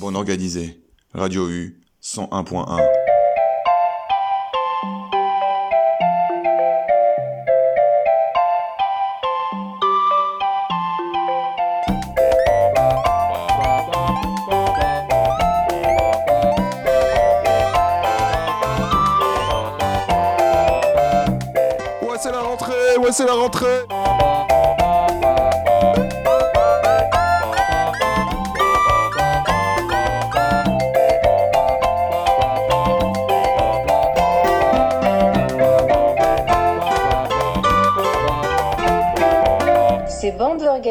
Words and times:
Bon 0.00 0.14
organisé. 0.14 0.80
Radio 1.12 1.46
U 1.50 1.78
101.1. 2.02 2.80
Ouais, 22.00 22.16
c'est 22.18 22.32
la 22.32 22.40
rentrée 22.40 22.72
Ouais, 23.02 23.12
c'est 23.12 23.26
la 23.26 23.34
rentrée 23.34 23.66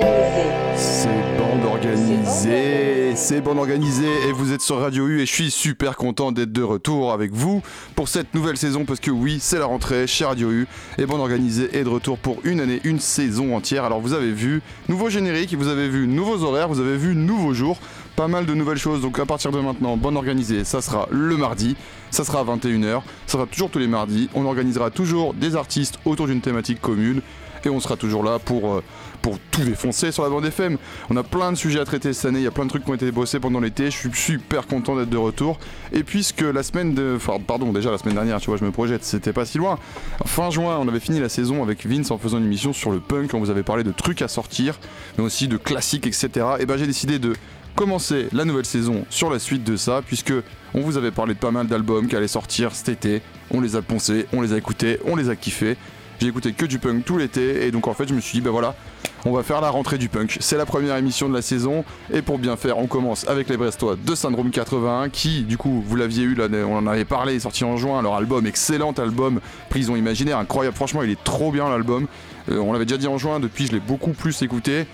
organisée. 0.02 0.50
C'est 0.76 1.38
bande 1.38 1.66
organisée, 1.66 3.16
c'est 3.16 3.42
bande 3.42 3.58
organisée 3.58 4.28
et 4.28 4.32
vous 4.32 4.54
êtes 4.54 4.62
sur 4.62 4.80
Radio 4.80 5.08
U 5.08 5.22
et 5.22 5.26
je 5.26 5.32
suis 5.32 5.52
super 5.52 5.96
content 5.96 6.32
d'être 6.32 6.52
de 6.52 6.62
retour 6.62 7.12
avec 7.12 7.32
vous 7.34 7.62
pour 7.96 8.08
cette 8.08 8.34
nouvelle 8.34 8.58
saison 8.58 8.86
parce 8.86 9.00
que 9.00 9.12
oui, 9.12 9.40
c'est 9.42 9.60
la 9.60 9.66
rentrée 9.66 10.08
chez 10.08 10.26
Radio 10.26 10.52
U 10.52 10.68
et 10.98 11.06
bande 11.06 11.20
organisée 11.20 11.70
est 11.78 11.84
de 11.84 11.90
retour 11.90 12.18
pour 12.18 12.38
une 12.44 12.62
année, 12.62 12.80
une 12.84 13.00
saison 13.00 13.56
entière. 13.56 13.84
Alors 13.84 14.00
vous 14.00 14.14
avez 14.14 14.32
vu 14.32 14.62
nouveau 14.88 15.10
générique, 15.10 15.54
vous 15.56 15.68
avez 15.68 15.90
vu 15.90 16.08
nouveaux 16.08 16.44
horaires, 16.44 16.70
vous 16.70 16.80
avez 16.80 16.98
vu 16.98 17.16
nouveaux 17.16 17.54
jours, 17.54 17.80
pas 18.20 18.28
mal 18.28 18.46
de 18.46 18.54
nouvelles 18.54 18.78
choses. 18.78 19.02
Donc 19.02 19.18
à 19.18 19.26
partir 19.26 19.50
de 19.50 19.62
maintenant, 19.62 19.96
bande 19.96 20.18
organisée, 20.18 20.66
ça 20.66 20.82
sera 20.82 21.08
le 21.10 21.38
mardi, 21.38 21.78
ça 22.12 22.26
sera 22.26 22.42
à 22.42 22.44
21h, 22.44 23.02
ça 23.26 23.38
sera 23.38 23.46
toujours 23.46 23.70
tous 23.70 23.80
les 23.80 23.88
mardis. 23.88 24.30
On 24.36 24.46
organisera 24.46 24.92
toujours 24.92 25.34
des 25.34 25.56
artistes 25.56 26.00
autour 26.04 26.28
d'une 26.28 26.42
thématique 26.42 26.82
commune 26.82 27.22
et 27.64 27.70
on 27.70 27.80
sera 27.80 27.96
toujours 27.96 28.26
là 28.26 28.38
pour, 28.38 28.74
euh, 28.74 28.84
pour 29.22 29.38
tout 29.52 29.64
défoncer 29.64 30.12
sur 30.12 30.24
la 30.24 30.30
bande 30.30 30.44
FM. 30.44 30.78
On 31.10 31.16
a 31.16 31.24
plein 31.24 31.54
de 31.54 31.58
sujets 31.58 31.80
à 31.80 31.86
traiter 31.86 32.12
cette 32.12 32.26
année, 32.26 32.40
il 32.40 32.44
y 32.44 32.48
a 32.48 32.52
plein 32.52 32.66
de 32.66 32.70
trucs 32.70 32.84
qui 32.84 32.92
ont 32.92 32.96
été 32.96 33.10
bossés 33.10 33.40
pendant 33.40 33.62
l'été, 33.62 33.86
je 33.86 33.98
suis 33.98 34.10
super 34.14 34.68
content 34.68 34.98
d'être 34.98 35.10
de 35.10 35.18
retour. 35.18 35.58
Et 35.94 36.04
puisque 36.04 36.42
la 36.42 36.64
semaine 36.64 36.94
de. 36.94 37.18
Pardon, 37.48 37.72
déjà 37.72 37.90
la 37.90 38.00
semaine 38.00 38.16
dernière, 38.16 38.42
tu 38.42 38.48
vois, 38.48 38.58
je 38.58 38.66
me 38.66 38.72
projette, 38.72 39.06
c'était 39.06 39.32
pas 39.32 39.46
si 39.46 39.58
loin. 39.58 39.80
Fin 40.26 40.50
juin, 40.50 40.78
on 40.82 40.90
avait 40.90 41.00
fini 41.00 41.22
la 41.22 41.30
saison 41.30 41.64
avec 41.64 41.86
Vince 41.86 42.12
en 42.12 42.18
faisant 42.18 42.38
une 42.38 42.46
émission 42.46 42.74
sur 42.74 42.92
le 42.92 43.00
punk, 43.00 43.34
on 43.34 43.40
vous 43.40 43.50
avait 43.50 43.64
parlé 43.64 43.86
de 43.86 43.94
trucs 43.94 44.22
à 44.22 44.28
sortir, 44.28 44.78
mais 45.18 45.24
aussi 45.24 45.48
de 45.48 45.56
classiques, 45.56 46.06
etc. 46.06 46.30
Et 46.60 46.66
ben 46.66 46.78
j'ai 46.78 46.88
décidé 46.88 47.18
de 47.18 47.34
commencer 47.76 48.28
la 48.34 48.46
nouvelle 48.46 48.66
saison 48.66 49.06
sur 49.10 49.30
la 49.30 49.40
suite 49.40 49.64
de 49.64 49.76
ça, 49.76 50.02
puisque 50.06 50.34
on 50.74 50.82
vous 50.82 50.98
avait 50.98 51.12
parlé 51.12 51.34
de 51.34 51.40
pas 51.40 51.52
mal 51.52 51.68
d'albums 51.68 52.08
qui 52.08 52.16
allaient 52.16 52.28
sortir 52.28 52.74
cet 52.74 52.90
été. 52.90 53.22
On 53.52 53.62
les 53.62 53.76
a 53.76 53.82
poncés, 53.82 54.28
on 54.34 54.42
les 54.42 54.54
a 54.54 54.58
écoutés, 54.58 55.00
on 55.06 55.16
les 55.16 55.30
a 55.30 55.36
kiffés. 55.36 55.78
J'ai 56.22 56.28
écouté 56.28 56.52
que 56.52 56.66
du 56.66 56.80
punk 56.80 57.06
tout 57.06 57.18
l'été 57.18 57.66
et 57.66 57.72
donc 57.72 57.88
en 57.88 57.94
fait 57.94 58.06
je 58.10 58.14
me 58.14 58.20
suis 58.20 58.40
dit 58.40 58.42
bah 58.42 58.50
voilà 58.50 58.76
on 59.24 59.32
va 59.32 59.42
faire 59.42 59.62
la 59.62 59.70
rentrée 59.70 59.98
du 59.98 60.10
punk. 60.10 60.36
C'est 60.42 60.58
la 60.58 60.66
première 60.66 60.98
émission 60.98 61.30
de 61.30 61.34
la 61.34 61.42
saison 61.42 61.86
et 62.14 62.22
pour 62.22 62.38
bien 62.40 62.58
faire 62.58 62.78
on 62.78 62.88
commence 62.88 63.26
avec 63.30 63.48
les 63.48 63.56
Brestois 63.56 63.96
de 63.96 64.16
Syndrome 64.16 64.52
81 64.52 65.08
qui 65.08 65.44
du 65.44 65.58
coup 65.58 65.82
vous 65.86 65.96
l'aviez 65.96 66.24
eu 66.26 66.38
on 66.68 66.76
en 66.76 66.88
avait 66.88 67.06
parlé 67.06 67.36
est 67.36 67.40
sorti 67.40 67.64
en 67.64 67.78
juin 67.78 68.02
leur 68.02 68.16
album 68.16 68.46
excellent 68.46 68.92
album 68.92 69.40
Prison 69.70 69.96
Imaginaire 69.96 70.38
incroyable 70.40 70.76
franchement 70.76 71.04
il 71.04 71.10
est 71.10 71.24
trop 71.24 71.54
bien 71.54 71.70
l'album 71.70 72.06
Euh, 72.52 72.58
on 72.58 72.74
l'avait 72.74 72.86
déjà 72.86 72.98
dit 72.98 73.08
en 73.08 73.18
juin 73.18 73.40
depuis 73.40 73.68
je 73.68 73.72
l'ai 73.72 73.80
beaucoup 73.80 74.12
plus 74.12 74.42
écouté 74.42 74.88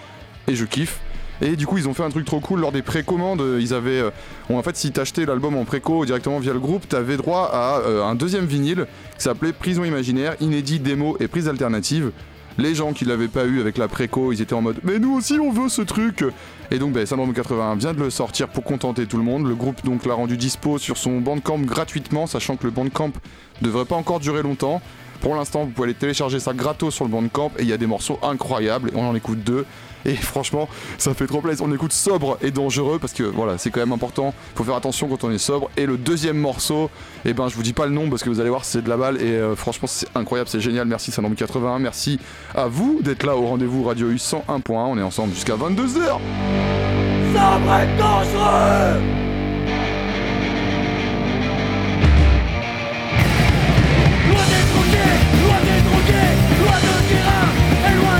et 0.48 0.56
je 0.56 0.66
kiffe 0.66 1.00
et 1.42 1.56
du 1.56 1.68
coup, 1.68 1.78
ils 1.78 1.88
ont 1.88 1.94
fait 1.94 2.04
un 2.04 2.10
truc 2.10 2.26
trop 2.26 2.40
cool 2.40 2.62
lors 2.62 2.72
des 2.72 2.82
précommandes. 2.82 3.44
Ils 3.60 3.74
avaient, 3.74 4.00
euh, 4.00 4.10
en 4.50 4.62
fait, 4.64 4.76
si 4.78 4.92
t'achetais 4.92 5.26
l'album 5.26 5.56
en 5.56 5.66
préco 5.66 6.06
directement 6.06 6.40
via 6.40 6.54
le 6.54 6.60
groupe, 6.60 6.88
t'avais 6.88 7.18
droit 7.18 7.50
à 7.52 7.80
euh, 7.80 8.04
un 8.04 8.16
deuxième 8.16 8.46
vinyle 8.46 8.88
qui 9.18 9.24
s'appelait 9.24 9.52
Prison 9.52 9.84
Imaginaire, 9.84 10.36
inédit, 10.40 10.80
démo 10.80 11.18
et 11.20 11.28
prise 11.28 11.48
alternative. 11.50 12.12
Les 12.58 12.74
gens 12.74 12.94
qui 12.94 13.04
l'avaient 13.04 13.28
pas 13.28 13.46
eu 13.46 13.60
avec 13.60 13.78
la 13.78 13.90
préco, 13.90 14.32
ils 14.32 14.42
étaient 14.42 14.54
en 14.54 14.62
mode 14.62 14.78
Mais 14.84 14.98
nous 14.98 15.14
aussi 15.18 15.34
on 15.34 15.52
veut 15.52 15.68
ce 15.68 15.82
truc 15.82 16.24
Et 16.72 16.80
donc 16.80 16.94
ben, 16.94 17.06
Syndrome 17.06 17.34
81 17.34 17.76
vient 17.76 17.94
de 17.94 18.00
le 18.00 18.10
sortir 18.10 18.48
pour 18.48 18.64
contenter 18.64 19.08
tout 19.08 19.18
le 19.18 19.24
monde. 19.24 19.46
Le 19.46 19.56
groupe 19.56 19.84
donc 19.84 20.06
l'a 20.06 20.14
rendu 20.14 20.38
dispo 20.38 20.78
sur 20.78 20.96
son 20.96 21.20
bandcamp 21.20 21.60
gratuitement, 21.60 22.28
sachant 22.28 22.56
que 22.56 22.64
le 22.64 22.72
bandcamp 22.72 23.12
devrait 23.62 23.84
pas 23.84 23.98
encore 23.98 24.22
durer 24.22 24.42
longtemps. 24.42 24.82
Pour 25.20 25.36
l'instant, 25.36 25.66
vous 25.66 25.72
pouvez 25.72 25.88
aller 25.90 25.96
télécharger 25.96 26.40
ça 26.40 26.54
gratos 26.54 26.94
sur 26.94 27.04
le 27.04 27.12
bandcamp 27.12 27.52
et 27.60 27.64
il 27.64 27.68
y 27.68 27.74
a 27.74 27.78
des 27.78 27.88
morceaux 27.88 28.20
incroyables. 28.24 28.92
On 28.96 29.06
en 29.06 29.16
écoute 29.16 29.44
deux. 29.44 29.66
Et 30.06 30.16
franchement, 30.16 30.70
ça 30.98 31.14
fait 31.14 31.28
trop 31.28 31.42
plaisir. 31.42 31.66
On 31.66 31.74
écoute 31.74 31.92
sobre 31.92 32.38
et 32.42 32.52
dangereux 32.52 33.00
parce 33.00 33.14
que 33.14 33.24
voilà, 33.24 33.58
c'est 33.58 33.72
quand 33.72 33.80
même 33.80 33.92
important. 33.92 34.34
Faut 34.56 34.64
faire 34.64 34.76
attention 34.76 35.08
quand 35.08 35.24
on 35.24 35.32
est 35.32 35.38
sobre. 35.38 35.70
Et 35.78 35.86
le 35.86 35.98
deuxième 35.98 36.38
morceau, 36.38 36.90
eh 37.26 37.34
ben, 37.34 37.48
je 37.48 37.56
vous 37.56 37.64
dis 37.64 37.74
pas 37.74 37.86
le 37.86 37.92
nom 37.92 38.10
parce 38.10 38.24
que 38.24 38.30
vous 38.30 38.40
allez 38.40 38.50
voir, 38.50 38.66
c'est 38.66 38.84
de 38.84 38.90
la 38.90 38.98
balle. 38.98 39.22
Et 39.22 39.32
euh, 39.32 39.56
franchement, 39.56 39.88
c'est 39.88 40.08
incroyable, 40.16 40.50
c'est 40.50 40.62
génial. 40.62 40.88
Merci 40.88 41.12
Syndrome 41.12 41.36
81. 41.36 41.80
Merci 41.80 42.20
à 42.54 42.68
vous 42.68 43.00
d'être 43.02 43.24
là 43.24 43.36
au 43.36 43.46
rendez-vous 43.48 43.84
Radio 43.84 44.10
U 44.10 44.18
101.1. 44.18 44.62
On 44.68 44.98
est 44.98 45.02
ensemble 45.02 45.34
jusqu'à 45.34 45.56
22h. 45.56 46.20
Sobre 47.34 47.80
et 55.68 55.82
dangereux 55.82 56.80
de 56.82 56.96
terrain 57.10 57.50
et 57.88 57.96
loin 57.96 58.20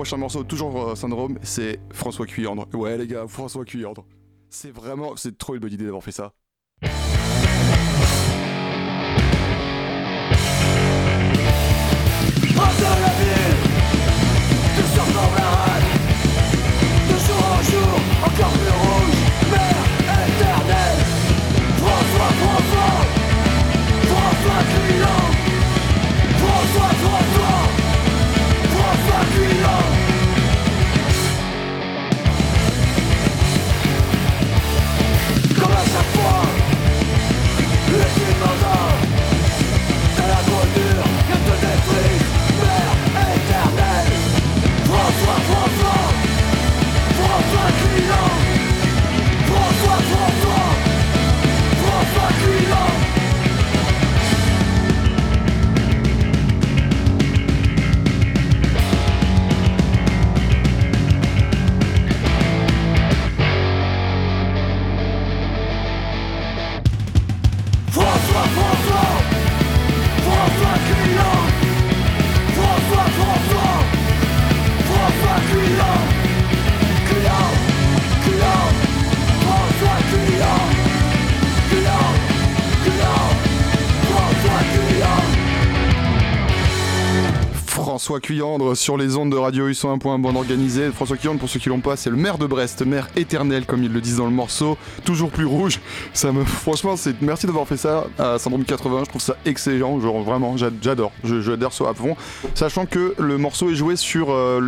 prochain 0.00 0.16
morceau, 0.16 0.44
toujours 0.44 0.80
euh, 0.80 0.94
Syndrome, 0.94 1.38
c'est 1.42 1.78
François 1.92 2.24
Cuyandre. 2.24 2.66
Ouais, 2.72 2.96
les 2.96 3.06
gars, 3.06 3.26
François 3.28 3.66
Cuyandre. 3.66 4.06
C'est 4.48 4.70
vraiment, 4.70 5.14
c'est 5.14 5.36
trop 5.36 5.52
une 5.52 5.60
bonne 5.60 5.74
idée 5.74 5.84
d'avoir 5.84 6.02
fait 6.02 6.10
ça. 6.10 6.32
Éternelle 20.30 21.00
François, 21.76 22.30
François 22.40 22.94
François 26.38 26.88
François 26.88 27.59
François 88.10 88.26
Cuyandre 88.26 88.76
sur 88.76 88.96
les 88.96 89.14
ondes 89.14 89.30
de 89.30 89.36
Radio 89.36 89.68
U 89.68 89.72
101.1 89.72 90.20
bande 90.20 90.34
organisée. 90.36 90.90
François 90.90 91.16
Cuyandre, 91.16 91.38
pour 91.38 91.48
ceux 91.48 91.60
qui 91.60 91.68
l'ont 91.68 91.78
pas, 91.78 91.94
c'est 91.94 92.10
le 92.10 92.16
maire 92.16 92.38
de 92.38 92.46
Brest, 92.48 92.84
maire 92.84 93.06
éternel 93.14 93.66
comme 93.66 93.84
ils 93.84 93.92
le 93.92 94.00
disent 94.00 94.16
dans 94.16 94.24
le 94.24 94.32
morceau, 94.32 94.76
toujours 95.04 95.30
plus 95.30 95.44
rouge. 95.44 95.78
Franchement, 96.44 96.96
c'est 96.96 97.22
merci 97.22 97.46
d'avoir 97.46 97.68
fait 97.68 97.76
ça 97.76 98.06
à 98.18 98.36
Syndrome 98.40 98.64
80. 98.64 99.02
Je 99.04 99.10
trouve 99.10 99.22
ça 99.22 99.36
excellent, 99.46 100.00
genre 100.00 100.24
vraiment, 100.24 100.56
j'a- 100.56 100.72
j'adore, 100.82 101.12
je, 101.22 101.40
je 101.40 101.52
adore 101.52 101.72
ça 101.72 101.88
à 101.88 101.94
fond. 101.94 102.16
Sachant 102.56 102.84
que 102.84 103.14
le 103.16 103.38
morceau 103.38 103.70
est 103.70 103.76
joué 103.76 103.94
sur 103.94 104.32
euh, 104.32 104.58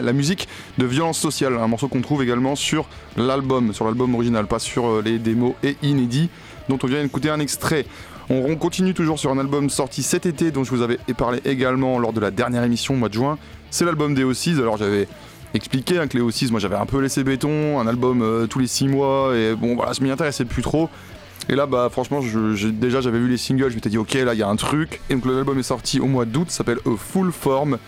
la 0.00 0.12
musique 0.12 0.46
de 0.78 0.86
Violence 0.86 1.18
Sociale, 1.18 1.54
un 1.60 1.66
morceau 1.66 1.88
qu'on 1.88 2.00
trouve 2.00 2.22
également 2.22 2.54
sur 2.54 2.86
l'album, 3.16 3.74
sur 3.74 3.86
l'album 3.86 4.14
original, 4.14 4.46
pas 4.46 4.60
sur 4.60 4.86
euh, 4.86 5.02
les 5.04 5.18
démos 5.18 5.54
et 5.64 5.74
inédits, 5.82 6.28
dont 6.68 6.78
on 6.80 6.86
vient 6.86 7.02
d'écouter 7.02 7.28
un 7.28 7.40
extrait. 7.40 7.86
On 8.30 8.44
on 8.48 8.56
continue 8.56 8.94
toujours 8.94 9.18
sur 9.18 9.32
un 9.32 9.38
album 9.38 9.68
sorti 9.70 10.04
cet 10.04 10.24
été 10.24 10.52
dont 10.52 10.62
je 10.62 10.70
vous 10.70 10.82
avais 10.82 10.98
parlé 11.18 11.40
également 11.44 11.98
lors 11.98 12.12
de 12.12 12.20
la 12.20 12.30
dernière 12.30 12.62
émission 12.62 12.94
au 12.94 12.96
mois 12.96 13.08
de 13.08 13.14
juin. 13.14 13.38
C'est 13.72 13.84
l'album 13.84 14.14
des 14.14 14.24
O6. 14.24 14.60
Alors 14.60 14.76
j'avais 14.76 15.08
expliqué 15.52 15.98
hein, 15.98 16.06
que 16.06 16.16
les 16.16 16.22
O6, 16.22 16.52
moi 16.52 16.60
j'avais 16.60 16.76
un 16.76 16.86
peu 16.86 17.00
laissé 17.00 17.24
béton, 17.24 17.80
un 17.80 17.88
album 17.88 18.22
euh, 18.22 18.46
tous 18.46 18.60
les 18.60 18.68
6 18.68 18.86
mois 18.86 19.36
et 19.36 19.56
bon 19.56 19.74
voilà, 19.74 19.92
je 19.92 20.02
m'y 20.02 20.12
intéressais 20.12 20.44
plus 20.44 20.62
trop. 20.62 20.88
Et 21.48 21.56
là 21.56 21.66
bah 21.66 21.88
franchement 21.90 22.20
déjà 22.20 23.00
j'avais 23.00 23.18
vu 23.18 23.28
les 23.28 23.36
singles, 23.36 23.70
je 23.70 23.74
m'étais 23.74 23.90
dit 23.90 23.98
ok 23.98 24.14
là 24.14 24.32
il 24.34 24.38
y 24.38 24.44
a 24.44 24.48
un 24.48 24.56
truc. 24.56 25.00
Et 25.10 25.14
donc 25.14 25.26
l'album 25.26 25.58
est 25.58 25.64
sorti 25.64 25.98
au 25.98 26.06
mois 26.06 26.24
d'août, 26.24 26.50
s'appelle 26.50 26.78
Full 26.96 27.32
Form. 27.32 27.78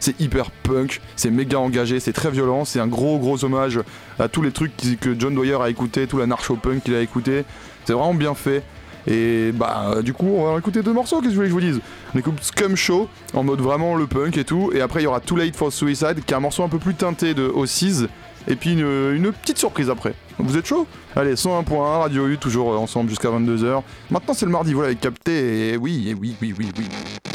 C'est 0.00 0.20
hyper 0.20 0.50
punk, 0.50 1.00
c'est 1.14 1.30
méga 1.30 1.60
engagé, 1.60 2.00
c'est 2.00 2.12
très 2.12 2.32
violent, 2.32 2.64
c'est 2.64 2.80
un 2.80 2.88
gros 2.88 3.20
gros 3.20 3.44
hommage 3.44 3.78
à 4.18 4.26
tous 4.26 4.42
les 4.42 4.50
trucs 4.50 4.72
que 5.00 5.14
John 5.16 5.32
Doyer 5.32 5.62
a 5.62 5.70
écouté, 5.70 6.08
tout 6.08 6.18
l'anarcho-punk 6.18 6.82
qu'il 6.82 6.96
a 6.96 7.00
écouté. 7.00 7.44
C'est 7.84 7.92
vraiment 7.92 8.14
bien 8.14 8.34
fait. 8.34 8.64
Et 9.06 9.52
bah 9.52 9.96
du 10.02 10.12
coup 10.12 10.28
on 10.28 10.52
va 10.52 10.58
écouter 10.58 10.82
deux 10.82 10.92
morceaux, 10.92 11.20
qu'est-ce 11.20 11.34
que 11.34 11.40
vous 11.40 11.50
voulez 11.50 11.64
que 11.64 11.70
je 11.70 11.72
vous 11.72 11.72
dise 11.72 11.80
On 12.14 12.18
écoute 12.18 12.34
Scum 12.40 12.76
Show 12.76 13.08
en 13.34 13.42
mode 13.42 13.60
vraiment 13.60 13.96
le 13.96 14.06
punk 14.06 14.36
et 14.36 14.44
tout, 14.44 14.70
et 14.74 14.80
après 14.80 15.00
il 15.00 15.04
y 15.04 15.06
aura 15.06 15.20
Too 15.20 15.36
Late 15.36 15.56
for 15.56 15.72
Suicide 15.72 16.24
qui 16.24 16.32
est 16.32 16.36
un 16.36 16.40
morceau 16.40 16.62
un 16.62 16.68
peu 16.68 16.78
plus 16.78 16.94
teinté 16.94 17.34
de 17.34 17.48
O6, 17.48 18.06
et 18.48 18.56
puis 18.56 18.72
une, 18.72 19.32
petite 19.32 19.58
surprise 19.58 19.90
après. 19.90 20.14
Vous 20.38 20.56
êtes 20.56 20.66
chaud? 20.66 20.86
Allez, 21.14 21.34
101.1, 21.34 22.00
Radio 22.00 22.26
U, 22.26 22.38
toujours 22.38 22.80
ensemble 22.80 23.10
jusqu'à 23.10 23.28
22h. 23.28 23.82
Maintenant 24.10 24.34
c'est 24.34 24.46
le 24.46 24.52
mardi, 24.52 24.72
voilà, 24.72 24.94
capté, 24.94 25.72
et 25.72 25.76
oui, 25.76 26.08
et 26.08 26.14
oui, 26.14 26.36
oui, 26.40 26.54
oui, 26.58 26.70
oui. 26.78 27.31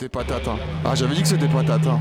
C'était 0.00 0.08
patate. 0.10 0.46
hein. 0.46 0.56
Ah, 0.84 0.94
j'avais 0.94 1.14
dit 1.16 1.22
que 1.22 1.28
c'était 1.28 1.48
patate. 1.48 1.84
hein. 1.88 1.98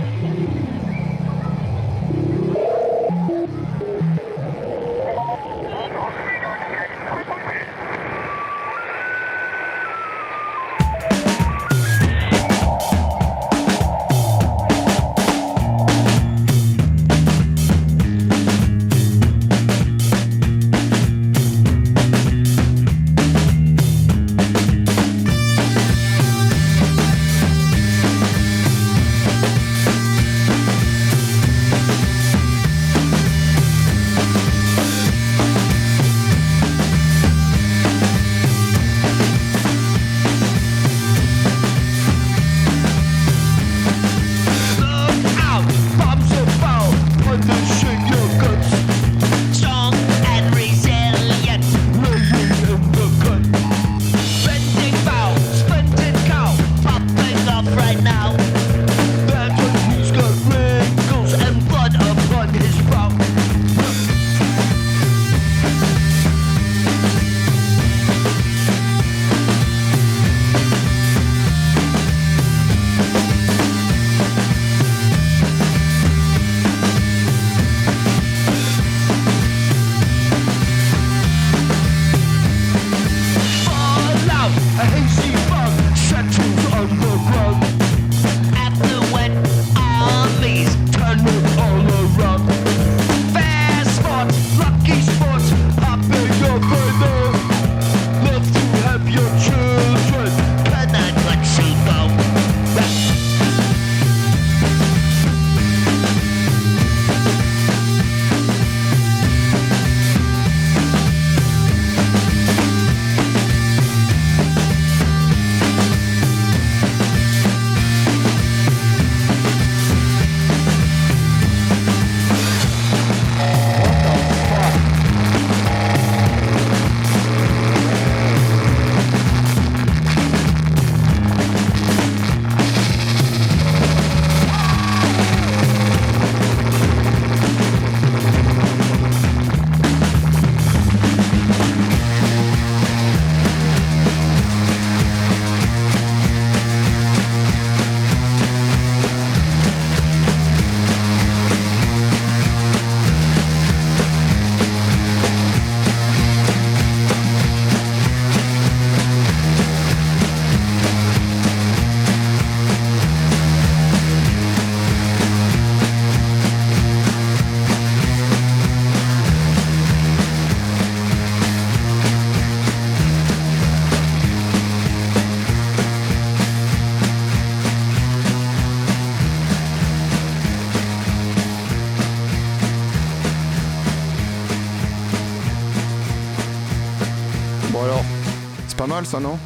Mal 188.97 189.05
ça, 189.05 189.19
non 189.19 189.37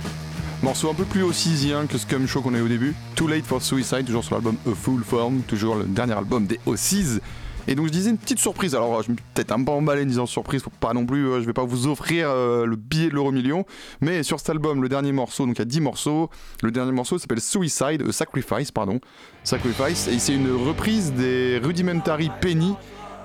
Morceau 0.63 0.89
un 0.89 0.93
peu 0.93 1.03
plus 1.03 1.23
ossisien 1.23 1.85
que 1.85 1.97
Scum 1.97 2.25
Show 2.25 2.39
qu'on 2.39 2.53
a 2.53 2.57
eu 2.59 2.61
au 2.61 2.67
début. 2.69 2.95
Too 3.15 3.27
Late 3.27 3.45
for 3.45 3.61
Suicide, 3.61 4.05
toujours 4.05 4.23
sur 4.23 4.35
l'album 4.35 4.55
A 4.65 4.73
Full 4.73 5.03
Form, 5.03 5.41
toujours 5.41 5.75
le 5.75 5.83
dernier 5.83 6.13
album 6.13 6.45
des 6.45 6.57
Ossies. 6.65 7.19
Et 7.67 7.75
donc 7.75 7.87
je 7.87 7.91
disais 7.91 8.11
une 8.11 8.17
petite 8.17 8.39
surprise. 8.39 8.75
Alors 8.75 9.03
je 9.03 9.09
vais 9.09 9.15
peut-être 9.33 9.51
un 9.51 9.61
peu 9.61 9.73
emballé 9.73 10.03
en 10.03 10.05
disant 10.05 10.25
surprise, 10.25 10.63
pas 10.79 10.93
non 10.93 11.05
plus, 11.05 11.27
euh, 11.27 11.41
je 11.41 11.45
vais 11.45 11.51
pas 11.51 11.65
vous 11.65 11.87
offrir 11.87 12.29
euh, 12.29 12.65
le 12.65 12.77
billet 12.77 13.09
de 13.09 13.15
l'euro 13.15 13.33
million. 13.33 13.65
Mais 13.99 14.23
sur 14.23 14.39
cet 14.39 14.51
album, 14.51 14.81
le 14.81 14.87
dernier 14.87 15.11
morceau, 15.11 15.45
donc 15.45 15.57
il 15.57 15.59
y 15.59 15.63
a 15.63 15.65
10 15.65 15.81
morceaux. 15.81 16.29
Le 16.63 16.71
dernier 16.71 16.93
morceau 16.93 17.17
s'appelle 17.17 17.41
Suicide, 17.41 18.03
euh, 18.03 18.13
Sacrifice, 18.13 18.71
pardon. 18.71 19.01
Sacrifice. 19.43 20.07
Et 20.07 20.17
c'est 20.17 20.33
une 20.33 20.49
reprise 20.49 21.11
des 21.11 21.59
Rudimentary 21.61 22.31
Penny, 22.39 22.73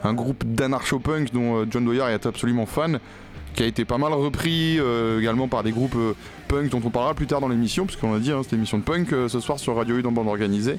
un 0.03 0.15
groupe 0.15 0.45
d'anarcho-punk 0.45 1.33
dont 1.33 1.59
euh, 1.59 1.67
John 1.71 1.85
Doyer 1.85 2.13
est 2.13 2.27
absolument 2.27 2.67
fan. 2.67 2.99
Qui 3.57 3.63
a 3.63 3.67
été 3.67 3.85
pas 3.87 3.97
mal 3.97 4.13
repris 4.13 4.77
euh, 4.79 5.19
également 5.19 5.49
par 5.49 5.63
des 5.63 5.73
groupes 5.73 5.97
euh, 5.97 6.13
punk 6.47 6.69
dont 6.69 6.83
on 6.85 6.91
parlera 6.91 7.15
plus 7.15 7.27
tard 7.27 7.41
dans 7.41 7.49
l'émission, 7.49 7.87
puisqu'on 7.87 8.15
a 8.15 8.19
dit, 8.19 8.31
hein, 8.31 8.41
c'était 8.43 8.57
émission 8.57 8.77
de 8.77 8.83
punk 8.83 9.15
euh, 9.15 9.29
ce 9.29 9.41
soir 9.41 9.59
sur 9.59 9.75
Radio 9.75 9.97
U 9.97 10.03
dans 10.03 10.13
Bande 10.13 10.29
Organisée. 10.29 10.79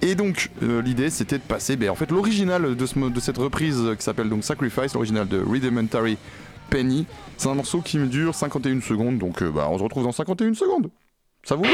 Et 0.00 0.14
donc 0.14 0.50
l'idée 0.60 1.08
c'était 1.08 1.38
de 1.38 1.42
passer 1.42 1.76
ben, 1.76 1.88
en 1.88 1.94
fait 1.94 2.10
l'original 2.10 2.76
de, 2.76 2.86
ce 2.86 2.98
de 2.98 3.20
cette 3.20 3.38
reprise 3.38 3.80
qui 3.96 4.04
s'appelle 4.04 4.28
donc 4.28 4.44
Sacrifice, 4.44 4.92
l'original 4.92 5.26
de 5.26 5.38
Rudimentary 5.40 6.18
Penny. 6.68 7.06
C'est 7.38 7.48
un 7.48 7.54
morceau 7.54 7.80
qui 7.80 7.98
me 7.98 8.06
dure 8.06 8.34
51 8.34 8.82
secondes, 8.82 9.16
donc 9.16 9.42
bah, 9.42 9.66
on 9.70 9.78
se 9.78 9.82
retrouve 9.82 10.04
dans 10.04 10.12
51 10.12 10.52
secondes. 10.54 10.90
Ça 11.42 11.54
vous 11.54 11.62
va? 11.62 11.70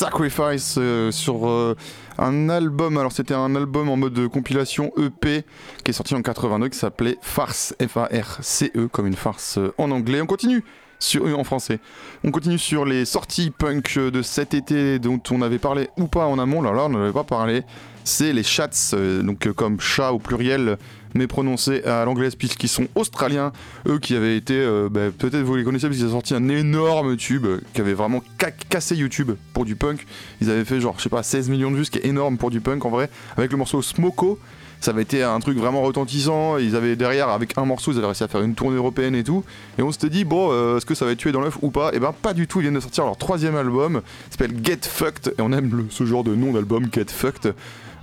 Sacrifice 0.00 0.76
euh, 0.78 1.10
sur 1.10 1.46
euh, 1.46 1.76
un 2.16 2.48
album. 2.48 2.96
Alors 2.96 3.12
c'était 3.12 3.34
un 3.34 3.54
album 3.54 3.90
en 3.90 3.98
mode 3.98 4.28
compilation 4.28 4.92
EP 4.96 5.44
qui 5.84 5.90
est 5.90 5.92
sorti 5.92 6.14
en 6.14 6.22
82 6.22 6.70
qui 6.70 6.78
s'appelait 6.78 7.18
Farce 7.20 7.74
F-A-R-C-E 7.86 8.88
comme 8.88 9.06
une 9.06 9.14
farce 9.14 9.58
euh, 9.58 9.74
en 9.76 9.90
anglais. 9.90 10.22
On 10.22 10.26
continue 10.26 10.64
sur 10.98 11.26
en 11.38 11.44
français. 11.44 11.80
On 12.24 12.30
continue 12.30 12.56
sur 12.56 12.86
les 12.86 13.04
sorties 13.04 13.50
punk 13.50 13.98
de 13.98 14.22
cet 14.22 14.54
été 14.54 14.98
dont 14.98 15.20
on 15.30 15.42
avait 15.42 15.58
parlé 15.58 15.90
ou 15.98 16.06
pas 16.06 16.24
en 16.24 16.38
amont. 16.38 16.62
Là 16.62 16.72
là 16.72 16.86
on 16.86 16.88
n'en 16.88 17.02
avait 17.02 17.12
pas 17.12 17.24
parlé. 17.24 17.62
C'est 18.02 18.32
les 18.32 18.42
Chats, 18.42 18.96
donc 19.22 19.52
comme 19.52 19.80
chat 19.80 20.12
au 20.12 20.18
pluriel 20.18 20.78
mais 21.14 21.26
prononcé 21.26 21.82
à 21.84 22.04
l'anglaise 22.04 22.34
puisqu'ils 22.34 22.68
sont 22.68 22.86
australiens, 22.94 23.52
eux 23.88 23.98
qui 23.98 24.14
avaient 24.14 24.36
été, 24.36 24.54
euh, 24.54 24.88
bah, 24.90 25.10
peut-être 25.16 25.42
vous 25.42 25.56
les 25.56 25.64
connaissez 25.64 25.86
parce 25.86 25.98
qu'ils 25.98 26.06
ont 26.08 26.12
sorti 26.12 26.34
un 26.34 26.48
énorme 26.48 27.16
tube 27.16 27.46
euh, 27.46 27.60
qui 27.74 27.80
avait 27.80 27.94
vraiment 27.94 28.22
ca- 28.40 28.50
cassé 28.50 28.96
YouTube 28.96 29.32
pour 29.52 29.64
du 29.64 29.76
punk. 29.76 30.06
Ils 30.40 30.50
avaient 30.50 30.64
fait 30.64 30.80
genre, 30.80 30.94
je 30.98 31.02
sais 31.04 31.08
pas, 31.08 31.22
16 31.22 31.48
millions 31.48 31.70
de 31.70 31.76
vues, 31.76 31.84
ce 31.84 31.90
qui 31.90 31.98
est 31.98 32.06
énorme 32.06 32.36
pour 32.38 32.50
du 32.50 32.60
punk 32.60 32.84
en 32.84 32.90
vrai, 32.90 33.10
avec 33.36 33.50
le 33.52 33.56
morceau 33.58 33.82
Smoko. 33.82 34.38
Ça 34.82 34.92
avait 34.92 35.02
été 35.02 35.22
un 35.22 35.38
truc 35.40 35.58
vraiment 35.58 35.82
retentissant. 35.82 36.56
Ils 36.56 36.74
avaient 36.74 36.96
derrière, 36.96 37.28
avec 37.28 37.58
un 37.58 37.66
morceau, 37.66 37.92
ils 37.92 37.98
avaient 37.98 38.06
réussi 38.06 38.24
à 38.24 38.28
faire 38.28 38.40
une 38.40 38.54
tournée 38.54 38.76
européenne 38.78 39.14
et 39.14 39.22
tout. 39.22 39.44
Et 39.78 39.82
on 39.82 39.92
s'était 39.92 40.08
dit, 40.08 40.24
bon, 40.24 40.48
euh, 40.52 40.78
est-ce 40.78 40.86
que 40.86 40.94
ça 40.94 41.04
va 41.04 41.10
être 41.10 41.18
tué 41.18 41.32
dans 41.32 41.42
l'œuf 41.42 41.58
ou 41.60 41.70
pas? 41.70 41.90
Et 41.92 41.98
ben, 41.98 42.14
pas 42.14 42.32
du 42.32 42.46
tout. 42.46 42.60
Ils 42.60 42.62
viennent 42.62 42.74
de 42.74 42.80
sortir 42.80 43.04
leur 43.04 43.18
troisième 43.18 43.56
album, 43.56 44.00
s'appelle 44.30 44.54
Get 44.64 44.78
Fucked. 44.84 45.34
Et 45.38 45.42
on 45.42 45.52
aime 45.52 45.88
ce 45.90 46.06
genre 46.06 46.24
de 46.24 46.34
nom 46.34 46.52
d'album, 46.52 46.86
Get 46.90 47.04
Fucked. 47.08 47.54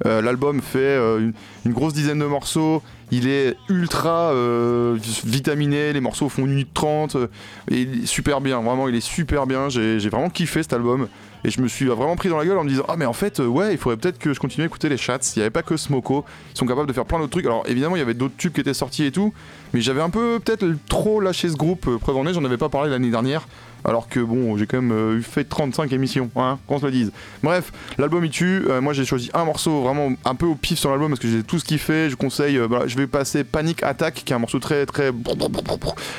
Euh, 0.06 0.22
L'album 0.22 0.62
fait 0.62 0.80
euh, 0.80 1.32
une, 1.66 1.74
grosse 1.74 1.94
dizaine 1.94 2.20
de 2.20 2.26
morceaux. 2.26 2.82
Il 3.12 3.28
est 3.28 3.56
ultra 3.70 4.32
euh, 4.32 4.98
vitaminé. 5.26 5.94
Les 5.94 6.02
morceaux 6.02 6.30
font 6.30 6.44
1 6.44 6.48
minute 6.48 6.74
30. 6.74 7.16
euh, 7.16 7.28
et 7.72 7.88
super 8.06 8.42
bien. 8.42 8.62
Vraiment, 8.62 8.88
il 8.88 8.96
est 8.96 9.02
super 9.02 9.48
bien. 9.48 9.70
J'ai 9.70 10.10
vraiment 10.10 10.30
kiffé 10.30 10.62
cet 10.62 10.74
album. 10.74 11.08
Et 11.44 11.50
je 11.50 11.62
me 11.62 11.68
suis 11.68 11.86
vraiment 11.86 12.16
pris 12.16 12.30
dans 12.30 12.38
la 12.38 12.46
gueule 12.46 12.58
en 12.58 12.64
me 12.64 12.70
disant 12.70 12.84
Ah, 12.88 12.96
mais 12.98 13.06
en 13.06 13.14
fait, 13.14 13.40
ouais, 13.40 13.72
il 13.72 13.78
faudrait 13.78 13.98
peut-être 13.98 14.18
que 14.20 14.34
je 14.34 14.40
continue 14.40 14.64
à 14.64 14.66
écouter 14.66 14.90
les 14.90 14.98
chats. 14.98 15.20
Il 15.36 15.40
n'y 15.40 15.44
avait 15.44 15.52
pas 15.52 15.64
que 15.64 15.78
Smoko. 15.78 16.26
Ils 16.54 16.58
sont 16.58 16.66
capables 16.66 16.88
de 16.88 16.94
faire 16.94 17.06
plein 17.06 17.20
d'autres 17.20 17.32
trucs. 17.32 17.46
Alors, 17.46 17.64
évidemment, 17.68 17.96
il 17.96 18.00
y 18.00 18.02
avait 18.02 18.14
d'autres 18.14 18.36
tubes 18.38 18.54
qui 18.54 18.62
étaient 18.62 18.74
sortis 18.74 19.06
et 19.06 19.12
tout. 19.12 19.34
Mais 19.74 19.82
j'avais 19.82 20.02
un 20.02 20.10
peu, 20.10 20.40
peut-être, 20.44 20.66
trop 20.90 21.22
lâché 21.22 21.50
ce 21.50 21.56
groupe. 21.56 21.98
Preuve 22.00 22.18
j'en 22.34 22.44
avais 22.44 22.58
pas 22.58 22.70
parlé 22.70 22.90
l'année 22.90 23.12
dernière. 23.12 23.48
Alors 23.88 24.10
que 24.10 24.20
bon, 24.20 24.58
j'ai 24.58 24.68
quand 24.68 24.82
même 24.82 24.92
euh, 24.92 25.18
eu 25.18 25.24
fait 25.24 25.46
35 25.46 25.94
émissions, 25.94 26.30
hein, 26.36 26.60
qu'on 26.68 26.78
se 26.78 26.86
le 26.86 26.92
dise. 26.92 27.14
Bref, 27.42 27.72
l'album 27.98 28.26
il 28.26 28.32
tue. 28.32 28.66
Euh, 28.68 28.82
moi 28.82 28.92
j'ai 28.92 29.06
choisi 29.06 29.32
un 29.34 29.46
morceau 29.46 29.82
vraiment 29.82 30.12
un 30.26 30.36
peu 30.36 30.46
au 30.46 30.56
pif 30.56 30.78
sur 30.78 30.90
l'album 30.90 31.10
parce 31.10 31.22
que 31.22 31.30
j'ai 31.30 31.42
tout 31.42 31.58
ce 31.58 31.64
qu'il 31.64 31.80
fait. 31.80 32.10
Je 32.10 32.18
conseille, 32.18 32.58
euh, 32.58 32.68
je 32.86 32.98
vais 32.98 33.08
passer 33.08 33.46
Panic 33.46 33.84
Attack 33.84 34.24
qui 34.26 34.34
est 34.34 34.36
un 34.36 34.40
morceau 34.40 34.60
très 34.60 34.86
très 34.86 35.12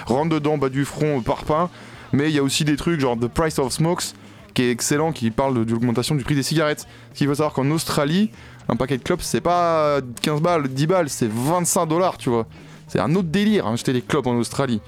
rentre 0.06 0.30
dedans, 0.30 0.56
bas 0.56 0.70
du 0.70 0.86
front, 0.86 1.18
euh, 1.18 1.20
parpaing. 1.20 1.68
Mais 2.14 2.30
il 2.30 2.34
y 2.34 2.38
a 2.38 2.42
aussi 2.42 2.64
des 2.64 2.76
trucs 2.76 3.00
genre 3.00 3.18
The 3.18 3.28
Price 3.28 3.58
of 3.58 3.70
Smokes 3.70 4.14
qui 4.54 4.62
est 4.62 4.70
excellent, 4.70 5.12
qui 5.12 5.30
parle 5.30 5.66
de, 5.66 5.70
l'augmentation 5.70 6.14
du 6.14 6.24
prix 6.24 6.34
des 6.34 6.42
cigarettes. 6.42 6.86
Ce 7.12 7.18
qu'il 7.18 7.26
faut 7.26 7.34
savoir 7.34 7.52
qu'en 7.52 7.70
Australie, 7.70 8.30
un 8.70 8.76
paquet 8.76 8.96
de 8.96 9.02
clopes 9.02 9.20
c'est 9.20 9.42
pas 9.42 10.00
15 10.22 10.40
balles, 10.40 10.68
10 10.68 10.86
balles, 10.86 11.10
c'est 11.10 11.30
25 11.30 11.84
dollars, 11.84 12.16
tu 12.16 12.30
vois. 12.30 12.46
C'est 12.86 12.98
un 12.98 13.14
autre 13.14 13.28
délire, 13.28 13.66
hein, 13.66 13.74
acheter 13.74 13.92
des 13.92 14.00
clopes 14.00 14.26
en 14.26 14.36
Australie. 14.36 14.80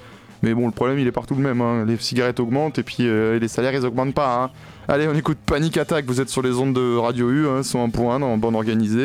Mais 0.43 0.55
bon, 0.55 0.67
le 0.67 0.73
problème 0.73 0.99
il 0.99 1.07
est 1.07 1.13
partout 1.13 1.35
le 1.35 1.43
même. 1.43 1.61
hein. 1.61 1.85
Les 1.87 1.97
cigarettes 1.99 2.41
augmentent 2.41 2.79
et 2.79 2.83
puis 2.83 2.97
euh, 3.01 3.39
les 3.39 3.49
salaires 3.49 3.75
ils 3.75 3.85
augmentent 3.85 4.15
pas. 4.15 4.45
hein. 4.45 4.51
Allez, 4.89 5.07
on 5.07 5.15
écoute 5.15 5.39
Panic 5.45 5.77
Attack. 5.77 6.05
Vous 6.07 6.21
êtes 6.21 6.31
sur 6.31 6.43
les 6.43 6.53
ondes 6.57 6.75
de 6.75 6.97
Radio 6.97 7.31
U, 7.31 7.47
hein, 7.47 7.61
101.1 7.61 8.21
dans 8.21 8.37
bande 8.39 8.55
organisée. 8.57 9.01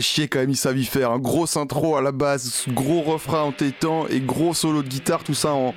Chier 0.00 0.28
quand 0.28 0.38
même, 0.38 0.50
ils 0.50 0.56
savent 0.56 0.80
faire. 0.82 1.10
Un 1.10 1.18
gros 1.18 1.58
intro 1.58 1.96
à 1.96 2.02
la 2.02 2.12
base, 2.12 2.64
gros 2.68 3.02
refrain 3.02 3.42
en 3.42 3.52
tétant 3.52 4.06
et 4.08 4.20
gros 4.20 4.54
solo 4.54 4.82
de 4.82 4.88
guitare, 4.88 5.24
tout 5.24 5.34
ça 5.34 5.52
en 5.52 5.74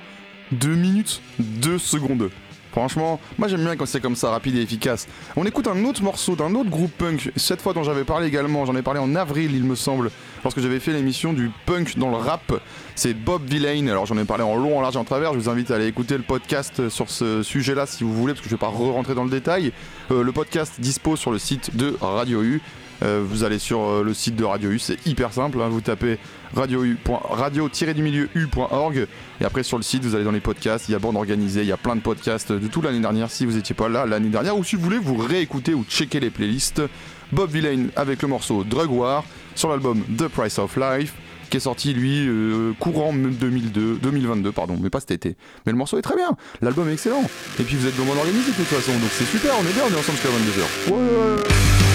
2 0.52 0.68
minutes, 0.68 1.20
2 1.38 1.78
secondes. 1.78 2.30
Franchement, 2.72 3.20
moi 3.36 3.48
j'aime 3.48 3.62
bien 3.62 3.76
quand 3.76 3.84
c'est 3.84 4.00
comme 4.00 4.16
ça, 4.16 4.30
rapide 4.30 4.56
et 4.56 4.62
efficace. 4.62 5.06
On 5.36 5.44
écoute 5.44 5.68
un 5.68 5.84
autre 5.84 6.02
morceau 6.02 6.36
d'un 6.36 6.54
autre 6.54 6.70
groupe 6.70 6.90
punk, 6.90 7.30
cette 7.36 7.60
fois 7.60 7.74
dont 7.74 7.82
j'avais 7.82 8.04
parlé 8.04 8.26
également, 8.26 8.64
j'en 8.64 8.74
ai 8.74 8.80
parlé 8.80 8.98
en 8.98 9.14
avril 9.14 9.54
il 9.54 9.64
me 9.64 9.74
semble, 9.74 10.10
lorsque 10.42 10.58
j'avais 10.58 10.80
fait 10.80 10.92
l'émission 10.92 11.34
du 11.34 11.50
punk 11.66 11.98
dans 11.98 12.08
le 12.08 12.16
rap. 12.16 12.60
C'est 12.94 13.12
Bob 13.12 13.44
Villain, 13.44 13.88
alors 13.88 14.06
j'en 14.06 14.16
ai 14.16 14.24
parlé 14.24 14.42
en 14.42 14.56
long, 14.56 14.78
en 14.78 14.80
large 14.80 14.96
et 14.96 14.98
en 14.98 15.04
travers, 15.04 15.34
je 15.34 15.38
vous 15.38 15.50
invite 15.50 15.70
à 15.70 15.74
aller 15.74 15.86
écouter 15.86 16.16
le 16.16 16.22
podcast 16.22 16.88
sur 16.88 17.10
ce 17.10 17.42
sujet-là 17.42 17.84
si 17.84 18.04
vous 18.04 18.14
voulez, 18.14 18.32
parce 18.32 18.42
que 18.42 18.48
je 18.48 18.54
vais 18.54 18.60
pas 18.60 18.68
re-rentrer 18.68 19.14
dans 19.14 19.24
le 19.24 19.30
détail. 19.30 19.72
Euh, 20.10 20.22
le 20.22 20.32
podcast 20.32 20.74
dispose 20.78 21.18
sur 21.18 21.30
le 21.30 21.38
site 21.38 21.76
de 21.76 21.96
Radio 22.00 22.42
U. 22.42 22.62
Euh, 23.02 23.22
vous 23.24 23.44
allez 23.44 23.58
sur 23.58 23.80
euh, 23.80 24.02
le 24.04 24.14
site 24.14 24.36
de 24.36 24.44
Radio 24.44 24.70
U, 24.70 24.78
c'est 24.78 25.06
hyper 25.06 25.32
simple, 25.32 25.60
hein, 25.60 25.68
vous 25.68 25.80
tapez 25.80 26.18
radio-u.org 26.54 27.06
et 29.40 29.44
après 29.44 29.62
sur 29.62 29.76
le 29.76 29.82
site 29.82 30.04
vous 30.04 30.14
allez 30.14 30.24
dans 30.24 30.30
les 30.30 30.40
podcasts, 30.40 30.88
il 30.88 30.92
y 30.92 30.94
a 30.94 30.98
bande 30.98 31.16
organisée, 31.16 31.62
il 31.62 31.66
y 31.66 31.72
a 31.72 31.76
plein 31.76 31.96
de 31.96 32.00
podcasts 32.00 32.52
de 32.52 32.68
toute 32.68 32.84
l'année 32.84 33.00
dernière 33.00 33.30
si 33.30 33.46
vous 33.46 33.52
n'étiez 33.52 33.74
pas 33.74 33.88
là 33.88 34.06
l'année 34.06 34.28
dernière 34.28 34.56
ou 34.56 34.62
si 34.62 34.76
vous 34.76 34.82
voulez 34.82 34.98
vous 34.98 35.16
réécouter 35.16 35.74
ou 35.74 35.84
checker 35.88 36.20
les 36.20 36.30
playlists. 36.30 36.82
Bob 37.32 37.50
Villain 37.50 37.86
avec 37.96 38.20
le 38.20 38.28
morceau 38.28 38.62
Drug 38.62 38.90
War 38.90 39.24
sur 39.54 39.70
l'album 39.70 40.02
The 40.18 40.28
Price 40.28 40.58
of 40.58 40.76
Life 40.76 41.14
qui 41.48 41.56
est 41.56 41.60
sorti 41.60 41.92
lui 41.92 42.26
euh, 42.28 42.72
courant 42.78 43.12
2002, 43.14 43.98
2022 44.02 44.52
pardon, 44.52 44.78
mais 44.80 44.90
pas 44.90 45.00
cet 45.00 45.10
été. 45.10 45.36
Mais 45.66 45.72
le 45.72 45.78
morceau 45.78 45.98
est 45.98 46.02
très 46.02 46.16
bien, 46.16 46.36
l'album 46.60 46.88
est 46.88 46.94
excellent. 46.94 47.24
Et 47.58 47.62
puis 47.62 47.76
vous 47.76 47.86
êtes 47.86 47.96
dans 47.96 48.04
monde 48.04 48.18
organisé 48.18 48.52
de 48.52 48.56
toute 48.56 48.66
façon, 48.66 48.92
donc 48.92 49.10
c'est 49.12 49.26
super, 49.26 49.54
on 49.58 49.62
est 49.62 49.72
bien, 49.72 49.82
on 49.86 49.92
est 49.92 49.98
ensemble 49.98 50.18
jusqu'à 50.18 50.28
22h. 50.28 50.92
Ouais, 50.92 51.91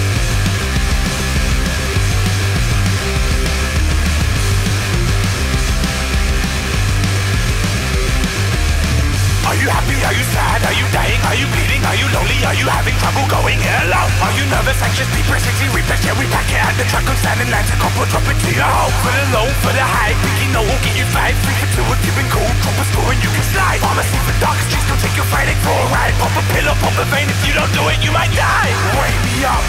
Are 10.68 10.76
you 10.76 10.84
dying? 10.92 11.16
Are 11.24 11.32
you 11.32 11.48
bleeding? 11.48 11.80
Are 11.88 11.96
you 11.96 12.04
lonely? 12.12 12.36
Are 12.44 12.52
you 12.52 12.68
having 12.68 12.92
trouble 13.00 13.24
going 13.32 13.56
hello? 13.56 14.04
Are 14.20 14.34
you 14.36 14.44
nervous, 14.52 14.76
anxious, 14.84 15.08
depressed, 15.16 15.48
sexy, 15.48 15.64
repressed? 15.72 16.04
Yeah, 16.04 16.12
we 16.20 16.28
pack 16.28 16.44
it 16.52 16.60
at 16.60 16.76
the 16.76 16.84
truck 16.92 17.08
on 17.08 17.16
lines 17.16 17.72
and 17.72 17.80
couple 17.80 18.04
drop 18.04 18.28
it 18.28 18.36
to 18.36 18.50
your 18.52 18.68
home. 18.68 18.92
Oh, 18.92 19.00
for 19.00 19.12
the 19.16 19.24
low, 19.32 19.48
for 19.64 19.72
the 19.72 19.80
high, 19.80 20.12
no 20.52 20.60
won't 20.60 20.76
get 20.84 20.92
you 20.92 21.08
five. 21.08 21.32
Three 21.40 21.56
for 21.56 21.72
two, 21.72 21.88
if 21.88 22.04
you've 22.04 22.18
been 22.20 22.28
cool, 22.28 22.44
drop 22.60 22.76
a 22.76 22.84
score 22.84 23.08
and 23.08 23.20
you 23.24 23.32
can 23.32 23.46
slide. 23.48 23.80
Pharmacy 23.80 24.20
for 24.28 24.36
dark 24.44 24.60
streets, 24.68 24.84
don't 24.92 25.00
take 25.00 25.16
your 25.16 25.24
Friday 25.32 25.56
for 25.64 25.72
a 25.72 25.86
ride. 25.88 26.12
Pop 26.20 26.36
a 26.36 26.44
pillow, 26.52 26.76
pop 26.84 27.00
a 27.00 27.04
vein, 27.16 27.32
if 27.32 27.40
you 27.48 27.56
don't 27.56 27.72
do 27.72 27.88
it, 27.88 28.04
you 28.04 28.12
might 28.12 28.32
die. 28.36 28.68
Wake 29.00 29.20
me 29.24 29.48
up, 29.48 29.64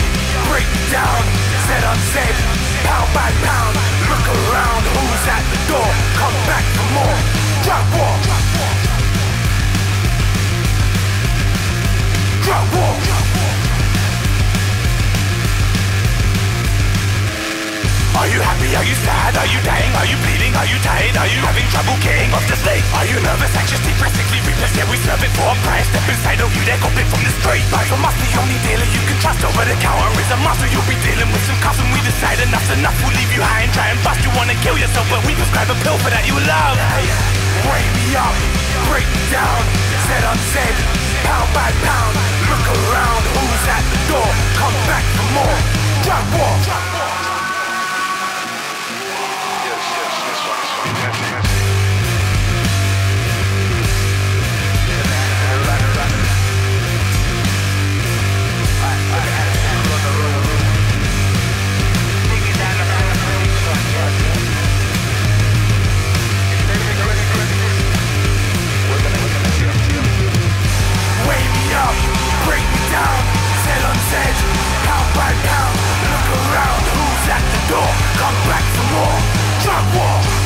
break 0.52 0.68
me 0.68 0.84
down, 0.92 1.24
set 1.64 1.80
unsaid, 1.80 2.36
pound 2.84 3.08
by 3.16 3.32
pound. 3.48 3.72
Look 4.04 4.26
around, 4.36 4.84
who's 4.84 5.26
at 5.32 5.48
the 5.48 5.60
door? 5.72 5.92
Come 6.20 6.36
back 6.44 6.68
for 6.76 6.88
more. 6.92 7.20
drop 7.64 7.88
war. 7.96 8.29
Are 18.20 18.28
you 18.28 18.44
happy? 18.44 18.76
Are 18.76 18.84
you 18.84 19.00
sad? 19.00 19.32
Are 19.40 19.48
you 19.48 19.64
dying? 19.64 19.96
Are 19.96 20.04
you 20.04 20.20
bleeding? 20.20 20.52
Are 20.52 20.68
you 20.68 20.76
tired? 20.84 21.16
Are 21.16 21.32
you 21.32 21.40
having 21.40 21.64
trouble 21.72 21.96
getting 22.04 22.28
off 22.36 22.44
the 22.52 22.60
slate? 22.60 22.84
Are 22.92 23.08
you 23.08 23.16
nervous, 23.24 23.48
anxious, 23.56 23.80
depressed, 23.80 24.20
sickly, 24.20 24.44
repressed? 24.44 24.76
Yeah, 24.76 24.92
we 24.92 25.00
serve 25.08 25.24
it 25.24 25.32
for 25.40 25.48
a 25.48 25.56
price. 25.64 25.88
Step 25.88 26.04
inside 26.04 26.44
of 26.44 26.52
you, 26.52 26.60
they're 26.68 26.84
copied 26.84 27.08
from 27.08 27.24
the 27.24 27.32
street. 27.40 27.64
Buy 27.72 27.88
from 27.88 28.04
us, 28.04 28.12
the 28.20 28.28
only 28.44 28.60
dealer 28.68 28.84
you 28.92 29.00
can 29.08 29.16
trust 29.24 29.40
over 29.40 29.64
the 29.64 29.72
counter 29.80 30.12
is 30.20 30.28
a 30.36 30.38
monster. 30.44 30.68
You'll 30.68 30.84
be 30.92 31.00
dealing 31.00 31.32
with 31.32 31.48
some 31.48 31.56
cuffs 31.64 31.80
when 31.80 31.96
we 31.96 32.04
decide 32.04 32.44
enough's 32.44 32.68
enough. 32.76 33.00
We'll 33.08 33.16
leave 33.16 33.32
you 33.32 33.40
high 33.40 33.64
and 33.64 33.72
dry 33.72 33.88
and 33.88 34.00
bust. 34.04 34.20
You 34.20 34.36
wanna 34.36 34.60
kill 34.60 34.76
yourself, 34.76 35.08
but 35.08 35.24
we 35.24 35.32
prescribe 35.40 35.72
a 35.72 35.80
pill 35.80 35.96
for 36.04 36.12
that 36.12 36.28
you 36.28 36.36
love. 36.44 36.76
Wake 37.72 37.92
me 37.96 38.20
up, 38.20 38.36
break 38.92 39.08
me 39.16 39.24
down, 39.32 39.64
said 40.12 40.28
unsaid, 40.28 40.99
pound 41.24 41.50
by 41.54 41.72
pound. 41.84 42.14
Look 42.50 42.66
around, 42.78 43.24
who's 43.34 43.66
at 43.68 43.84
the 43.92 44.00
door? 44.12 44.30
Come 44.60 44.78
back 44.88 45.06
for 45.16 45.28
more. 45.36 45.60
Drug 46.04 46.26
war. 46.38 46.99
Up, 71.76 71.96
break 72.46 72.64
me 72.64 72.84
down, 72.90 73.18
set 73.66 73.82
on 73.86 73.98
edge, 74.26 74.42
pound 74.86 75.10
by 75.14 75.32
pound. 75.46 75.76
Look 76.10 76.28
around, 76.40 76.82
who's 76.94 77.26
at 77.30 77.44
the 77.54 77.62
door? 77.70 77.92
Come 78.18 78.38
back 78.50 78.66
for 78.74 78.86
more. 78.94 79.18
Drug 79.62 79.86
war. 79.96 80.39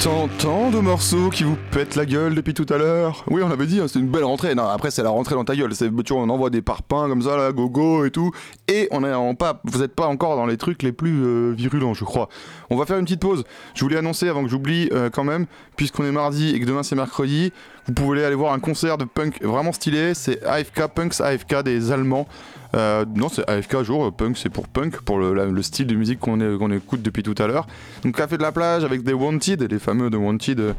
Tant, 0.00 0.28
tant 0.38 0.70
de 0.70 0.78
morceaux 0.78 1.28
qui 1.28 1.44
vous 1.44 1.56
pètent 1.70 1.94
la 1.94 2.04
gueule 2.04 2.34
depuis 2.34 2.54
tout 2.54 2.66
à 2.68 2.78
l'heure. 2.78 3.24
Oui, 3.28 3.42
on 3.44 3.50
avait 3.50 3.66
dit, 3.66 3.80
hein, 3.80 3.86
c'est 3.86 4.00
une 4.00 4.08
belle 4.08 4.24
rentrée. 4.24 4.54
Non, 4.54 4.64
après, 4.64 4.90
c'est 4.90 5.02
la 5.02 5.10
rentrée 5.10 5.36
dans 5.36 5.44
ta 5.44 5.54
gueule. 5.54 5.74
C'est, 5.74 5.88
tu 6.04 6.12
vois, 6.12 6.22
on 6.22 6.28
envoie 6.28 6.50
des 6.50 6.62
parpaings 6.62 7.08
comme 7.08 7.22
ça, 7.22 7.36
là, 7.36 7.52
gogo 7.52 8.04
et 8.04 8.10
tout. 8.10 8.32
Et 8.66 8.88
on 8.90 9.04
est 9.04 9.12
en 9.12 9.34
pas, 9.34 9.60
vous 9.64 9.82
êtes 9.82 9.94
pas 9.94 10.06
encore 10.06 10.36
dans 10.36 10.46
les 10.46 10.56
trucs 10.56 10.82
les 10.82 10.92
plus 10.92 11.24
euh, 11.24 11.52
virulents, 11.52 11.94
je 11.94 12.04
crois. 12.04 12.28
On 12.70 12.76
va 12.76 12.86
faire 12.86 12.98
une 12.98 13.04
petite 13.04 13.20
pause. 13.20 13.44
Je 13.74 13.84
voulais 13.84 13.96
annoncer 13.96 14.28
avant 14.28 14.42
que 14.42 14.48
j'oublie 14.48 14.88
euh, 14.92 15.10
quand 15.10 15.24
même, 15.24 15.46
puisqu'on 15.76 16.04
est 16.04 16.12
mardi 16.12 16.54
et 16.54 16.60
que 16.60 16.66
demain 16.66 16.82
c'est 16.82 16.96
mercredi, 16.96 17.52
vous 17.86 17.92
pouvez 17.92 18.24
aller 18.24 18.34
voir 18.34 18.52
un 18.52 18.60
concert 18.60 18.98
de 18.98 19.04
punk 19.04 19.42
vraiment 19.42 19.72
stylé. 19.72 20.14
C'est 20.14 20.44
AFK, 20.44 20.88
Punks 20.88 21.20
AFK 21.20 21.62
des 21.62 21.92
Allemands. 21.92 22.26
Euh, 22.76 23.04
non, 23.16 23.28
c'est 23.28 23.48
AFK 23.48 23.82
jour, 23.82 24.12
punk 24.12 24.36
c'est 24.36 24.48
pour 24.48 24.68
punk, 24.68 25.00
pour 25.00 25.18
le, 25.18 25.62
style 25.62 25.86
de 25.86 25.94
musique 25.94 26.20
qu'on 26.20 26.70
écoute 26.70 27.02
depuis 27.02 27.22
tout 27.22 27.34
à 27.38 27.46
l'heure. 27.46 27.66
Donc 28.02 28.16
Café 28.16 28.36
de 28.36 28.42
la 28.42 28.52
plage 28.52 28.84
avec 28.84 29.02
des 29.02 29.12
Wanted, 29.12 29.70
les 29.70 29.78
fameux 29.78 30.10
de 30.10 30.16
Wanted 30.16 30.74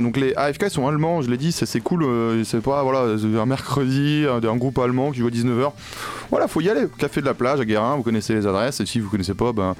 Donc 0.00 0.16
les 0.16 0.34
AFK 0.34 0.70
sont 0.70 0.86
allemands, 0.86 1.22
je 1.22 1.30
l'ai 1.30 1.36
dit, 1.36 1.52
c'est 1.52 1.80
cool, 1.80 2.04
euh, 2.04 2.44
c'est 2.44 2.60
pas 2.60 2.82
voilà, 2.82 3.00
un 3.00 3.46
mercredi, 3.46 4.24
un, 4.28 4.56
groupe 4.56 4.78
allemand 4.78 5.10
qui 5.10 5.20
joue 5.20 5.26
à 5.26 5.30
19h. 5.30 5.72
Voilà, 6.30 6.48
faut 6.48 6.60
y 6.60 6.68
aller. 6.68 6.86
Café 6.98 7.20
de 7.20 7.26
la 7.26 7.34
plage 7.34 7.60
à 7.60 7.64
Guérin, 7.64 7.96
vous 7.96 8.02
connaissez 8.02 8.34
les 8.34 8.46
adresses, 8.46 8.80
et 8.80 8.86
si 8.86 9.00
vous 9.00 9.08
connaissez 9.08 9.34
pas, 9.34 9.52
ben. 9.52 9.74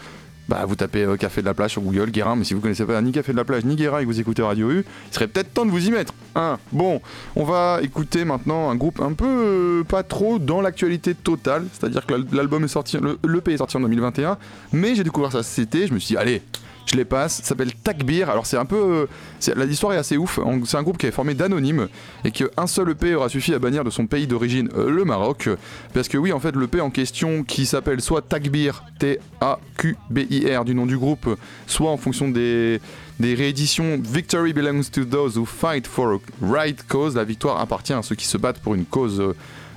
Bah, 0.48 0.64
vous 0.64 0.76
tapez 0.76 1.02
euh, 1.02 1.16
Café 1.16 1.40
de 1.40 1.46
la 1.46 1.54
plage 1.54 1.72
sur 1.72 1.82
Google, 1.82 2.10
Guérin, 2.12 2.36
mais 2.36 2.44
si 2.44 2.54
vous 2.54 2.60
connaissez 2.60 2.84
pas 2.84 3.02
ni 3.02 3.10
Café 3.10 3.32
de 3.32 3.36
la 3.36 3.44
plage 3.44 3.64
ni 3.64 3.74
Guérin 3.74 3.98
et 3.98 4.02
que 4.02 4.06
vous 4.06 4.20
écoutez 4.20 4.42
Radio 4.42 4.70
U, 4.70 4.84
il 5.10 5.12
serait 5.14 5.26
peut-être 5.26 5.52
temps 5.52 5.66
de 5.66 5.72
vous 5.72 5.88
y 5.88 5.90
mettre. 5.90 6.14
Hein 6.36 6.58
bon, 6.70 7.00
on 7.34 7.42
va 7.42 7.80
écouter 7.82 8.24
maintenant 8.24 8.70
un 8.70 8.76
groupe 8.76 9.00
un 9.00 9.12
peu 9.12 9.26
euh, 9.26 9.82
pas 9.82 10.04
trop 10.04 10.38
dans 10.38 10.60
l'actualité 10.60 11.16
totale, 11.16 11.64
c'est-à-dire 11.72 12.06
que 12.06 12.12
l'al- 12.12 12.26
l'album 12.32 12.62
est 12.62 12.68
sorti, 12.68 12.96
le 12.96 13.18
l'EP 13.26 13.54
est 13.54 13.56
sorti 13.56 13.76
en 13.76 13.80
2021, 13.80 14.38
mais 14.72 14.94
j'ai 14.94 15.02
découvert 15.02 15.32
ça 15.32 15.42
cet 15.42 15.74
été, 15.74 15.88
je 15.88 15.94
me 15.94 15.98
suis 15.98 16.14
dit, 16.14 16.16
allez, 16.16 16.42
je 16.86 16.96
les 16.96 17.04
passe, 17.04 17.36
ça 17.36 17.42
s'appelle 17.42 17.72
Takbir, 17.74 18.30
alors 18.30 18.46
c'est 18.46 18.56
un 18.56 18.64
peu, 18.64 19.08
euh, 19.46 19.64
l'histoire 19.66 19.92
est 19.92 19.96
assez 19.96 20.16
ouf, 20.16 20.38
c'est 20.64 20.76
un 20.76 20.82
groupe 20.82 20.98
qui 20.98 21.06
est 21.06 21.10
formé 21.10 21.34
d'anonymes 21.34 21.88
et 22.24 22.30
qu'un 22.30 22.66
seul 22.66 22.90
EP 22.90 23.14
aura 23.14 23.28
suffi 23.28 23.54
à 23.54 23.58
bannir 23.58 23.84
de 23.84 23.90
son 23.90 24.06
pays 24.06 24.26
d'origine, 24.26 24.68
euh, 24.76 24.88
le 24.88 25.04
Maroc, 25.04 25.48
parce 25.92 26.08
que 26.08 26.16
oui, 26.16 26.32
en 26.32 26.40
fait, 26.40 26.54
l'EP 26.54 26.80
en 26.80 26.90
question 26.90 27.42
qui 27.42 27.66
s'appelle 27.66 28.00
soit 28.00 28.22
Takbir, 28.22 28.84
T-A-Q-B-I-R 28.98 30.64
du 30.64 30.74
nom 30.74 30.86
du 30.86 30.96
groupe, 30.96 31.28
soit 31.66 31.90
en 31.90 31.96
fonction 31.96 32.28
des, 32.28 32.80
des 33.18 33.34
rééditions 33.34 34.00
Victory 34.02 34.52
belongs 34.52 34.88
to 34.92 35.04
those 35.04 35.36
who 35.36 35.44
fight 35.44 35.86
for 35.86 36.14
a 36.14 36.18
right 36.40 36.86
cause, 36.86 37.16
la 37.16 37.24
victoire 37.24 37.60
appartient 37.60 37.92
à 37.92 38.02
ceux 38.02 38.14
qui 38.14 38.26
se 38.26 38.38
battent 38.38 38.60
pour 38.60 38.74
une 38.74 38.84
cause. 38.84 39.20
euh, 39.20 39.34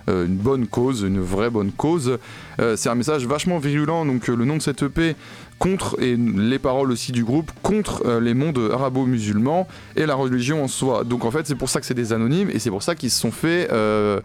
euh, 0.10 0.26
une 0.26 0.38
bonne 0.38 0.68
cause, 0.68 1.02
une 1.04 1.20
vraie 1.20 1.50
bonne 1.50 1.72
cause. 1.72 2.18
Euh, 2.60 2.76
c'est 2.76 2.90
un 2.90 2.96
message 2.96 3.26
vachement 3.28 3.60
virulent, 3.60 4.06
donc 4.06 4.30
euh, 4.30 4.36
le 4.36 4.46
nom 4.46 4.58
de 4.58 4.62
cette 4.62 4.82
EP 4.82 5.16
contre, 5.60 6.02
et 6.02 6.16
les 6.16 6.58
paroles 6.58 6.92
aussi 6.92 7.12
du 7.12 7.24
groupe, 7.24 7.52
contre 7.62 8.04
euh, 8.06 8.20
les 8.20 8.34
mondes 8.34 8.72
arabo-musulmans 8.74 9.68
et 9.96 10.06
la 10.06 10.16
religion 10.16 10.64
en 10.64 10.68
soi. 10.68 11.04
Donc 11.04 11.26
en 11.26 11.32
fait 11.32 11.46
c'est 11.46 11.56
pour 11.56 11.70
ça 11.70 11.80
que 11.80 11.86
c'est 11.86 11.94
des 11.94 12.14
anonymes 12.14 12.50
et 12.50 12.60
c'est 12.60 12.72
pour 12.72 12.82
ça 12.82 12.96
qu'ils 12.96 13.12
se 13.12 13.20
sont 13.20 13.32
fait 13.32 13.68
euh, 13.72 14.22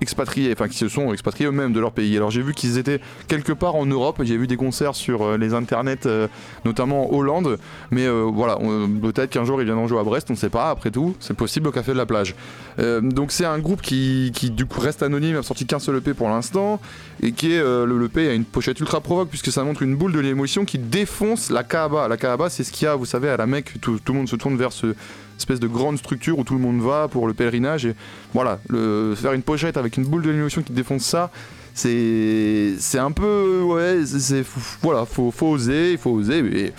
expatriés, 0.00 0.52
enfin 0.52 0.68
qui 0.68 0.76
se 0.76 0.88
sont 0.88 1.12
expatriés 1.12 1.48
eux-mêmes 1.48 1.72
de 1.72 1.80
leur 1.80 1.92
pays. 1.92 2.16
Alors 2.16 2.30
j'ai 2.30 2.42
vu 2.42 2.54
qu'ils 2.54 2.78
étaient 2.78 3.00
quelque 3.28 3.52
part 3.52 3.76
en 3.76 3.86
Europe, 3.86 4.20
j'ai 4.22 4.36
vu 4.36 4.46
des 4.46 4.56
concerts 4.56 4.94
sur 4.94 5.22
euh, 5.22 5.36
les 5.38 5.54
internets, 5.54 6.06
euh, 6.06 6.28
notamment 6.64 7.12
en 7.12 7.16
Hollande, 7.16 7.58
mais 7.90 8.06
euh, 8.06 8.28
voilà, 8.32 8.58
peut-être 9.02 9.30
qu'un 9.30 9.44
jour 9.44 9.60
ils 9.60 9.64
viendront 9.64 9.88
jouer 9.88 10.00
à 10.00 10.04
Brest, 10.04 10.28
on 10.30 10.34
ne 10.34 10.38
sait 10.38 10.50
pas, 10.50 10.70
après 10.70 10.90
tout, 10.90 11.16
c'est 11.20 11.34
possible 11.34 11.68
au 11.68 11.72
Café 11.72 11.92
de 11.92 11.98
la 11.98 12.06
Plage. 12.06 12.34
Donc 12.78 13.32
c'est 13.32 13.46
un 13.46 13.58
groupe 13.58 13.80
qui, 13.80 14.32
qui, 14.34 14.50
du 14.50 14.66
coup 14.66 14.80
reste 14.80 15.02
anonyme, 15.02 15.36
a 15.36 15.42
sorti 15.42 15.66
qu'un 15.66 15.78
seul 15.78 15.96
EP 15.96 16.12
pour 16.12 16.28
l'instant, 16.28 16.80
et 17.22 17.32
qui 17.32 17.52
est, 17.52 17.62
le 17.62 18.04
EP 18.04 18.28
a 18.28 18.34
une 18.34 18.44
pochette 18.44 18.78
ultra 18.80 19.00
provoque, 19.00 19.28
puisque 19.30 19.50
ça 19.50 19.64
montre 19.64 19.82
une 19.82 19.96
boule 19.96 20.12
de 20.12 20.20
l'émotion 20.20 20.64
qui 20.64 20.78
défonce 20.78 21.50
la 21.50 21.64
Kaaba. 21.64 22.08
La 22.08 22.16
Kaaba 22.16 22.50
c'est 22.50 22.64
ce 22.64 22.72
qu'il 22.72 22.84
y 22.84 22.88
a, 22.88 22.94
vous 22.94 23.06
savez, 23.06 23.28
à 23.28 23.36
la 23.36 23.46
Mecque, 23.46 23.80
tout, 23.80 23.98
tout 23.98 24.12
le 24.12 24.18
monde 24.18 24.28
se 24.28 24.36
tourne 24.36 24.56
vers 24.56 24.72
ce 24.72 24.94
espèce 25.36 25.60
de 25.60 25.66
grande 25.66 25.98
structure 25.98 26.38
où 26.38 26.44
tout 26.44 26.54
le 26.54 26.60
monde 26.60 26.80
va 26.80 27.08
pour 27.08 27.26
le 27.26 27.34
pèlerinage 27.34 27.86
et 27.86 27.94
voilà 28.32 28.58
le, 28.68 29.14
faire 29.16 29.32
une 29.32 29.42
pochette 29.42 29.76
avec 29.76 29.96
une 29.96 30.04
boule 30.04 30.22
de 30.22 30.30
l'émotion 30.30 30.62
qui 30.62 30.72
défonce 30.72 31.04
ça 31.04 31.30
c'est 31.74 32.74
c'est 32.78 32.98
un 32.98 33.10
peu 33.10 33.62
ouais 33.62 34.04
c'est 34.06 34.44
voilà 34.82 35.04
faut, 35.04 35.30
faut 35.30 35.48
oser 35.48 35.92
il 35.92 35.98
faut 35.98 36.10
oser 36.10 36.42
mais 36.42 36.72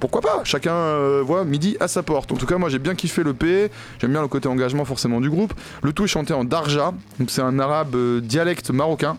pourquoi 0.00 0.20
pas? 0.20 0.40
Chacun 0.44 0.74
euh, 0.74 1.22
voit 1.24 1.44
midi 1.44 1.76
à 1.80 1.88
sa 1.88 2.02
porte. 2.02 2.30
En 2.30 2.36
tout 2.36 2.46
cas, 2.46 2.56
moi 2.56 2.68
j'ai 2.68 2.78
bien 2.78 2.94
kiffé 2.94 3.24
le 3.24 3.34
P. 3.34 3.70
J'aime 4.00 4.12
bien 4.12 4.22
le 4.22 4.28
côté 4.28 4.48
engagement 4.48 4.84
forcément 4.84 5.20
du 5.20 5.28
groupe. 5.28 5.52
Le 5.82 5.92
tout 5.92 6.04
est 6.04 6.08
chanté 6.08 6.32
en 6.32 6.44
darja, 6.44 6.92
donc 7.18 7.30
c'est 7.30 7.42
un 7.42 7.58
arabe 7.58 7.94
euh, 7.96 8.20
dialecte 8.20 8.70
marocain. 8.70 9.16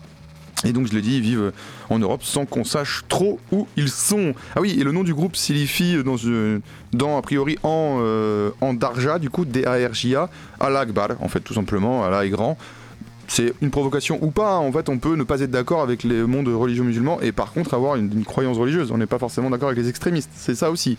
Et 0.64 0.72
donc 0.72 0.86
je 0.86 0.92
l'ai 0.92 1.00
dit, 1.00 1.16
ils 1.16 1.22
vivent 1.22 1.52
en 1.88 1.98
Europe 1.98 2.22
sans 2.22 2.44
qu'on 2.44 2.64
sache 2.64 3.04
trop 3.08 3.38
où 3.50 3.66
ils 3.76 3.88
sont. 3.88 4.34
Ah 4.54 4.60
oui, 4.60 4.76
et 4.78 4.84
le 4.84 4.92
nom 4.92 5.04
du 5.04 5.14
groupe 5.14 5.36
signifie 5.36 6.02
dans, 6.04 6.16
euh, 6.26 6.58
dans 6.92 7.16
a 7.16 7.22
priori 7.22 7.58
en, 7.62 7.98
euh, 8.00 8.50
en 8.60 8.74
darja, 8.74 9.18
du 9.18 9.30
coup 9.30 9.44
D-A-R-J-A, 9.44 10.28
Allah 10.60 10.80
Akbar, 10.80 11.10
en 11.20 11.28
fait 11.28 11.40
tout 11.40 11.54
simplement, 11.54 12.04
Allah 12.04 12.26
est 12.26 12.30
grand. 12.30 12.58
C'est 13.26 13.54
une 13.62 13.70
provocation 13.70 14.18
ou 14.22 14.32
pas, 14.32 14.54
hein. 14.54 14.58
en 14.58 14.72
fait 14.72 14.88
on 14.88 14.98
peut 14.98 15.14
ne 15.14 15.22
pas 15.22 15.40
être 15.40 15.52
d'accord 15.52 15.82
avec 15.82 16.02
les 16.02 16.24
mondes 16.24 16.48
religieux 16.48 16.82
musulmans 16.82 17.20
et 17.20 17.30
par 17.30 17.52
contre 17.52 17.74
avoir 17.74 17.94
une, 17.94 18.24
croyance 18.24 18.58
religieuse. 18.58 18.90
On 18.90 18.98
n'est 18.98 19.06
pas 19.06 19.20
forcément 19.20 19.50
d'accord 19.50 19.68
avec 19.68 19.80
les 19.80 19.88
extrémistes, 19.88 20.30
c'est 20.34 20.56
ça 20.56 20.70
aussi. 20.70 20.98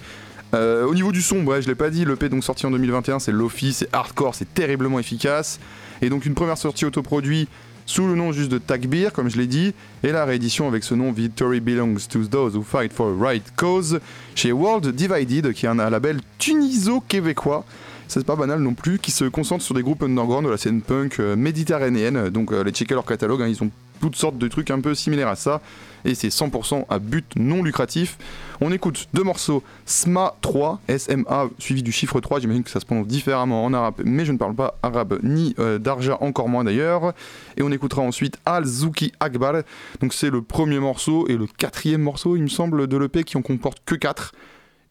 Euh, 0.54 0.86
au 0.86 0.94
niveau 0.96 1.12
du 1.12 1.22
son, 1.22 1.46
ouais, 1.46 1.62
je 1.62 1.68
l'ai 1.68 1.76
pas 1.76 1.90
dit, 1.90 2.04
l'EP 2.04 2.30
donc 2.30 2.44
sorti 2.44 2.66
en 2.66 2.72
2021, 2.72 3.20
c'est 3.20 3.32
Lofi, 3.32 3.74
c'est 3.74 3.94
hardcore, 3.94 4.36
c'est 4.36 4.54
terriblement 4.54 5.00
efficace. 5.00 5.60
Et 6.02 6.10
donc 6.10 6.26
une 6.26 6.34
première 6.34 6.58
sortie 6.58 6.86
autoproduit 6.86 7.48
sous 7.92 8.08
le 8.08 8.16
nom 8.16 8.32
juste 8.32 8.50
de 8.50 8.58
Takbir, 8.58 9.12
comme 9.12 9.30
je 9.30 9.36
l'ai 9.36 9.48
dit, 9.48 9.74
et 10.02 10.14
la 10.14 10.24
réédition 10.24 10.66
avec 10.66 10.86
ce 10.86 10.96
nom 10.96 11.12
Victory 11.12 11.60
Belongs 11.60 11.98
to 12.10 12.24
Those 12.24 12.56
Who 12.56 12.64
Fight 12.64 12.94
for 12.94 13.10
a 13.10 13.16
Right 13.22 13.44
Cause 13.58 14.00
chez 14.34 14.54
World 14.54 14.96
Divided, 14.96 15.52
qui 15.52 15.66
est 15.66 15.70
un 15.70 15.90
label 15.90 16.22
tuniso-québécois. 16.38 17.66
C'est 18.08 18.26
pas 18.26 18.38
banal 18.38 18.62
non 18.62 18.76
plus, 18.76 18.98
qui 18.98 19.12
se 19.12 19.26
concentre 19.26 19.62
sur 19.62 19.76
des 19.76 19.84
groupes 19.84 20.04
underground 20.04 20.46
de 20.46 20.52
la 20.52 20.58
scène 20.58 20.82
punk 20.82 21.20
euh, 21.20 21.36
méditerranéenne. 21.36 22.30
Donc, 22.30 22.54
euh, 22.54 22.62
allez 22.62 22.72
checker 22.72 22.94
leur 22.94 23.04
catalogue, 23.04 23.42
hein, 23.42 23.48
ils 23.50 23.62
ont 23.62 23.70
toutes 24.02 24.16
sortes 24.16 24.38
de 24.38 24.48
trucs 24.48 24.72
un 24.72 24.82
peu 24.82 24.94
similaires 24.96 25.30
à 25.30 25.36
ça. 25.36 25.62
Et 26.04 26.16
c'est 26.16 26.30
100% 26.30 26.86
à 26.90 27.00
but 27.00 27.26
non 27.36 27.64
lucratif. 27.64 28.18
On 28.60 28.72
écoute 28.72 29.08
deux 29.14 29.24
morceaux 29.24 29.64
SMA 29.86 30.34
3, 30.42 30.82
SMA 30.98 31.50
suivi 31.60 31.84
du 31.84 31.92
chiffre 31.92 32.20
3. 32.20 32.40
J'imagine 32.40 32.64
que 32.64 32.72
ça 32.72 32.80
se 32.80 32.86
prononce 32.86 33.08
différemment 33.08 33.64
en 33.64 33.74
arabe, 33.74 34.02
mais 34.04 34.26
je 34.26 34.32
ne 34.32 34.38
parle 34.38 34.56
pas 34.56 34.80
arabe 34.82 35.20
ni 35.24 35.56
euh, 35.60 35.78
d'arja, 35.78 36.18
encore 36.22 36.50
moins 36.50 36.64
d'ailleurs. 36.64 37.14
Et 37.56 37.62
on 37.62 37.72
écoutera 37.72 38.02
ensuite 38.02 38.38
Al 38.46 38.66
Zuki 38.66 39.12
Akbar. 39.20 39.62
Donc 40.02 40.14
c'est 40.14 40.32
le 40.32 40.42
premier 40.42 40.80
morceau 40.80 41.28
et 41.28 41.38
le 41.38 41.46
quatrième 41.46 42.02
morceau, 42.02 42.36
il 42.36 42.44
me 42.44 42.48
semble, 42.48 42.88
de 42.88 42.98
l'EP 42.98 43.24
qui 43.24 43.38
en 43.38 43.42
comporte 43.42 43.80
que 43.86 43.96
4. 43.96 44.34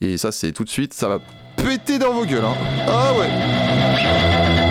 Et 0.01 0.17
ça, 0.17 0.33
c'est 0.33 0.53
tout 0.53 0.65
de 0.65 0.71
suite, 0.71 0.95
ça 0.95 1.09
va 1.09 1.19
péter 1.57 1.99
dans 1.99 2.15
vos 2.15 2.25
gueules. 2.25 2.45
Hein. 2.45 2.55
Ah 2.89 3.13
ouais! 3.19 4.70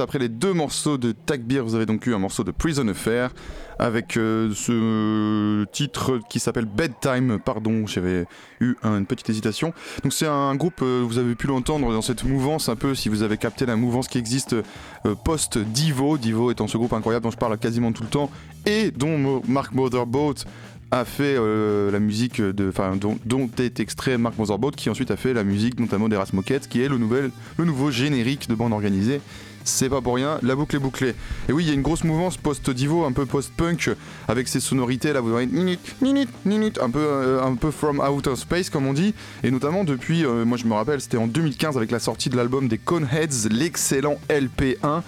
Après 0.00 0.18
les 0.18 0.28
deux 0.28 0.52
morceaux 0.52 0.98
de 0.98 1.12
Takbir, 1.12 1.64
vous 1.64 1.74
avez 1.74 1.86
donc 1.86 2.06
eu 2.06 2.14
un 2.14 2.18
morceau 2.18 2.42
de 2.42 2.50
Prison 2.50 2.86
Affair 2.88 3.32
avec 3.78 4.16
euh, 4.16 4.52
ce 4.54 5.64
titre 5.72 6.20
qui 6.28 6.40
s'appelle 6.40 6.64
Bedtime. 6.64 7.38
Pardon, 7.44 7.86
j'avais 7.86 8.26
eu 8.60 8.76
une 8.82 9.06
petite 9.06 9.28
hésitation. 9.30 9.72
Donc 10.02 10.12
c'est 10.12 10.26
un 10.26 10.54
groupe, 10.54 10.80
euh, 10.82 11.02
vous 11.06 11.18
avez 11.18 11.34
pu 11.34 11.46
l'entendre 11.46 11.92
dans 11.92 12.02
cette 12.02 12.24
mouvance 12.24 12.68
un 12.68 12.76
peu, 12.76 12.94
si 12.94 13.08
vous 13.08 13.22
avez 13.22 13.36
capté 13.36 13.66
la 13.66 13.76
mouvance 13.76 14.08
qui 14.08 14.18
existe 14.18 14.54
euh, 14.54 15.14
post-Divo. 15.24 16.18
Divo 16.18 16.50
étant 16.50 16.66
ce 16.66 16.76
groupe 16.76 16.92
incroyable 16.92 17.24
dont 17.24 17.30
je 17.30 17.38
parle 17.38 17.58
quasiment 17.58 17.92
tout 17.92 18.02
le 18.02 18.10
temps 18.10 18.30
et 18.66 18.90
dont 18.90 19.42
Mark 19.48 19.72
Motherboat 19.72 20.44
a 20.90 21.04
fait 21.04 21.36
euh, 21.38 21.90
la 21.90 22.00
musique 22.00 22.42
dont, 22.42 23.50
est 23.58 23.80
extrait 23.80 24.18
Mark 24.18 24.36
Motherboat, 24.38 24.72
qui 24.72 24.90
ensuite 24.90 25.10
a 25.10 25.16
fait 25.16 25.32
la 25.32 25.44
musique 25.44 25.78
notamment 25.78 26.08
d'Eras 26.08 26.30
Moquette, 26.32 26.68
qui 26.68 26.82
est 26.82 26.88
le, 26.88 26.98
nouvel, 26.98 27.30
le 27.56 27.64
nouveau 27.64 27.90
générique 27.90 28.48
de 28.48 28.54
bande 28.54 28.72
organisée. 28.72 29.20
C'est 29.64 29.88
pas 29.88 30.00
pour 30.00 30.14
rien, 30.14 30.38
la 30.42 30.56
boucle 30.56 30.76
est 30.76 30.80
bouclée. 30.80 31.14
Et 31.48 31.52
oui, 31.52 31.64
il 31.64 31.68
y 31.68 31.70
a 31.70 31.74
une 31.74 31.82
grosse 31.82 32.04
mouvance 32.04 32.36
post-divo, 32.36 33.04
un 33.04 33.12
peu 33.12 33.26
post-punk, 33.26 33.90
avec 34.26 34.48
ces 34.48 34.60
sonorités 34.60 35.12
là, 35.12 35.20
vous 35.20 35.30
voyez, 35.30 35.46
minute, 35.46 35.80
minute, 36.00 36.30
minute, 36.44 36.78
un 36.80 36.90
peu, 36.90 36.98
euh, 37.00 37.42
un 37.42 37.54
peu 37.54 37.70
from 37.70 38.00
outer 38.00 38.36
space 38.36 38.70
comme 38.70 38.86
on 38.86 38.92
dit. 38.92 39.14
Et 39.42 39.50
notamment 39.50 39.84
depuis, 39.84 40.24
euh, 40.24 40.44
moi 40.44 40.56
je 40.56 40.64
me 40.64 40.74
rappelle, 40.74 41.00
c'était 41.00 41.18
en 41.18 41.26
2015 41.26 41.76
avec 41.76 41.90
la 41.90 41.98
sortie 41.98 42.30
de 42.30 42.36
l'album 42.36 42.68
des 42.68 42.78
Coneheads, 42.78 43.48
l'excellent 43.50 44.18
LP1. 44.28 45.02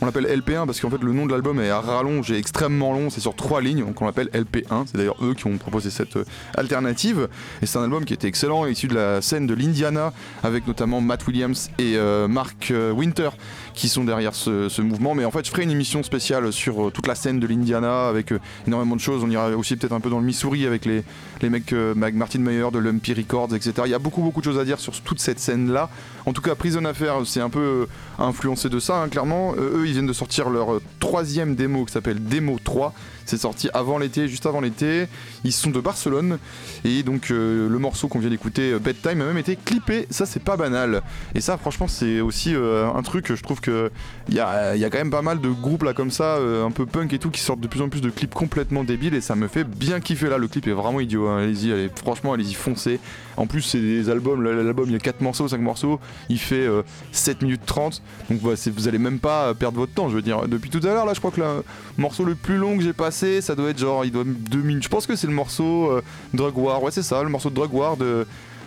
On 0.00 0.06
l'appelle 0.06 0.26
LP1 0.26 0.64
parce 0.64 0.80
qu'en 0.80 0.90
fait 0.90 1.02
le 1.02 1.12
nom 1.12 1.26
de 1.26 1.32
l'album 1.32 1.60
est 1.60 1.70
à 1.70 1.80
rallonge 1.80 2.30
et 2.30 2.38
extrêmement 2.38 2.92
long, 2.92 3.10
c'est 3.10 3.20
sur 3.20 3.34
trois 3.34 3.60
lignes, 3.60 3.84
donc 3.84 4.00
on 4.00 4.06
l'appelle 4.06 4.28
LP1. 4.32 4.84
C'est 4.86 4.96
d'ailleurs 4.96 5.16
eux 5.24 5.34
qui 5.34 5.48
ont 5.48 5.58
proposé 5.58 5.90
cette 5.90 6.16
euh, 6.16 6.24
alternative. 6.54 7.28
Et 7.62 7.66
c'est 7.66 7.78
un 7.78 7.82
album 7.82 8.04
qui 8.04 8.14
était 8.14 8.28
excellent, 8.28 8.64
issu 8.66 8.86
de 8.86 8.94
la 8.94 9.20
scène 9.22 9.48
de 9.48 9.54
l'Indiana, 9.54 10.12
avec 10.44 10.68
notamment 10.68 11.00
Matt 11.00 11.26
Williams 11.26 11.70
et 11.78 11.98
Mark 12.28 12.72
Winter 12.94 13.30
qui 13.78 13.88
sont 13.88 14.02
derrière 14.02 14.34
ce, 14.34 14.82
mouvement. 14.82 15.14
Mais 15.14 15.24
en 15.24 15.30
fait, 15.30 15.46
je 15.46 15.50
ferai 15.50 15.62
une 15.62 15.70
émission 15.70 16.02
spéciale 16.02 16.52
sur 16.52 16.88
euh, 16.88 16.90
toute 16.90 17.06
la 17.06 17.14
scène 17.14 17.38
de 17.38 17.46
l'Indiana 17.46 18.08
avec 18.08 18.32
euh, 18.32 18.40
énormément 18.66 18.96
de 18.96 19.00
choses. 19.00 19.22
On 19.22 19.30
ira 19.30 19.50
aussi 19.50 19.76
peut-être 19.76 19.92
un 19.92 20.00
peu 20.00 20.10
dans 20.10 20.18
le 20.18 20.26
Missouri 20.26 20.66
avec 20.66 20.84
les, 20.84 21.04
les 21.42 21.48
mecs 21.48 21.72
euh, 21.72 21.94
Martin 21.94 22.40
Mayer 22.40 22.70
de 22.72 22.78
Lumpy 22.80 23.14
Records, 23.14 23.54
etc. 23.54 23.74
Il 23.84 23.90
y 23.90 23.94
a 23.94 24.00
beaucoup 24.00 24.20
beaucoup 24.20 24.40
de 24.40 24.44
choses 24.44 24.58
à 24.58 24.64
dire 24.64 24.80
sur 24.80 25.00
toute 25.00 25.20
cette 25.20 25.38
scène-là. 25.38 25.90
En 26.26 26.32
tout 26.32 26.42
cas, 26.42 26.56
Prison 26.56 26.84
Affair, 26.86 27.14
c'est 27.24 27.40
un 27.40 27.50
peu 27.50 27.86
influencé 28.18 28.68
de 28.68 28.80
ça, 28.80 29.00
hein, 29.00 29.08
clairement. 29.08 29.54
Eux, 29.56 29.84
ils 29.86 29.92
viennent 29.92 30.06
de 30.06 30.12
sortir 30.12 30.50
leur 30.50 30.80
troisième 30.98 31.54
démo 31.54 31.84
qui 31.84 31.92
s'appelle 31.92 32.22
Démo 32.22 32.58
3. 32.62 32.92
C'est 33.28 33.36
sorti 33.36 33.68
avant 33.74 33.98
l'été, 33.98 34.26
juste 34.26 34.46
avant 34.46 34.62
l'été. 34.62 35.06
Ils 35.44 35.52
sont 35.52 35.68
de 35.68 35.80
Barcelone. 35.80 36.38
Et 36.86 37.02
donc, 37.02 37.30
euh, 37.30 37.68
le 37.68 37.78
morceau 37.78 38.08
qu'on 38.08 38.20
vient 38.20 38.30
d'écouter, 38.30 38.72
euh, 38.72 38.78
Bedtime, 38.78 39.20
a 39.20 39.26
même 39.26 39.36
été 39.36 39.54
clippé. 39.54 40.06
Ça, 40.08 40.24
c'est 40.24 40.42
pas 40.42 40.56
banal. 40.56 41.02
Et 41.34 41.42
ça, 41.42 41.58
franchement, 41.58 41.88
c'est 41.88 42.20
aussi 42.22 42.54
euh, 42.54 42.88
un 42.90 43.02
truc, 43.02 43.34
je 43.34 43.42
trouve 43.42 43.60
que 43.60 43.90
il 44.30 44.34
y 44.34 44.40
a, 44.40 44.74
quand 44.90 44.96
même 44.96 45.10
pas 45.10 45.20
mal 45.20 45.40
de 45.42 45.48
groupes 45.50 45.82
là 45.82 45.92
comme 45.92 46.10
ça, 46.10 46.36
un 46.38 46.70
peu 46.70 46.86
punk 46.86 47.12
et 47.12 47.18
tout, 47.18 47.30
qui 47.30 47.40
sortent 47.40 47.60
de 47.60 47.68
plus 47.68 47.82
en 47.82 47.90
plus 47.90 48.00
de 48.00 48.08
clips 48.10 48.32
complètement 48.34 48.82
débiles. 48.82 49.14
Et 49.14 49.20
ça 49.20 49.34
me 49.36 49.46
fait 49.46 49.64
bien 49.64 50.00
kiffer 50.00 50.30
là. 50.30 50.38
Le 50.38 50.48
clip 50.48 50.66
est 50.66 50.72
vraiment 50.72 51.00
idiot. 51.00 51.28
hein. 51.28 51.42
Allez-y, 51.42 51.70
allez, 51.70 51.90
franchement, 51.94 52.32
allez-y, 52.32 52.54
foncez. 52.54 52.98
En 53.36 53.46
plus, 53.46 53.60
c'est 53.60 53.80
des 53.80 54.08
albums. 54.08 54.42
L'album, 54.42 54.86
il 54.88 54.92
y 54.92 54.96
a 54.96 55.00
4 55.00 55.20
morceaux, 55.20 55.46
5 55.48 55.60
morceaux. 55.60 56.00
Il 56.30 56.38
fait 56.38 56.66
euh, 56.66 56.82
7 57.12 57.42
minutes 57.42 57.62
30. 57.66 58.02
Donc, 58.30 58.40
voilà, 58.40 58.56
c'est- 58.56 58.70
vous 58.70 58.88
allez 58.88 58.98
même 58.98 59.18
pas 59.18 59.52
perdre 59.54 59.78
votre 59.78 59.92
temps. 59.92 60.08
Je 60.08 60.14
veux 60.14 60.22
dire, 60.22 60.48
depuis 60.48 60.70
tout 60.70 60.80
à 60.82 60.86
l'heure, 60.94 61.04
là, 61.06 61.12
je 61.14 61.18
crois 61.20 61.30
que 61.30 61.40
le 61.40 61.46
morceau 61.98 62.24
le 62.24 62.34
plus 62.34 62.56
long 62.56 62.76
que 62.78 62.82
j'ai 62.82 62.92
passé, 62.94 63.17
ça 63.40 63.54
doit 63.54 63.70
être 63.70 63.78
genre, 63.78 64.04
il 64.04 64.12
doit 64.12 64.24
2 64.24 64.58
minutes. 64.58 64.84
Je 64.84 64.88
pense 64.88 65.06
que 65.06 65.16
c'est 65.16 65.26
le 65.26 65.32
morceau 65.32 65.90
euh, 65.90 66.02
Drug 66.34 66.56
War. 66.56 66.82
Ouais, 66.82 66.90
c'est 66.90 67.02
ça, 67.02 67.22
le 67.22 67.28
morceau 67.28 67.50
de 67.50 67.54
Drug 67.54 67.72
War 67.72 67.96
de, 67.96 68.26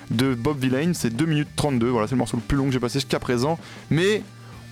Bob 0.09 0.59
Villain. 0.59 0.91
C'est 0.93 1.15
2 1.15 1.25
minutes 1.25 1.49
32. 1.55 1.89
Voilà, 1.89 2.07
c'est 2.07 2.15
le 2.15 2.19
morceau 2.19 2.37
le 2.37 2.43
plus 2.43 2.57
long 2.57 2.65
que 2.65 2.71
j'ai 2.71 2.79
passé 2.79 2.99
jusqu'à 2.99 3.19
présent. 3.19 3.57
Mais. 3.89 4.23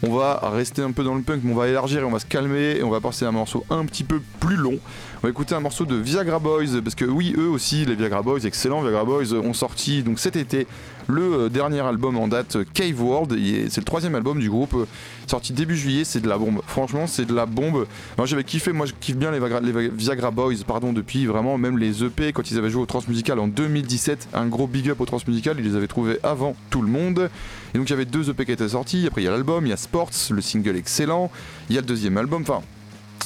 On 0.02 0.16
va 0.16 0.40
rester 0.54 0.82
un 0.82 0.94
peu 0.94 1.04
dans 1.04 1.14
le 1.14 1.22
punk, 1.22 1.42
on 1.46 1.54
va 1.54 1.68
élargir 1.68 2.00
et 2.00 2.04
on 2.06 2.10
va 2.10 2.20
se 2.20 2.26
calmer 2.26 2.78
et 2.78 2.84
on 2.84 2.90
va 2.90 3.02
passer 3.02 3.26
à 3.26 3.28
un 3.28 3.34
morceau 3.34 3.66
un 3.70 3.84
petit 3.84 4.06
peu 4.06 4.22
plus 4.40 4.56
long. 4.56 4.80
On 5.22 5.28
va 5.28 5.32
écouter 5.32 5.54
un 5.54 5.60
morceau 5.60 5.84
de 5.84 5.96
Viagra 5.96 6.40
Boys 6.40 6.82
parce 6.82 6.96
que 6.96 7.04
oui, 7.04 7.36
eux 7.38 7.50
aussi, 7.50 7.84
les 7.84 7.96
Viagra 7.96 8.22
Boys, 8.22 8.40
excellents 8.46 8.82
Viagra 8.82 9.04
Boys, 9.04 9.34
ont 9.34 9.54
sorti 9.54 10.02
donc 10.02 10.18
cet 10.18 10.38
été 10.38 10.66
le 11.08 11.34
euh, 11.34 11.50
dernier 11.50 11.82
album 11.82 12.18
en 12.18 12.30
date, 12.30 12.56
euh, 12.56 12.64
Cave 12.74 13.02
World. 13.04 13.38
C'est 13.70 13.82
le 13.82 13.86
troisième 13.86 14.16
album 14.16 14.40
du 14.40 14.50
groupe, 14.50 14.76
euh, 14.76 14.86
sorti 15.28 15.52
début 15.52 15.76
juillet. 15.76 16.06
C'est 16.06 16.22
de 16.22 16.30
la 16.30 16.38
bombe. 16.38 16.62
Franchement, 16.68 17.06
c'est 17.06 17.26
de 17.26 17.34
la 17.34 17.46
bombe. 17.46 17.86
Moi, 18.18 18.28
j'avais 18.28 18.46
kiffé. 18.46 18.72
Moi, 18.72 18.86
je 18.86 18.94
kiffe 18.98 19.18
bien 19.18 19.32
les, 19.32 19.90
Viagra 19.90 20.32
Boys, 20.32 20.64
pardon, 20.66 20.94
depuis 20.94 21.26
vraiment 21.26 21.58
même 21.58 21.78
les 21.78 22.02
EP 22.02 22.32
quand 22.32 22.50
ils 22.50 22.58
avaient 22.58 22.70
joué 22.70 22.84
au 22.84 22.86
Transmusical 22.86 23.40
en 23.40 23.50
2017. 23.50 24.30
Un 24.34 24.48
gros 24.48 24.68
big 24.68 24.90
up 24.90 25.02
au 25.02 25.06
Transmusical. 25.06 25.58
Ils 25.60 25.66
les 25.66 25.76
avaient 25.76 25.88
trouvés 25.88 26.20
avant 26.24 26.56
tout 26.70 26.82
le 26.82 26.88
monde. 26.88 27.30
Et 27.74 27.78
donc 27.78 27.90
il 27.90 27.92
y 27.92 27.94
avait 27.94 28.06
deux 28.06 28.30
EP 28.30 28.46
qui 28.46 28.54
étaient 28.54 28.70
sortis. 28.70 29.06
Après 29.06 29.22
il 29.22 29.26
y 29.26 29.28
a 29.28 29.32
l'album, 29.32 29.66
il 29.66 29.70
y 29.70 29.74
a 29.74 29.78
Sports, 29.78 30.12
le 30.32 30.40
single 30.40 30.78
excellent. 30.78 31.30
Il 31.70 31.76
y 31.76 31.78
a 31.78 31.82
le 31.82 31.88
deuxième 31.88 32.16
album. 32.16 32.44
Enfin, 32.44 32.62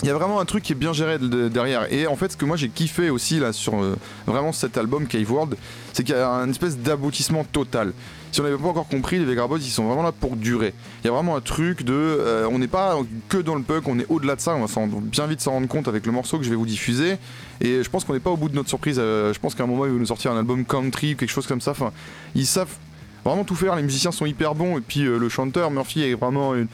il 0.04 0.08
y 0.08 0.10
a 0.12 0.13
vraiment 0.13 0.39
un 0.39 0.46
truc 0.46 0.63
qui 0.63 0.74
est 0.74 0.76
bien 0.76 0.94
géré 0.94 1.18
de- 1.18 1.28
de- 1.28 1.48
derrière. 1.50 1.92
Et 1.92 2.06
en 2.08 2.16
fait, 2.16 2.32
ce 2.34 2.38
que 2.38 2.46
moi 2.46 2.56
j'ai 2.58 2.70
kiffé 2.70 3.10
aussi 3.10 3.39
là 3.39 3.52
sur 3.54 3.82
euh, 3.82 3.96
vraiment 4.28 4.52
cet 4.52 4.78
album 4.78 5.08
Cave 5.08 5.32
World, 5.32 5.56
c'est 5.94 6.04
qu'il 6.04 6.13
y 6.16 6.18
a 6.18 6.30
un 6.30 6.50
espèce 6.50 6.78
d'aboutissement 6.78 7.44
total. 7.44 7.94
Si 8.32 8.39
on 8.42 8.44
n'avait 8.44 8.58
pas 8.58 8.68
encore 8.68 8.88
compris, 8.88 9.20
les 9.20 9.26
Vegra 9.26 9.48
Boys 9.48 9.60
ils 9.60 9.70
sont 9.70 9.86
vraiment 9.86 10.02
là 10.04 10.12
pour 10.12 10.36
durer. 10.36 10.74
Il 11.04 11.08
y 11.08 11.10
a 11.10 11.13
vraiment 11.13 11.36
un 11.36 11.42
truc 11.42 11.84
de. 11.84 11.94
euh, 11.94 12.48
on 12.52 12.58
n'est 12.60 12.68
pas 12.68 12.98
que 13.30 13.38
dans 13.38 13.56
le 13.56 13.62
punk, 13.62 13.88
on 13.88 14.00
est 14.00 14.08
au-delà 14.10 14.36
de 14.36 14.42
ça. 14.42 14.56
On 14.56 14.66
va 14.66 14.88
bien 15.02 15.28
vite 15.28 15.39
s'en 15.42 15.52
rendre 15.52 15.68
compte 15.68 15.88
avec 15.88 16.06
le 16.08 16.12
morceau 16.12 16.38
que 16.39 16.44
je 16.44 16.50
vais 16.50 16.56
vous 16.56 16.66
diffuser. 16.66 17.18
Et 17.62 17.84
je 17.84 17.89
pense 17.89 18.04
qu'on 18.06 18.13
n'est 18.13 18.20
pas 18.20 18.32
au 18.32 18.38
bout 18.38 18.50
de 18.50 18.56
notre 18.56 18.70
surprise. 18.70 18.98
Euh, 19.00 19.34
je 19.34 19.39
pense 19.39 19.54
qu'à 19.54 19.63
un 19.63 19.68
moment 19.68 19.86
ils 19.86 19.92
vont 19.92 20.00
nous 20.00 20.06
sortir 20.08 20.32
un 20.32 20.38
album 20.39 20.66
country, 20.66 21.16
quelque 21.16 21.30
chose 21.30 21.46
comme 21.46 21.62
ça. 21.62 21.72
Enfin, 21.72 21.92
ils 22.34 22.48
savent 22.48 22.74
vraiment 23.23 23.43
tout 23.43 23.55
faire. 23.55 23.75
Les 23.75 23.83
musiciens 23.83 24.12
sont 24.12 24.25
hyper 24.25 24.55
bons. 24.55 24.77
Et 24.77 24.81
puis 24.81 25.05
euh, 25.05 25.17
le 25.17 25.29
chanteur 25.29 25.71
Murphy 25.71 26.03
est 26.03 26.15
vraiment 26.15 26.55
une... 26.55 26.67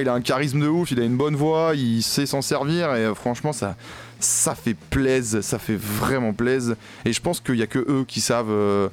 il 0.00 0.08
a 0.08 0.14
un 0.14 0.20
charisme 0.20 0.60
de 0.60 0.68
ouf. 0.68 0.90
Il 0.90 1.00
a 1.00 1.04
une 1.04 1.16
bonne 1.16 1.36
voix. 1.36 1.72
Il 1.74 2.02
sait 2.02 2.26
s'en 2.26 2.42
servir. 2.42 2.94
Et 2.94 3.04
euh, 3.04 3.14
franchement, 3.14 3.52
ça, 3.52 3.76
ça 4.20 4.54
fait 4.54 4.76
plaise. 4.90 5.40
Ça 5.40 5.58
fait 5.58 5.76
vraiment 5.76 6.32
plaise. 6.32 6.76
Et 7.04 7.12
je 7.12 7.20
pense 7.20 7.40
qu'il 7.40 7.56
y 7.56 7.62
a 7.62 7.66
que 7.66 7.78
eux 7.78 8.04
qui 8.06 8.20
savent. 8.20 8.50
euh, 8.50 8.88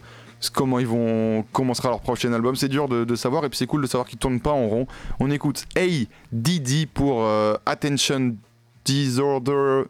comment 0.54 0.80
ils 0.80 0.88
vont 0.88 1.44
comment 1.52 1.74
sera 1.74 1.90
leur 1.90 2.00
prochain 2.00 2.32
album 2.32 2.56
c'est 2.56 2.70
dur 2.70 2.88
de, 2.88 3.16
savoir 3.18 3.44
et 3.44 3.50
puis 3.50 3.58
c'est 3.58 3.66
cool 3.66 3.82
de 3.82 3.88
savoir 3.88 4.08
qu'ils 4.08 4.20
tournent 4.20 4.40
pas 4.40 4.54
en 4.54 4.70
rond 4.70 4.88
on 5.20 5.30
écoute 5.32 5.66
Hey 5.76 6.08
Didi 6.32 6.86
pour 6.86 7.28
Attention 7.66 8.38
Disorder 8.86 9.84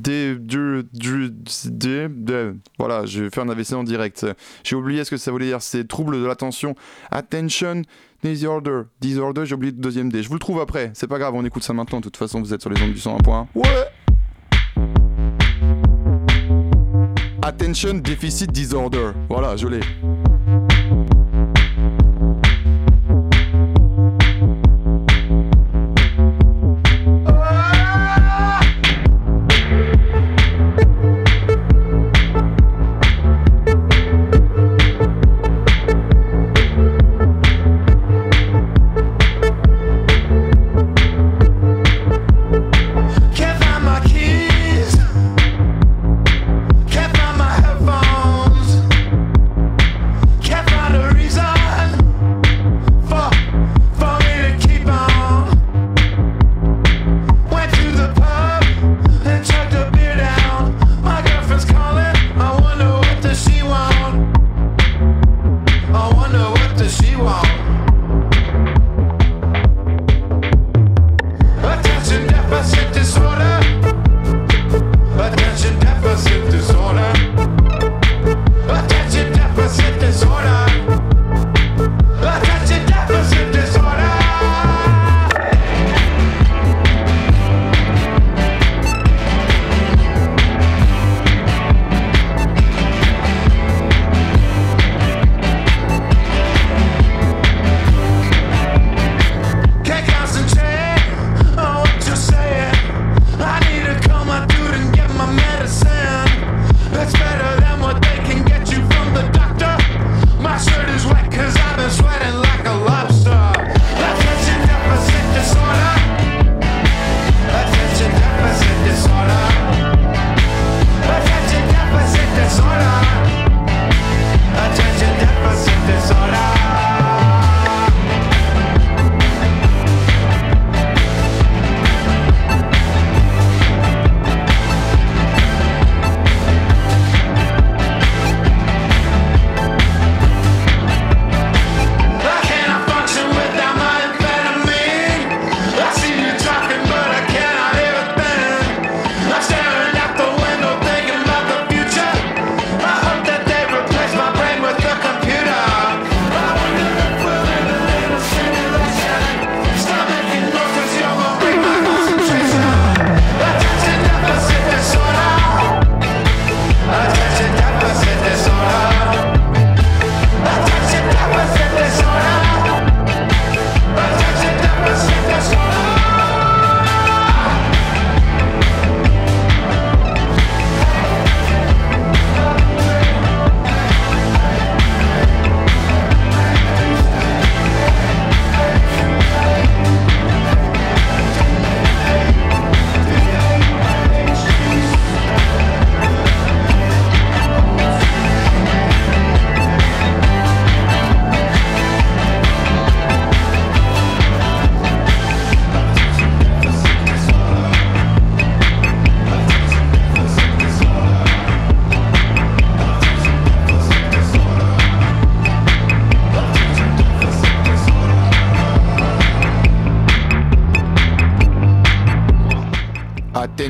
des, 0.00 0.34
du- 0.36 0.82
du- 0.92 1.30
des- 1.66 2.08
des- 2.08 2.52
voilà, 2.78 3.04
je 3.06 3.24
vais 3.24 3.30
faire 3.30 3.44
un 3.44 3.48
AVC 3.48 3.72
en 3.74 3.84
direct. 3.84 4.26
J'ai 4.64 4.76
oublié 4.76 5.04
ce 5.04 5.10
que 5.10 5.16
ça 5.16 5.30
voulait 5.30 5.46
dire. 5.46 5.60
C'est 5.62 5.86
trouble 5.86 6.20
de 6.20 6.26
l'attention. 6.26 6.74
Attention 7.10 7.82
disorder. 8.22 8.82
Disorder, 9.00 9.46
j'ai 9.46 9.54
oublié 9.54 9.72
le 9.72 9.78
deuxième 9.80 10.10
D. 10.10 10.22
Je 10.22 10.28
vous 10.28 10.34
le 10.34 10.40
trouve 10.40 10.60
après. 10.60 10.90
C'est 10.94 11.06
pas 11.06 11.18
grave, 11.18 11.34
on 11.34 11.44
écoute 11.44 11.62
ça 11.62 11.72
maintenant. 11.72 11.98
De 11.98 12.04
toute 12.04 12.16
façon, 12.16 12.40
vous 12.40 12.52
êtes 12.54 12.60
sur 12.60 12.70
les 12.70 12.82
ondes 12.82 12.92
du 12.92 12.98
101.1. 13.00 13.46
Ouais! 13.54 13.64
Attention 17.42 17.94
deficit 17.94 18.50
disorder. 18.52 19.12
Voilà, 19.28 19.56
je 19.56 19.66
l'ai. 19.66 19.80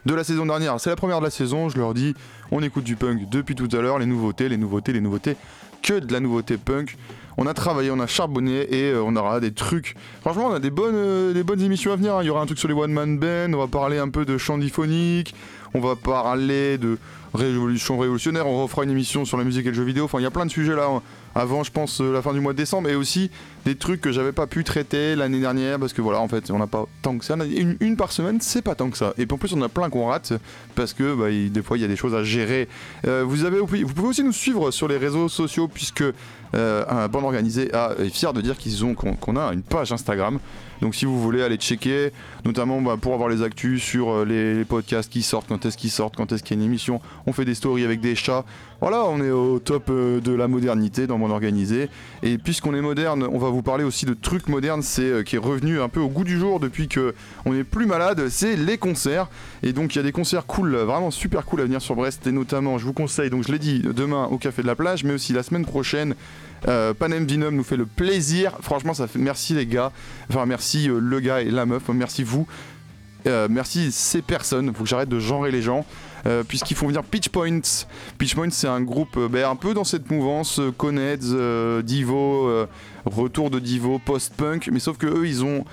de 0.06 0.14
la 0.14 0.24
saison 0.24 0.46
dernière. 0.46 0.80
C'est 0.80 0.90
la 0.90 0.96
première 0.96 1.20
de 1.20 1.26
la 1.26 1.32
saison, 1.32 1.68
je 1.68 1.78
leur 1.78 1.94
dis, 1.94 2.14
on 2.52 2.64
écoute 2.64 2.86
du 2.86 2.96
punk 2.96 3.28
depuis 3.30 3.56
tout 3.56 3.68
à 3.74 3.82
l'heure, 3.82 4.00
les 4.00 4.06
nouveautés, 4.06 4.48
les 4.48 4.56
nouveautés, 4.56 4.94
les 4.94 5.02
nouveautés, 5.02 5.36
que 5.82 6.00
de 6.00 6.14
la 6.14 6.22
nouveauté 6.22 6.56
punk. 6.56 6.96
On 7.38 7.46
a 7.46 7.54
travaillé, 7.54 7.92
on 7.92 8.00
a 8.00 8.08
charbonné 8.08 8.62
et 8.74 8.92
euh, 8.92 9.04
on 9.06 9.16
aura 9.16 9.40
des 9.40 9.52
trucs. 9.52 9.96
Franchement, 10.22 10.48
on 10.48 10.54
a 10.54 10.60
des 10.60 10.72
bonnes, 10.72 10.96
euh, 10.96 11.34
des 11.34 11.44
bonnes 11.44 11.62
émissions 11.62 11.92
à 11.92 11.96
venir. 11.96 12.16
hein. 12.16 12.24
Il 12.24 12.26
y 12.26 12.30
aura 12.30 12.42
un 12.42 12.46
truc 12.48 12.58
sur 12.58 12.68
les 12.68 12.74
one 12.74 12.92
man 12.92 13.20
band, 13.20 13.54
on 13.54 13.58
va 13.60 13.68
parler 13.68 14.00
un 14.00 14.10
peu 14.10 14.26
de 14.26 14.38
chant 14.40 14.58
diphonique, 14.58 15.36
on 15.76 15.80
va 15.80 15.96
parler 15.96 16.78
de 16.80 16.98
révolution 17.36 17.98
révolutionnaire, 18.00 18.48
on 18.48 18.64
refera 18.64 18.84
une 18.86 18.90
émission 18.92 19.24
sur 19.26 19.38
la 19.38 19.44
musique 19.44 19.66
et 19.66 19.70
le 19.70 19.76
jeu 19.76 19.84
vidéo. 19.84 20.06
Enfin, 20.06 20.20
il 20.20 20.24
y 20.24 20.26
a 20.28 20.32
plein 20.32 20.46
de 20.46 20.52
sujets 20.52 20.76
là. 20.76 20.88
hein. 20.90 21.02
Avant, 21.38 21.64
je 21.64 21.70
pense, 21.72 22.02
euh, 22.02 22.12
la 22.12 22.24
fin 22.24 22.34
du 22.34 22.40
mois 22.40 22.54
de 22.54 22.58
décembre, 22.58 22.90
et 22.90 22.96
aussi 22.96 23.30
des 23.64 23.76
trucs 23.76 24.02
que 24.02 24.12
j'avais 24.12 24.32
pas 24.32 24.48
pu 24.48 24.64
traiter 24.64 25.16
l'année 25.16 25.40
dernière 25.40 25.78
parce 25.78 25.94
que 25.94 26.02
voilà, 26.02 26.20
en 26.20 26.28
fait, 26.28 26.50
on 26.50 26.58
n'a 26.58 26.66
pas 26.68 26.86
tant 27.04 27.16
que 27.18 27.24
ça. 27.26 27.36
Une, 27.80 27.96
par 27.96 28.12
semaine, 28.12 28.40
c'est 28.42 28.62
pas 28.64 28.74
tant 28.76 28.90
que 28.90 28.98
ça. 28.98 29.14
Et 29.20 29.26
puis 29.28 29.36
en 29.36 29.38
plus, 29.38 29.54
on 29.54 29.62
a 29.62 29.70
plein 29.70 29.90
qu'on 29.92 30.08
rate 30.08 30.34
parce 30.74 30.94
que 30.94 31.14
bah, 31.14 31.30
des 31.30 31.62
fois, 31.62 31.78
il 31.78 31.82
y 31.82 31.84
a 31.84 31.88
des 31.88 31.96
choses 31.98 32.16
à 32.16 32.24
gérer. 32.24 32.68
Euh, 33.06 33.24
vous, 33.28 33.38
pouvez 33.68 34.08
aussi 34.08 34.24
nous 34.24 34.32
suivre 34.32 34.72
sur 34.72 34.88
les 34.88 34.98
réseaux 34.98 35.28
sociaux 35.30 35.68
puisque 35.68 36.04
euh, 36.56 36.86
un 36.88 37.08
bande 37.10 37.26
organisé 37.26 37.72
a- 37.74 37.94
est 38.00 38.10
fier 38.10 38.32
de 38.34 38.40
dire 38.42 38.58
qu'ils 38.58 38.86
ont 38.86 38.96
qu'on 38.96 39.36
a 39.36 39.52
une 39.54 39.64
page 39.64 39.92
Instagram. 39.92 40.40
Donc 40.82 40.96
si 40.96 41.06
vous 41.06 41.20
voulez 41.22 41.44
aller 41.44 41.58
checker, 41.58 42.12
notamment 42.46 42.82
bah, 42.82 42.96
pour 43.00 43.14
avoir 43.14 43.28
les 43.28 43.42
actus 43.44 43.84
sur 43.84 44.24
les, 44.26 44.54
les 44.56 44.66
podcasts 44.66 45.12
qui 45.12 45.24
sortent, 45.24 45.48
quand 45.50 45.66
est-ce 45.66 45.76
qu'ils 45.78 45.92
sortent, 45.92 46.16
quand 46.16 46.32
est-ce 46.32 46.42
qu'il 46.42 46.56
y 46.56 46.60
a 46.60 46.64
une 46.64 46.70
émission, 46.70 47.02
on 47.26 47.34
fait 47.34 47.46
des 47.46 47.56
stories 47.56 47.84
avec 47.84 48.00
des 48.00 48.16
chats. 48.16 48.46
Voilà, 48.80 49.06
on 49.06 49.20
est 49.22 49.32
au 49.32 49.58
top 49.58 49.86
euh, 49.90 50.22
de 50.22 50.32
la 50.32 50.48
modernité 50.48 51.08
dans 51.08 51.18
Bande 51.18 51.32
Organisé. 51.32 51.90
Et 52.22 52.38
puisqu'on 52.38 52.76
est 52.76 52.82
moderne, 52.82 53.28
on 53.32 53.40
va 53.40 53.50
vous 53.50 53.64
parler 53.64 53.84
aussi 53.84 54.06
de 54.06 54.14
trucs 54.14 54.48
modernes, 54.48 54.84
c'est 54.84 55.02
euh, 55.02 55.24
qui 55.24 55.36
est 55.36 55.40
revenu 55.40 55.82
un 55.82 55.90
peu 55.90 56.00
au 56.00 56.10
goût 56.10 56.24
du 56.24 56.38
jour 56.38 56.60
depuis 56.60 56.88
que 56.88 57.16
on 57.46 57.56
est 57.56 57.64
plus 57.64 57.88
malade, 57.88 58.30
c'est 58.30 58.56
les 58.56 58.78
concerts. 58.78 59.30
Et 59.64 59.74
donc 59.74 59.96
il 59.96 59.98
y 59.98 60.00
a 60.00 60.04
des 60.04 60.12
concerts 60.12 60.46
cool, 60.46 60.76
vraiment 60.76 61.10
super 61.10 61.44
cool 61.46 61.62
à 61.62 61.64
venir 61.64 61.82
sur 61.82 61.96
Brest. 61.96 62.28
Et 62.28 62.32
notamment, 62.32 62.78
je 62.78 62.86
vous 62.86 62.94
conseille, 62.94 63.32
donc 63.32 63.48
je 63.48 63.52
l'ai 63.52 63.58
dit, 63.58 63.80
demain 63.80 64.26
au 64.30 64.38
Café 64.38 64.62
de 64.62 64.68
la 64.68 64.76
Plage, 64.76 65.04
mais 65.04 65.14
aussi 65.14 65.34
la 65.34 65.42
semaine 65.42 65.66
prochaine. 65.66 66.14
Euh, 66.68 66.94
Panem 66.94 67.26
Vinum 67.26 67.56
nous 67.56 67.64
fait 67.64 67.78
le 67.78 67.88
plaisir. 67.88 68.58
Franchement, 68.62 68.94
ça 68.94 69.08
fait 69.08 69.20
merci 69.20 69.56
les 69.56 69.66
gars. 69.66 69.92
Enfin, 70.30 70.46
merci 70.46 70.88
le 70.88 71.20
gars 71.20 71.42
et 71.42 71.50
la 71.50 71.66
meuf. 71.66 71.90
Merci 71.90 72.24
vous. 72.24 72.48
Merci 73.50 73.92
ces 73.92 74.22
personnes. 74.22 74.74
Faut 74.74 74.84
que 74.84 74.90
j'arrête 74.90 75.10
de 75.10 75.20
genrer 75.20 75.52
les 75.52 75.62
gens. 75.62 75.86
Euh, 76.28 76.44
Puisqu'ils 76.44 76.76
font 76.76 76.88
venir 76.88 77.04
Pitch 77.04 77.30
Points. 77.30 77.86
Pitch 78.18 78.36
c'est 78.52 78.68
un 78.68 78.82
groupe 78.82 79.18
euh, 79.18 79.28
ben, 79.28 79.50
un 79.50 79.56
peu 79.56 79.74
dans 79.74 79.84
cette 79.84 80.12
mouvance 80.12 80.60
euh, 80.60 80.72
Coneds, 80.72 81.84
Divo, 81.84 82.68
retour 83.06 83.50
de 83.50 83.60
Divo, 83.60 84.00
post-punk. 84.00 84.70
Mais 84.72 84.80
sauf 84.80 84.98
que 84.98 85.08
eux, 85.08 85.28
ils 85.28 85.44
ont. 85.44 85.64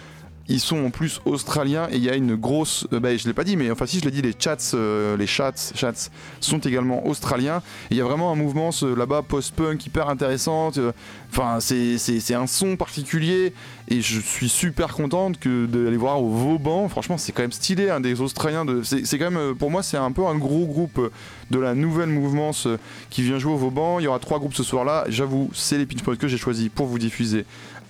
Ils 0.47 0.61
sont 0.61 0.85
en 0.85 0.91
plus 0.91 1.23
australiens 1.25 1.89
et 1.91 1.97
il 1.97 2.03
y 2.05 2.11
a 2.11 2.17
une 2.17 2.35
grosse. 2.37 2.87
euh, 2.93 3.01
ben, 3.01 3.19
je 3.19 3.27
l'ai 3.27 3.33
pas 3.33 3.45
dit, 3.45 3.57
mais 3.57 3.71
enfin, 3.71 3.87
si 3.87 3.99
je 4.01 4.05
l'ai 4.05 4.11
dit, 4.11 4.21
les 4.21 4.35
chats, 4.39 4.57
euh, 4.75 5.17
les 5.17 5.27
chats, 5.27 5.53
chats 5.75 6.11
sont 6.41 6.59
également 6.59 7.07
australiens. 7.07 7.63
Il 7.91 7.97
y 7.97 8.01
a 8.03 8.05
vraiment 8.05 8.31
un 8.31 8.35
mouvement 8.35 8.69
là-bas 8.83 9.23
post-punk 9.23 9.87
hyper 9.87 10.09
intéressant. 10.11 10.71
euh, 10.77 10.93
Enfin, 11.37 11.59
c'est- 11.59 12.35
un 12.35 12.47
son 12.47 12.77
particulier 12.77 13.53
et 13.89 14.01
je 14.01 14.21
suis 14.21 14.49
super 14.49 14.95
contente 14.95 15.41
que 15.41 15.67
d'aller 15.67 15.97
voir 15.97 16.23
au 16.23 16.29
Vauban. 16.29 16.89
Franchement, 16.89 17.19
c'est 17.19 17.33
quand 17.33 17.43
même 17.43 17.51
stylé, 17.51 17.91
un 17.91 18.01
des 18.01 18.21
Australiens. 18.21 18.65
C'est 18.85 19.19
quand 19.19 19.31
même, 19.31 19.37
euh, 19.37 19.55
pour 19.55 19.69
moi, 19.71 19.83
c'est 19.83 19.97
un 19.97 20.13
peu 20.13 20.25
un 20.27 20.37
gros 20.37 20.65
groupe 20.67 21.11
de 21.51 21.59
la 21.59 21.75
nouvelle 21.75 22.09
mouvance 22.11 22.69
qui 23.11 23.23
vient 23.23 23.39
jouer 23.41 23.53
au 23.53 23.57
Vauban. 23.57 23.99
Il 23.99 24.05
y 24.05 24.07
aura 24.07 24.21
trois 24.21 24.39
groupes 24.39 24.55
ce 24.55 24.63
soir-là. 24.63 25.07
J'avoue, 25.09 25.51
c'est 25.55 25.77
les 25.79 25.87
Pinch 25.87 26.03
Points 26.05 26.15
que 26.17 26.29
j'ai 26.29 26.39
choisi 26.39 26.69
pour 26.69 26.87
vous 26.87 26.99
diffuser 27.01 27.45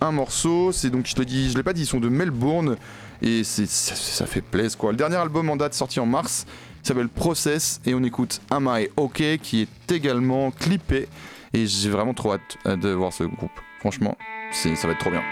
un 0.05 0.13
morceau. 0.13 0.73
C'est 0.73 0.91
donc, 0.91 1.07
je 1.07 1.15
te 1.15 1.23
dis, 1.23 1.51
je 1.51 1.57
l'ai 1.57 1.63
pas 1.63 1.73
dit, 1.73 1.83
ils 1.83 1.87
sont 1.87 2.01
de 2.01 2.09
Melbourne 2.09 2.77
et 3.23 3.45
ça, 3.45 3.65
ça 3.67 4.27
fait 4.27 4.43
plaisir 4.43 4.79
quoi. 4.79 4.91
Le 4.91 4.97
dernier 4.97 5.17
album 5.17 5.49
en 5.51 5.57
date 5.57 5.75
sorti 5.75 6.01
en 6.01 6.07
mars. 6.07 6.47
s'appelle 6.83 7.09
Process 7.09 7.81
et 7.87 7.95
on 7.95 8.03
écoute 8.03 8.41
Am 8.51 8.71
I 8.71 8.89
OK 8.97 9.23
qui 9.43 9.63
est 9.63 9.93
également 9.93 10.51
clippé 10.51 11.09
et 11.53 11.67
j'ai 11.67 11.91
vraiment 11.91 12.15
trop 12.15 12.35
hâte 12.35 12.59
euh, 12.67 12.77
de 12.77 12.91
voir 12.91 13.13
ce 13.13 13.25
groupe. 13.25 13.53
Franchement, 13.81 14.17
c'est 14.53 14.75
ça 14.77 14.87
va 14.87 14.93
être 14.93 15.01
trop 15.01 15.11
bien. 15.11 15.23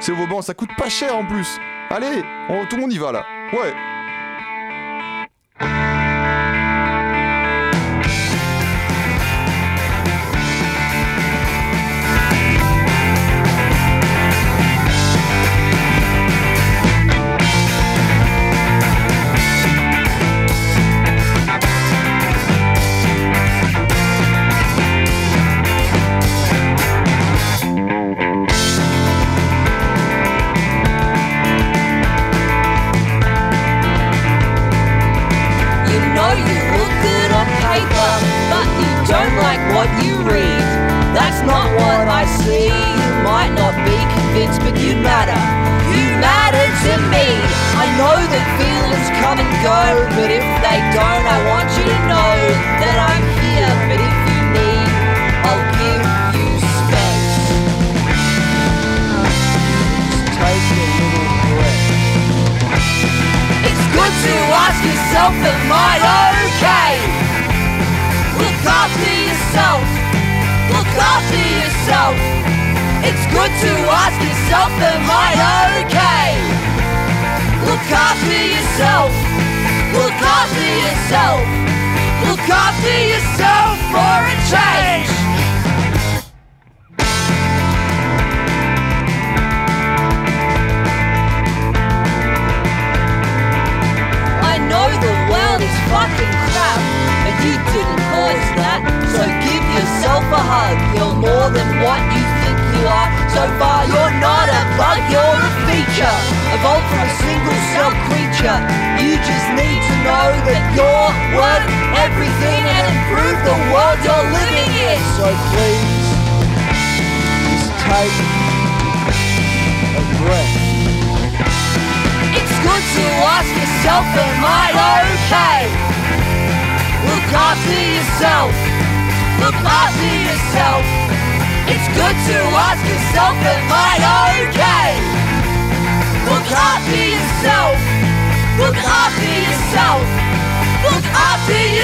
C'est 0.00 0.12
au 0.12 0.16
Vauban, 0.16 0.42
ça 0.42 0.54
coûte 0.54 0.70
pas 0.76 0.88
cher 0.88 1.16
en 1.16 1.24
plus. 1.24 1.58
Allez, 1.90 2.22
tout 2.68 2.76
le 2.76 2.82
monde 2.82 2.92
y 2.92 2.98
va 2.98 3.12
là. 3.12 3.24
Ouais. 3.52 3.74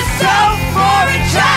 Yourself 0.03 0.59
for 0.75 1.09
a 1.09 1.17
change. 1.31 1.52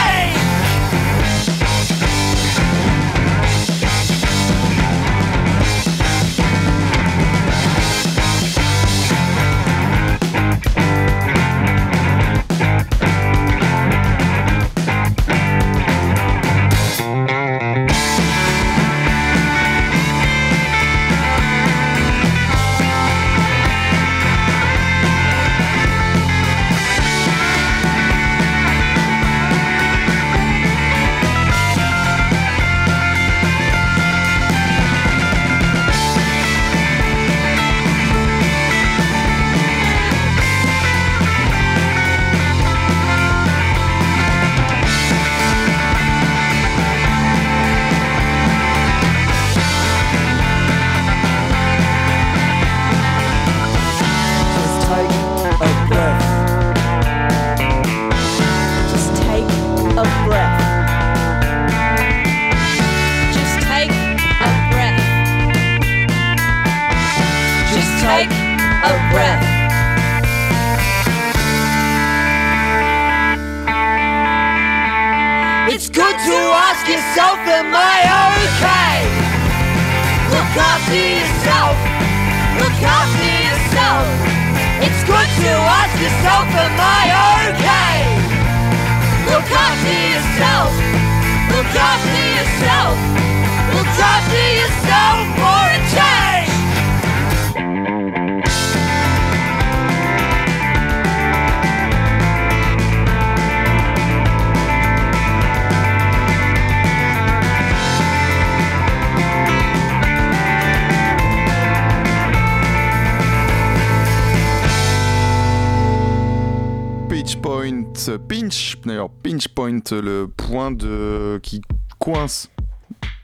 Pinch, 118.12 118.78
d'ailleurs, 118.86 119.10
pinch 119.10 119.48
point, 119.50 119.80
le 119.92 120.28
point 120.28 120.72
de 120.72 121.40
qui 121.42 121.62
coince. 122.00 122.50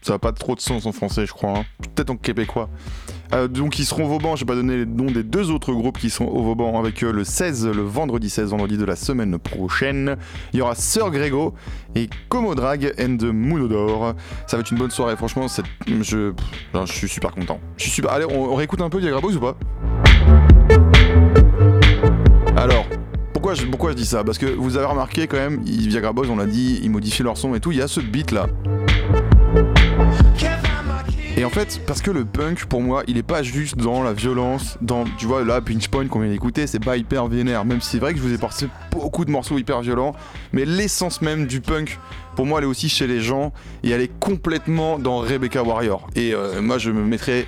Ça 0.02 0.14
n'a 0.14 0.20
pas 0.20 0.32
trop 0.32 0.56
de 0.56 0.62
sens 0.62 0.86
en 0.88 0.92
français, 0.92 1.26
je 1.28 1.32
crois. 1.32 1.60
hein. 1.60 1.64
Peut-être 1.96 2.10
en 2.10 2.18
québécois. 2.18 2.70
Euh, 3.34 3.48
donc 3.48 3.80
ils 3.80 3.86
seront 3.86 4.06
au 4.06 4.08
Vauban, 4.08 4.36
je 4.36 4.42
vais 4.42 4.48
pas 4.48 4.56
donner 4.56 4.78
les 4.78 4.86
noms 4.86 5.10
des 5.10 5.24
deux 5.24 5.52
autres 5.52 5.72
groupes 5.72 5.98
qui 5.98 6.10
sont 6.10 6.26
au 6.26 6.44
Vauban 6.44 6.78
avec 6.78 7.02
eux 7.04 7.12
le 7.12 7.24
16, 7.24 7.68
le 7.68 7.82
vendredi 7.82 8.30
16, 8.30 8.50
vendredi 8.50 8.78
de 8.78 8.84
la 8.84 8.96
semaine 8.96 9.38
prochaine. 9.40 10.18
Il 10.54 10.60
y 10.60 10.62
aura 10.62 10.76
Sir 10.76 11.10
Grégo 11.12 11.54
et 11.96 12.10
Como 12.28 12.56
Drag 12.56 12.94
and 13.00 13.18
Moonodor. 13.32 14.16
Ça 14.48 14.58
va 14.58 14.62
être 14.62 14.72
une 14.72 14.78
bonne 14.78 14.92
soirée, 14.92 15.16
franchement, 15.16 15.46
je, 15.88 16.34
suis 16.86 17.08
super 17.08 17.32
content. 17.32 17.60
Je 17.78 17.84
suis 17.84 17.92
super... 17.92 18.12
Allez, 18.12 18.26
on, 18.26 18.54
réécoute 18.56 18.82
un 18.82 18.90
peu 18.90 19.00
Viagra 19.00 19.22
Boys 19.22 19.36
ou 19.36 19.40
pas? 19.40 19.58
Alors, 22.58 22.86
pourquoi 23.70 23.92
je, 23.92 23.96
dis 23.96 24.06
ça? 24.06 24.24
Parce 24.24 24.38
que 24.38 24.46
vous 24.46 24.78
avez 24.78 24.86
remarqué 24.86 25.28
quand 25.28 25.38
même, 25.38 25.62
Viagra 25.64 26.14
Boys, 26.14 26.28
on 26.30 26.38
l'a 26.38 26.46
dit, 26.46 26.80
ils 26.84 26.90
modifient 26.90 27.24
leur 27.24 27.38
son 27.38 27.54
et 27.56 27.60
tout, 27.60 27.72
il 27.72 27.80
y 27.80 27.82
a 27.82 27.88
ce 27.88 28.00
beat 28.00 28.32
là. 28.32 28.48
Et 31.38 31.46
en 31.46 31.50
fait, 31.50 31.82
parce 31.88 32.02
que 32.02 32.12
le 32.12 32.24
punk, 32.24 32.66
pour 32.66 32.82
moi, 32.82 33.04
il 33.08 33.18
est 33.18 33.24
pas 33.24 33.42
juste 33.42 33.78
dans 33.78 34.04
la 34.04 34.14
violence, 34.14 34.78
dans, 34.82 35.06
tu 35.18 35.26
vois, 35.26 35.44
là, 35.44 35.60
Pinch 35.60 35.88
Point 35.88 36.08
qu'on 36.08 36.20
vient 36.20 36.30
d'écouter, 36.30 36.68
c'est 36.68 36.84
pas 36.84 36.98
hyper 36.98 37.28
vénère, 37.28 37.66
même 37.66 37.82
si 37.82 37.92
c'est 37.92 38.00
vrai 38.00 38.14
que 38.14 38.20
je 38.20 38.24
vous 38.24 38.34
ai 38.34 38.38
passé 38.38 38.68
beaucoup 38.92 39.26
de 39.26 39.32
morceaux 39.32 39.58
hyper 39.58 39.82
violents, 39.82 40.14
mais 40.54 40.66
l'essence 40.66 41.22
même 41.22 41.48
du 41.48 41.62
punk, 41.62 41.98
pour 42.36 42.46
moi, 42.46 42.60
elle 42.60 42.66
est 42.66 42.68
aussi 42.68 42.90
chez 42.90 43.08
les 43.08 43.22
gens, 43.22 43.54
et 43.84 43.90
elle 43.90 44.02
est 44.02 44.20
complètement 44.20 45.00
dans 45.00 45.20
Rebecca 45.20 45.64
Warrior. 45.64 46.08
Et 46.16 46.34
euh, 46.34 46.62
moi, 46.62 46.78
je 46.78 46.92
me 46.92 47.04
mettrais 47.04 47.48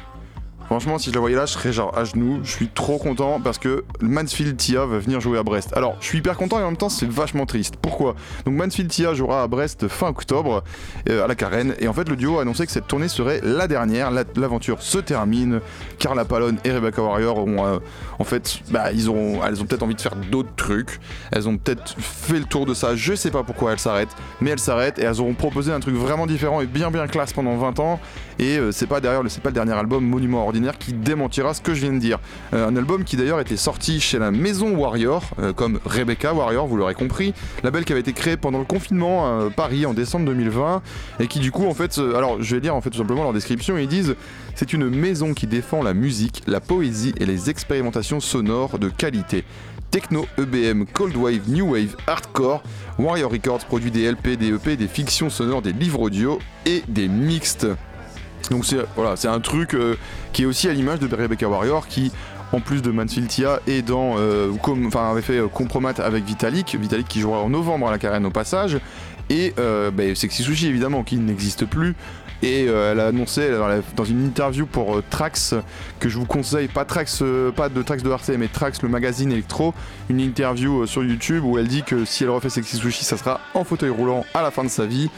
Franchement, 0.68 0.98
si 0.98 1.10
je 1.10 1.14
la 1.16 1.20
voyais 1.22 1.36
là, 1.36 1.46
je 1.46 1.54
serais 1.54 1.72
genre 1.72 1.96
à 1.98 2.04
genoux. 2.04 2.40
Je 2.44 2.52
suis 2.52 2.68
trop 2.68 2.98
content 2.98 3.40
parce 3.44 3.58
que 3.58 3.84
Mansfield 4.02 4.58
Tia 4.58 4.86
va 4.86 4.98
venir 4.98 5.20
jouer 5.22 5.38
à 5.38 5.44
Brest. 5.44 5.72
Alors, 5.76 5.96
je 6.00 6.06
suis 6.06 6.18
hyper 6.20 6.36
content 6.38 6.60
et 6.60 6.64
en 6.64 6.68
même 6.68 6.78
temps, 6.78 6.90
c'est 6.90 7.08
vachement 7.10 7.46
triste. 7.46 7.76
Pourquoi? 7.82 8.16
Donc, 8.46 8.56
Mansfield 8.56 8.90
Tia 8.90 9.14
jouera 9.14 9.44
à 9.44 9.48
Brest 9.48 9.88
fin 9.88 10.08
octobre 10.08 10.64
euh, 11.10 11.24
à 11.24 11.28
la 11.28 11.36
Carène. 11.36 11.76
Et 11.80 11.88
en 11.88 11.94
fait, 11.94 12.10
le 12.10 12.16
duo 12.16 12.40
a 12.40 12.42
annoncé 12.42 12.66
que 12.66 12.72
cette 12.72 12.88
tournée 12.88 13.08
serait 13.08 13.40
la 13.44 13.68
dernière. 13.68 14.10
La- 14.10 14.24
L'aventure 14.36 14.82
se 14.82 14.98
termine. 14.98 15.60
Carla 16.00 16.26
Palone 16.26 16.58
et 16.64 16.72
Rebecca 16.72 17.02
Warrior 17.04 17.38
ont, 17.38 17.66
euh, 17.66 17.78
en 18.18 18.24
fait, 18.24 18.60
bah, 18.72 18.92
ils 18.92 19.10
ont, 19.12 19.42
elles 19.46 19.62
ont 19.62 19.66
peut-être 19.66 19.84
envie 19.84 19.96
de 19.96 20.02
faire 20.02 20.16
d'autres 20.16 20.56
trucs. 20.56 21.00
Elles 21.32 21.48
ont 21.48 21.58
peut-être 21.58 21.96
fait 22.00 22.40
le 22.40 22.46
tour 22.46 22.66
de 22.66 22.74
ça. 22.74 22.96
Je 22.96 23.14
sais 23.14 23.30
pas 23.32 23.44
pourquoi 23.44 23.74
elles 23.74 23.80
s'arrêtent, 23.80 24.16
mais 24.42 24.50
elles 24.50 24.60
s'arrêtent 24.60 24.98
et 24.98 25.04
elles 25.04 25.20
auront 25.22 25.34
proposé 25.36 25.72
un 25.72 25.80
truc 25.80 25.96
vraiment 25.96 26.26
différent 26.26 26.62
et 26.62 26.66
bien 26.66 26.90
bien 26.90 27.06
classe 27.08 27.32
pendant 27.34 27.56
20 27.58 27.80
ans. 27.80 28.00
Et 28.40 28.58
euh, 28.58 28.72
c'est 28.72 28.88
pas 28.88 29.00
derrière, 29.00 29.24
le- 29.24 29.30
c'est 29.30 29.42
pas 29.42 29.50
le 29.50 29.54
dernier 29.56 29.74
album 29.74 30.06
Monument 30.06 30.44
Ordinaire 30.44 30.78
qui 30.78 30.94
démentira 30.94 31.54
ce 31.54 31.62
que 31.62 31.74
je 31.74 31.82
viens 31.82 31.94
de 31.94 32.00
dire. 32.00 32.20
Euh, 32.54 32.68
un 32.68 32.76
album 32.76 33.04
qui 33.04 33.16
d'ailleurs 33.16 33.40
était 33.40 33.58
sorti 33.58 34.00
chez 34.00 34.20
la 34.20 34.32
Maison 34.32 34.76
Warrior, 34.76 35.24
euh, 35.40 35.54
comme 35.54 35.80
Rebecca 35.86 36.34
Warrior, 36.34 36.68
vous 36.68 36.78
l'aurez 36.78 36.96
compris, 36.96 37.34
label 37.64 37.86
qui 37.86 37.92
avait 37.92 38.02
été 38.02 38.14
créé 38.14 38.38
pendant 38.38 38.60
le 38.60 38.66
confinement 38.66 39.26
à 39.46 39.50
Paris 39.50 39.86
en 39.86 39.94
décembre 39.94 40.26
2020 40.26 40.82
et 41.20 41.28
qui 41.28 41.40
du 41.40 41.52
coup 41.52 41.66
en 41.68 41.74
fait, 41.74 41.98
alors 41.98 42.42
je 42.42 42.56
vais 42.56 42.62
lire 42.62 42.76
en 42.76 42.82
fait 42.82 42.90
tout 42.90 42.98
simplement 42.98 43.24
leur 43.24 43.34
description, 43.34 43.78
ils 43.78 43.88
disent 43.88 44.16
c'est 44.56 44.74
une 44.74 44.90
maison 44.90 45.34
qui 45.34 45.48
défend 45.48 45.82
la 45.84 45.94
musique, 45.94 46.44
la 46.48 46.60
poésie 46.60 47.14
et 47.20 47.26
les 47.26 47.50
expérimentations 47.50 48.20
sonores 48.20 48.80
de 48.80 48.90
qualité. 48.90 49.44
Techno, 49.92 50.26
EBM, 50.40 50.86
Cold 50.92 51.16
Wave, 51.16 51.42
New 51.50 51.74
Wave, 51.74 51.96
Hardcore, 52.08 52.64
Warrior 52.98 53.32
Records 53.32 53.66
produit 53.66 53.92
des 53.92 54.12
LP, 54.12 54.38
des 54.38 54.48
EP, 54.52 54.76
des 54.76 54.88
fictions 54.88 55.30
sonores, 55.30 55.62
des 55.62 55.72
livres 55.74 56.00
audio 56.02 56.40
et 56.66 56.82
des 56.88 57.08
mixtes. 57.08 57.68
Donc 58.50 58.66
c'est 58.66 58.78
voilà, 58.96 59.16
c'est 59.16 59.28
un 59.28 59.40
truc 59.40 59.74
euh, 59.74 59.96
qui 60.32 60.44
est 60.44 60.46
aussi 60.46 60.68
à 60.68 60.74
l'image 60.74 61.00
de 61.00 61.14
Rebecca 61.14 61.48
Warrior 61.48 61.88
qui 61.88 62.12
en 62.52 62.60
plus 62.60 62.82
de 62.82 62.92
Mansfield 62.92 63.32
dans 63.86 64.16
euh, 64.18 64.52
avait 64.94 65.22
fait 65.22 65.40
euh, 65.40 65.48
Compromat 65.48 65.94
avec 65.98 66.24
Vitalik, 66.24 66.76
Vitalik 66.76 67.08
qui 67.08 67.20
jouera 67.22 67.40
en 67.40 67.50
novembre 67.50 67.88
à 67.88 67.92
la 67.92 67.98
Carène 67.98 68.26
au 68.26 68.32
passage. 68.32 68.78
Et 69.30 69.54
bah, 69.58 70.04
Sexy 70.16 70.44
Sushi 70.44 70.68
évidemment 70.68 71.04
qui 71.04 71.16
n'existe 71.18 71.66
plus. 71.66 71.96
Et 72.44 72.66
elle 72.66 73.00
a 73.00 73.08
annoncé 73.08 73.50
dans 73.96 74.04
une 74.04 74.24
interview 74.26 74.66
pour 74.66 75.02
Trax 75.10 75.56
que 76.02 76.10
je 76.10 76.18
vous 76.20 76.26
conseille. 76.26 76.68
Pas 76.68 76.84
Trax 76.84 77.24
pas 77.56 77.70
de 77.70 77.82
Trax 77.82 78.04
de 78.04 78.12
Arte 78.12 78.30
mais 78.38 78.50
Trax 78.50 78.82
le 78.84 78.90
magazine 78.90 79.32
électro. 79.32 79.74
Une 80.10 80.20
interview 80.20 80.86
sur 80.86 81.04
YouTube 81.04 81.46
où 81.46 81.58
elle 81.58 81.70
dit 81.70 81.84
que 81.84 82.04
si 82.04 82.26
elle 82.26 82.32
refait 82.32 82.50
Sexy 82.50 82.76
Sushi 82.76 83.06
ça 83.06 83.18
sera 83.18 83.40
en 83.54 83.64
fauteuil 83.64 83.90
roulant 83.90 84.26
à 84.34 84.42
la 84.42 84.52
fin 84.52 84.66
de 84.66 84.70
sa 84.70 84.86
vie 84.86 85.10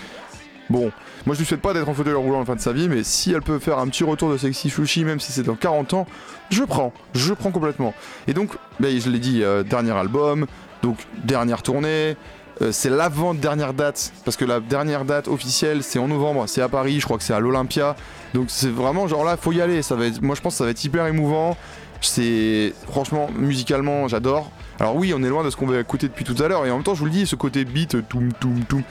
Bon, 0.70 0.92
moi 1.26 1.36
je 1.36 1.40
lui 1.40 1.46
souhaite 1.46 1.62
pas 1.62 1.74
d'être 1.74 1.88
en 1.88 1.94
fauteuil 1.94 2.14
roulant 2.14 2.38
à 2.38 2.40
la 2.40 2.46
fin 2.46 2.56
de 2.56 2.60
sa 2.60 2.74
vie, 2.74 2.90
mais 2.90 3.04
si 3.04 3.32
elle 3.32 3.42
peut 3.42 3.60
faire 3.60 3.78
un 3.78 3.88
petit 3.88 4.04
retour 4.04 4.32
de 4.32 4.38
Sexy 4.38 4.70
Sushi, 4.70 5.06
même 5.06 5.20
si 5.20 5.32
c'est 5.32 5.44
dans 5.44 5.56
40 5.56 5.94
ans, 5.94 6.08
je 6.50 6.64
prends, 6.64 6.92
je 7.14 7.34
prends 7.34 7.52
complètement. 7.52 7.94
Et 8.28 8.34
donc, 8.34 8.52
ben, 8.80 9.00
je 9.00 9.10
l'ai 9.10 9.20
dit, 9.20 9.44
euh, 9.44 9.64
dernier 9.64 9.92
album, 9.92 10.48
donc 10.82 10.98
dernière 11.24 11.62
tournée, 11.62 12.16
euh, 12.62 12.72
c'est 12.72 12.90
l'avant-dernière 12.90 13.74
date, 13.74 14.14
parce 14.24 14.38
que 14.38 14.46
la 14.46 14.60
dernière 14.60 15.04
date 15.04 15.28
officielle 15.28 15.84
c'est 15.84 16.00
en 16.00 16.08
novembre, 16.08 16.46
c'est 16.48 16.62
à 16.62 16.70
Paris, 16.70 17.00
je 17.00 17.06
crois 17.06 17.18
que 17.18 17.24
c'est 17.24 17.34
à 17.34 17.40
l'Olympia, 17.40 17.98
donc 18.34 18.46
c'est 18.48 18.70
vraiment 18.70 19.08
genre 19.08 19.26
là, 19.26 19.36
faut 19.36 19.52
y 19.52 19.62
aller, 19.62 19.82
moi 20.22 20.36
je 20.36 20.42
pense 20.42 20.54
que 20.54 20.58
ça 20.58 20.64
va 20.64 20.70
être 20.70 20.84
hyper 20.84 21.06
émouvant, 21.06 21.58
c'est 22.00 22.74
franchement 22.90 23.30
musicalement 23.36 24.08
j'adore. 24.08 24.52
Alors 24.80 24.96
oui, 24.96 25.14
on 25.16 25.24
est 25.24 25.30
loin 25.30 25.44
de 25.44 25.50
ce 25.50 25.56
qu'on 25.56 25.66
va 25.66 25.80
écouter 25.80 26.08
depuis 26.08 26.24
tout 26.24 26.36
à 26.42 26.48
l'heure, 26.48 26.66
et 26.66 26.72
en 26.72 26.76
même 26.76 26.84
temps 26.84 26.96
je 26.96 27.00
vous 27.00 27.06
le 27.06 27.12
dis, 27.12 27.28
ce 27.28 27.36
côté 27.36 27.66
beat, 27.66 28.08
toum 28.08 28.32
toum 28.34 28.64
toum, 28.64 28.84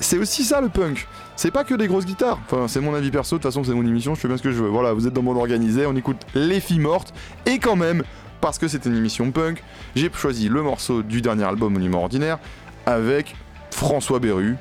c'est 0.00 0.18
aussi 0.18 0.44
ça 0.44 0.60
le 0.60 0.68
punk. 0.68 1.06
C'est 1.36 1.50
pas 1.50 1.64
que 1.64 1.74
des 1.74 1.86
grosses 1.86 2.06
guitares. 2.06 2.38
Enfin, 2.44 2.66
c'est 2.68 2.80
mon 2.80 2.94
avis 2.94 3.10
perso. 3.10 3.36
De 3.36 3.42
toute 3.42 3.50
façon, 3.50 3.64
c'est 3.64 3.74
mon 3.74 3.86
émission. 3.86 4.14
Je 4.14 4.20
fais 4.20 4.28
bien 4.28 4.36
ce 4.36 4.42
que 4.42 4.50
je 4.50 4.62
veux. 4.62 4.68
Voilà, 4.68 4.92
vous 4.92 5.06
êtes 5.06 5.12
dans 5.12 5.22
mon 5.22 5.36
organisé. 5.36 5.86
On 5.86 5.94
écoute 5.96 6.18
les 6.34 6.60
filles 6.60 6.80
mortes. 6.80 7.14
Et 7.46 7.58
quand 7.58 7.76
même, 7.76 8.02
parce 8.40 8.58
que 8.58 8.68
c'était 8.68 8.88
une 8.88 8.96
émission 8.96 9.30
punk, 9.30 9.62
j'ai 9.94 10.10
choisi 10.12 10.48
le 10.48 10.62
morceau 10.62 11.02
du 11.02 11.22
dernier 11.22 11.44
album 11.44 11.72
Monument 11.74 12.02
Ordinaire 12.02 12.38
avec 12.86 13.36
François 13.70 14.18
Berru. 14.18 14.56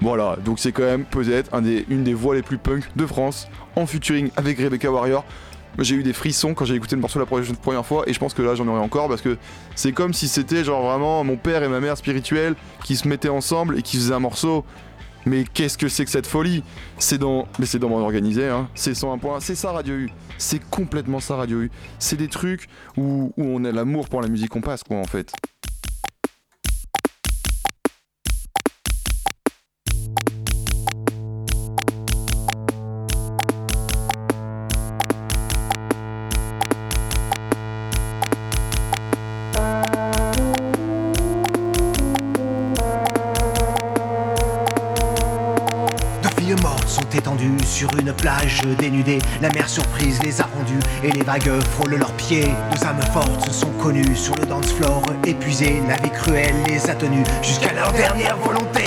Voilà, 0.00 0.36
donc 0.44 0.58
c'est 0.58 0.72
quand 0.72 0.82
même 0.82 1.04
peut-être 1.04 1.50
une 1.88 2.04
des 2.04 2.14
voix 2.14 2.34
les 2.34 2.42
plus 2.42 2.58
punk 2.58 2.84
de 2.96 3.06
France 3.06 3.48
en 3.76 3.86
featuring 3.86 4.30
avec 4.36 4.58
Rebecca 4.58 4.90
Warrior. 4.90 5.24
J'ai 5.78 5.94
eu 5.94 6.02
des 6.02 6.12
frissons 6.12 6.52
quand 6.52 6.64
j'ai 6.64 6.74
écouté 6.74 6.96
le 6.96 7.00
morceau 7.00 7.18
la 7.18 7.24
pre- 7.24 7.54
première 7.56 7.86
fois 7.86 8.04
et 8.06 8.12
je 8.12 8.18
pense 8.18 8.34
que 8.34 8.42
là 8.42 8.54
j'en 8.54 8.66
aurai 8.68 8.80
encore 8.80 9.08
parce 9.08 9.22
que 9.22 9.38
c'est 9.76 9.92
comme 9.92 10.12
si 10.12 10.28
c'était 10.28 10.64
genre 10.64 10.82
vraiment 10.82 11.22
mon 11.24 11.36
père 11.36 11.62
et 11.62 11.68
ma 11.68 11.80
mère 11.80 11.96
spirituels 11.96 12.54
qui 12.84 12.96
se 12.96 13.06
mettaient 13.08 13.28
ensemble 13.28 13.78
et 13.78 13.82
qui 13.82 13.96
faisaient 13.96 14.14
un 14.14 14.18
morceau. 14.20 14.64
Mais 15.26 15.44
qu'est-ce 15.44 15.76
que 15.76 15.88
c'est 15.88 16.06
que 16.06 16.10
cette 16.10 16.26
folie? 16.26 16.64
C'est 16.98 17.18
dans, 17.18 17.46
mais 17.58 17.66
c'est 17.66 17.78
dans 17.78 17.90
mon 17.90 17.98
organisé, 18.00 18.48
hein. 18.48 18.68
C'est 18.74 18.94
101 18.94 19.18
points, 19.18 19.38
c'est 19.40 19.54
ça 19.54 19.70
Radio 19.70 19.94
U. 19.94 20.10
C'est 20.38 20.62
complètement 20.70 21.20
ça 21.20 21.36
Radio 21.36 21.60
U. 21.60 21.70
C'est 21.98 22.16
des 22.16 22.28
trucs 22.28 22.68
où, 22.96 23.30
où 23.36 23.44
on 23.44 23.62
a 23.66 23.70
l'amour 23.70 24.08
pour 24.08 24.22
la 24.22 24.28
musique 24.28 24.48
qu'on 24.48 24.62
passe, 24.62 24.82
quoi, 24.82 24.96
en 24.96 25.04
fait. 25.04 25.30
Sur 47.80 47.98
une 47.98 48.12
plage 48.12 48.60
dénudée. 48.78 49.20
La 49.40 49.48
mer 49.48 49.66
surprise 49.66 50.22
les 50.22 50.38
a 50.42 50.44
rendues 50.44 50.80
et 51.02 51.10
les 51.12 51.22
vagues 51.22 51.50
frôlent 51.72 51.94
leurs 51.94 52.12
pieds. 52.12 52.50
Deux 52.70 52.86
âmes 52.86 53.00
fortes 53.14 53.50
sont 53.50 53.70
connues 53.82 54.14
sur 54.14 54.34
le 54.34 54.44
dance 54.44 54.70
floor 54.72 55.02
épuisées. 55.26 55.80
La 55.88 55.96
vie 55.96 56.10
cruelle 56.10 56.56
les 56.66 56.90
a 56.90 56.94
tenues 56.94 57.24
jusqu'à 57.42 57.72
leur 57.72 57.90
dernière 57.92 58.36
volonté. 58.36 58.84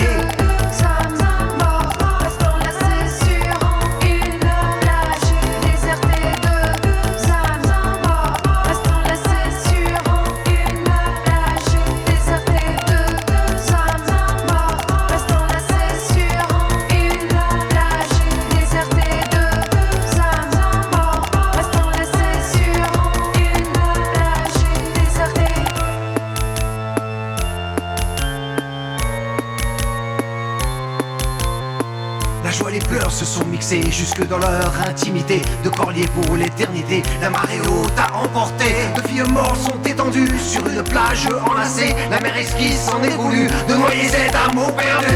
Jusque 34.15 34.27
dans 34.27 34.37
leur 34.37 34.73
intimité. 34.87 35.41
De 35.63 35.69
corliers 35.69 36.07
pour 36.07 36.35
l'éternité, 36.35 37.03
la 37.21 37.29
marée 37.29 37.59
haute 37.61 37.97
a 37.97 38.15
emporté. 38.15 38.65
De 38.95 39.07
filles 39.07 39.31
mortes 39.31 39.59
sont 39.61 39.89
étendues 39.89 40.27
sur 40.39 40.65
une 40.67 40.83
plage 40.83 41.27
enlacée. 41.49 41.95
La 42.09 42.19
mer 42.19 42.35
esquisse 42.37 42.87
en 42.89 43.01
est 43.03 43.15
voulu 43.15 43.47
de 43.67 43.73
noyer 43.73 44.07
cet 44.07 44.35
amour 44.35 44.75
perdu. 44.75 45.15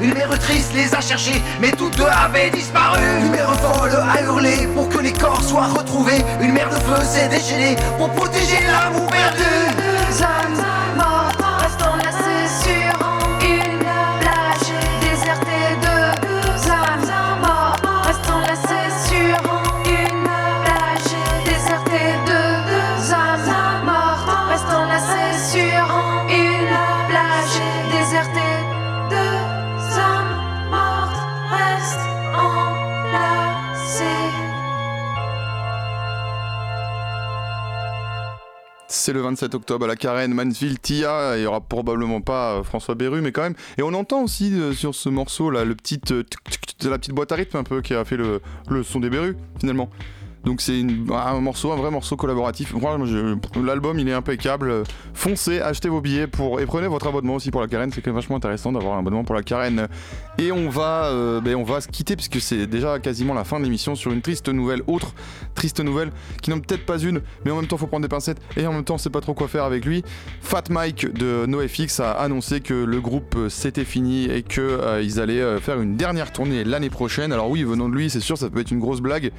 Une 0.00 0.14
mère 0.14 0.36
triste 0.38 0.72
les 0.74 0.94
a 0.94 1.00
cherchées, 1.00 1.40
mais 1.60 1.70
toutes 1.70 1.96
deux 1.96 2.04
avaient 2.04 2.50
disparu. 2.50 3.00
Une 3.20 3.30
mère 3.30 3.54
folle 3.60 3.92
a 3.94 4.22
hurlé 4.22 4.66
pour 4.74 4.88
que 4.88 4.98
les 4.98 5.12
corps 5.12 5.42
soient 5.42 5.68
retrouvés. 5.68 6.22
Une 6.40 6.52
mère 6.52 6.68
de 6.70 6.76
feu 6.76 7.04
s'est 7.04 7.28
déchaînée 7.28 7.76
pour 7.98 8.10
protéger 8.10 8.66
l'amour 8.66 9.08
perdu. 9.08 9.42
Le 39.12 39.20
27 39.20 39.54
octobre 39.54 39.84
à 39.84 39.88
la 39.88 39.96
Carène, 39.96 40.32
Mansfield, 40.32 40.80
Tia. 40.80 41.36
Il 41.36 41.42
y 41.42 41.46
aura 41.46 41.60
probablement 41.60 42.22
pas 42.22 42.54
euh, 42.54 42.62
François 42.62 42.94
Berru, 42.94 43.20
mais 43.20 43.30
quand 43.30 43.42
même. 43.42 43.54
Et 43.76 43.82
on 43.82 43.92
entend 43.92 44.22
aussi 44.22 44.54
euh, 44.54 44.72
sur 44.72 44.94
ce 44.94 45.10
morceau 45.10 45.50
là 45.50 45.60
euh, 45.60 45.66
la 46.84 46.98
petite 46.98 47.14
boîte 47.14 47.32
à 47.32 47.34
rythme 47.34 47.58
un 47.58 47.62
peu 47.62 47.82
qui 47.82 47.94
a 47.94 48.04
fait 48.04 48.16
le, 48.16 48.40
le 48.70 48.82
son 48.82 49.00
des 49.00 49.10
Berru 49.10 49.36
finalement. 49.60 49.90
Donc 50.44 50.60
c'est 50.60 50.80
un 51.10 51.40
morceau, 51.40 51.72
un 51.72 51.76
vrai 51.76 51.90
morceau 51.90 52.16
collaboratif. 52.16 52.74
L'album 53.62 53.98
il 53.98 54.08
est 54.08 54.12
impeccable. 54.12 54.84
Foncez, 55.14 55.60
achetez 55.60 55.88
vos 55.88 56.00
billets 56.00 56.26
pour 56.26 56.60
et 56.60 56.66
prenez 56.66 56.88
votre 56.88 57.06
abonnement 57.06 57.36
aussi 57.36 57.50
pour 57.50 57.60
la 57.60 57.68
Carène. 57.68 57.90
C'est 57.92 58.06
vachement 58.08 58.36
intéressant 58.36 58.72
d'avoir 58.72 58.96
un 58.96 59.00
abonnement 59.00 59.24
pour 59.24 59.34
la 59.34 59.42
Carène. 59.42 59.88
Et 60.38 60.50
on 60.52 60.68
va, 60.68 61.04
euh, 61.06 61.40
ben, 61.40 61.54
on 61.56 61.62
va 61.62 61.80
se 61.80 61.88
quitter 61.88 62.16
puisque 62.16 62.40
c'est 62.40 62.66
déjà 62.66 62.98
quasiment 62.98 63.34
la 63.34 63.44
fin 63.44 63.58
de 63.58 63.64
l'émission 63.64 63.94
sur 63.94 64.12
une 64.12 64.22
triste 64.22 64.48
nouvelle, 64.48 64.82
autre 64.86 65.14
triste 65.54 65.80
nouvelle 65.80 66.10
qui 66.42 66.50
n'en 66.50 66.58
peut-être 66.58 66.86
pas 66.86 66.98
une, 66.98 67.20
mais 67.44 67.50
en 67.50 67.56
même 67.56 67.66
temps 67.66 67.76
faut 67.76 67.86
prendre 67.86 68.02
des 68.02 68.08
pincettes 68.08 68.40
et 68.56 68.66
en 68.66 68.72
même 68.72 68.84
temps 68.84 68.94
on 68.94 68.98
sait 68.98 69.10
pas 69.10 69.20
trop 69.20 69.34
quoi 69.34 69.48
faire 69.48 69.64
avec 69.64 69.84
lui. 69.84 70.02
Fat 70.40 70.64
Mike 70.70 71.12
de 71.12 71.46
NoFX 71.46 72.00
a 72.00 72.12
annoncé 72.12 72.60
que 72.60 72.74
le 72.74 73.00
groupe 73.00 73.34
euh, 73.36 73.48
c'était 73.48 73.84
fini 73.84 74.24
et 74.24 74.42
que 74.42 74.60
euh, 74.60 75.02
ils 75.02 75.20
allaient 75.20 75.40
euh, 75.40 75.60
faire 75.60 75.80
une 75.80 75.96
dernière 75.96 76.32
tournée 76.32 76.64
l'année 76.64 76.90
prochaine. 76.90 77.32
Alors 77.32 77.50
oui, 77.50 77.62
venant 77.62 77.88
de 77.88 77.94
lui, 77.94 78.10
c'est 78.10 78.20
sûr 78.20 78.36
ça 78.36 78.50
peut 78.50 78.60
être 78.60 78.70
une 78.70 78.80
grosse 78.80 79.00
blague, 79.00 79.30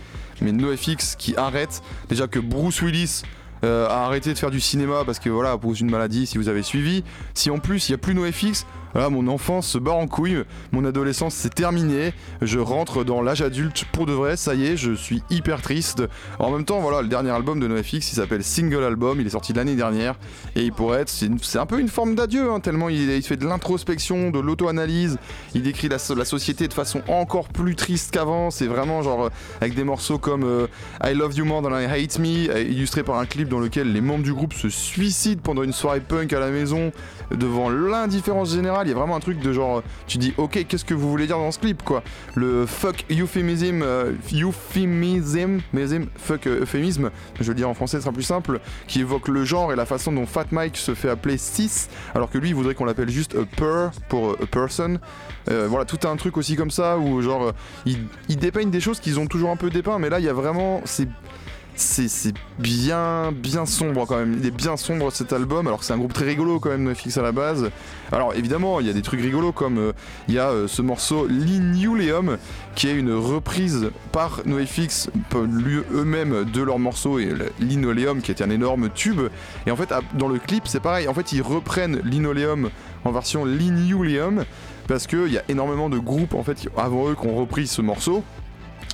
mais 0.44 0.52
NoFX 0.52 1.16
qui 1.16 1.36
arrête 1.36 1.82
déjà 2.10 2.28
que 2.28 2.40
Bruce 2.40 2.82
Willis 2.82 3.24
euh, 3.64 3.88
a 3.88 4.06
arrêté 4.06 4.34
de 4.34 4.38
faire 4.38 4.52
du 4.52 4.60
cinéma 4.60 5.04
parce 5.06 5.20
que 5.20 5.30
voilà, 5.30 5.58
pour 5.58 5.74
une 5.74 5.90
maladie, 5.90 6.28
si 6.28 6.38
vous 6.38 6.50
avez 6.50 6.64
suivi. 6.64 7.04
Si 7.34 7.50
en 7.50 7.60
plus 7.60 7.88
il 7.88 7.94
n'y 7.94 7.96
a 7.96 7.98
plus 7.98 8.14
NoFX, 8.14 8.66
voilà, 8.94 9.10
mon 9.10 9.28
enfance 9.28 9.68
se 9.68 9.78
barre 9.78 9.98
en 9.98 10.08
couille, 10.08 10.44
mon 10.72 10.86
adolescence 10.86 11.34
c'est 11.34 11.54
terminé, 11.54 12.14
je 12.42 12.60
rentre 12.60 13.04
dans 13.04 13.22
l'âge 13.22 13.42
adulte 13.42 13.86
pour 13.92 14.06
de 14.06 14.14
vrai, 14.14 14.38
ça 14.38 14.54
y 14.56 14.66
est, 14.66 14.78
je 14.78 14.94
suis 14.94 15.24
hyper 15.30 15.62
triste. 15.62 16.04
En 16.40 16.52
même 16.52 16.66
temps, 16.66 16.80
voilà, 16.80 17.02
le 17.02 17.08
dernier 17.08 17.32
album 17.32 17.60
de 17.60 17.68
NoFX, 17.68 17.94
il 17.94 18.16
s'appelle 18.16 18.44
Single 18.44 18.84
Album, 18.84 19.20
il 19.20 19.28
est 19.28 19.32
sorti 19.32 19.54
l'année 19.54 19.76
dernière, 19.76 20.16
et 20.56 20.64
il 20.64 20.72
pourrait 20.72 21.02
être, 21.02 21.10
c'est 21.10 21.60
un 21.60 21.66
peu 21.66 21.80
une 21.80 21.88
forme 21.90 22.16
d'adieu, 22.16 22.52
hein, 22.52 22.60
tellement 22.60 22.90
il, 22.90 23.22
fait 23.24 23.38
de 23.38 23.46
l'introspection, 23.46 24.30
de 24.32 24.40
l'auto-analyse, 24.40 25.18
il 25.56 25.64
décrit 25.64 25.88
la, 25.90 26.00
so- 26.00 26.16
la 26.16 26.26
société 26.26 26.68
de 26.68 26.74
façon 26.74 27.02
encore 27.08 27.50
plus 27.50 27.76
triste 27.76 28.12
qu'avant, 28.12 28.52
c'est 28.52 28.68
vraiment 28.68 29.02
genre 29.02 29.26
euh, 29.26 29.30
avec 29.62 29.76
des 29.76 29.84
morceaux 29.84 30.18
comme 30.18 30.44
euh, 30.44 30.68
I 31.04 31.14
Love 31.14 31.36
You 31.36 31.46
More 31.46 31.62
Than 31.62 31.80
I 31.80 31.86
Hate 31.86 32.20
Me, 32.20 32.50
euh, 32.50 32.62
illustré 32.62 33.04
par 33.04 33.18
un 33.18 33.26
clip 33.26 33.50
dans 33.50 33.60
lequel 33.60 33.92
les 33.92 34.02
membres 34.02 34.24
du 34.24 34.34
groupe 34.34 34.54
se 34.54 34.70
suicident 34.70 35.42
pendant 35.44 35.64
une 35.64 35.74
soirée 35.74 36.02
punk 36.02 36.34
à 36.34 36.40
la 36.40 36.50
maison, 36.50 36.92
devant 37.38 37.70
l'indifférence 37.70 38.54
générale, 38.54 38.88
il 38.88 38.92
y 38.92 38.94
a 38.94 38.96
vraiment 38.98 39.16
un 39.16 39.20
truc 39.20 39.40
de 39.40 39.54
genre, 39.54 39.84
tu 40.08 40.18
dis 40.18 40.34
ok, 40.38 40.66
qu'est-ce 40.68 40.86
que 40.86 40.94
vous 40.94 41.10
voulez 41.10 41.28
dire 41.28 41.38
dans 41.38 41.52
ce 41.52 41.60
clip 41.60 41.84
quoi 41.84 42.04
Le 42.36 42.66
fuck 42.66 43.06
euphemism, 43.12 43.82
euh, 43.84 44.14
euphemism, 44.34 45.60
fuck 46.16 46.48
euh, 46.48 46.62
euphémisme, 46.62 47.12
je 47.40 47.50
le 47.50 47.56
dire 47.56 47.70
en 47.70 47.74
français, 47.74 47.98
ce 47.98 48.04
sera 48.04 48.14
plus 48.14 48.24
simple, 48.24 48.60
qui 48.88 49.02
évoque 49.02 49.28
le 49.28 49.44
genre 49.46 49.74
et 49.74 49.76
la 49.76 49.86
façon 49.86 50.12
dont 50.12 50.26
Fat 50.26 50.46
Mike 50.52 50.78
se 50.78 50.94
fait 50.94 51.10
appeler 51.10 51.38
cis, 51.38 51.88
alors 52.14 52.30
que 52.30 52.38
lui 52.38 52.50
il 52.50 52.56
voudrait 52.56 52.76
qu'on 52.76 52.86
l'appelle 52.86 53.10
juste 53.10 53.36
a 53.36 53.46
per 53.46 53.90
pour 54.10 54.32
euh, 54.32 54.38
a 54.44 54.46
person. 54.46 55.00
Euh, 55.50 55.68
voilà, 55.70 55.86
tout 55.86 56.08
un 56.08 56.16
truc 56.16 56.38
aussi 56.38 56.56
comme 56.56 56.72
ça 56.72 56.98
où 56.98 57.22
genre 57.22 57.52
ils, 57.86 57.98
ils 58.30 58.38
dépeignent 58.38 58.72
des 58.72 58.80
choses 58.80 59.00
qu'ils 59.00 59.20
ont 59.20 59.28
toujours 59.28 59.50
un 59.50 59.58
peu 59.58 59.70
dépeint, 59.70 60.00
mais 60.00 60.10
là 60.10 60.20
il 60.20 60.26
y 60.26 60.30
a 60.30 60.34
vraiment 60.34 60.82
c'est 60.86 61.08
c'est 61.76 62.34
bien 62.60 63.32
bien 63.32 63.66
sombre 63.66 64.06
quand 64.06 64.18
même. 64.18 64.38
Il 64.40 64.46
est 64.46 64.52
bien 64.52 64.78
sombre 64.78 65.12
cet 65.12 65.34
album, 65.34 65.68
alors 65.68 65.80
que 65.80 65.86
c'est 65.86 65.94
un 65.94 65.98
groupe 65.98 66.14
très 66.14 66.26
rigolo 66.26 66.60
quand 66.60 66.70
même, 66.70 66.84
NoFX 66.84 67.18
à 67.18 67.22
la 67.22 67.32
base. 67.32 67.70
Alors 68.12 68.34
évidemment, 68.36 68.80
il 68.80 68.88
y 68.88 68.90
a 68.90 68.94
des 68.94 69.02
trucs 69.02 69.22
rigolos 69.22 69.52
comme 69.52 69.78
euh, 69.78 69.94
il 70.28 70.36
y 70.36 70.40
a 70.40 70.50
euh, 70.50 70.68
ce 70.68 70.82
morceau 70.82 71.26
Linoleum 71.28 72.38
qui 72.76 72.88
est 72.88 72.96
une 72.96 73.14
reprise 73.14 73.90
par 74.12 74.42
NoFX 74.46 75.10
eux-mêmes 75.36 76.46
de 76.46 76.62
leur 76.62 76.80
morceau 76.80 77.20
et 77.20 77.26
le 77.26 77.52
Linoleum 77.60 78.22
qui 78.22 78.32
était 78.32 78.44
un 78.44 78.50
énorme 78.50 78.90
tube. 78.90 79.22
Et 79.66 79.72
en 79.72 79.76
fait, 79.76 79.94
dans 80.14 80.28
le 80.28 80.40
clip, 80.40 80.68
c'est 80.68 80.80
pareil. 80.80 81.08
En 81.08 81.14
fait, 81.14 81.32
ils 81.32 81.42
reprennent 81.42 82.00
Linoleum 82.04 82.70
en 83.04 83.12
version 83.12 83.46
Linoleum 83.46 84.46
parce 84.88 85.08
qu'il 85.08 85.32
y 85.32 85.38
a 85.38 85.44
énormément 85.50 85.90
de 85.90 85.98
groupes 85.98 86.34
en 86.34 86.44
fait 86.44 86.68
avant 86.78 87.10
eux 87.10 87.16
qui 87.16 87.28
ont 87.28 87.36
repris 87.36 87.68
ce 87.68 87.82
morceau. 87.82 88.24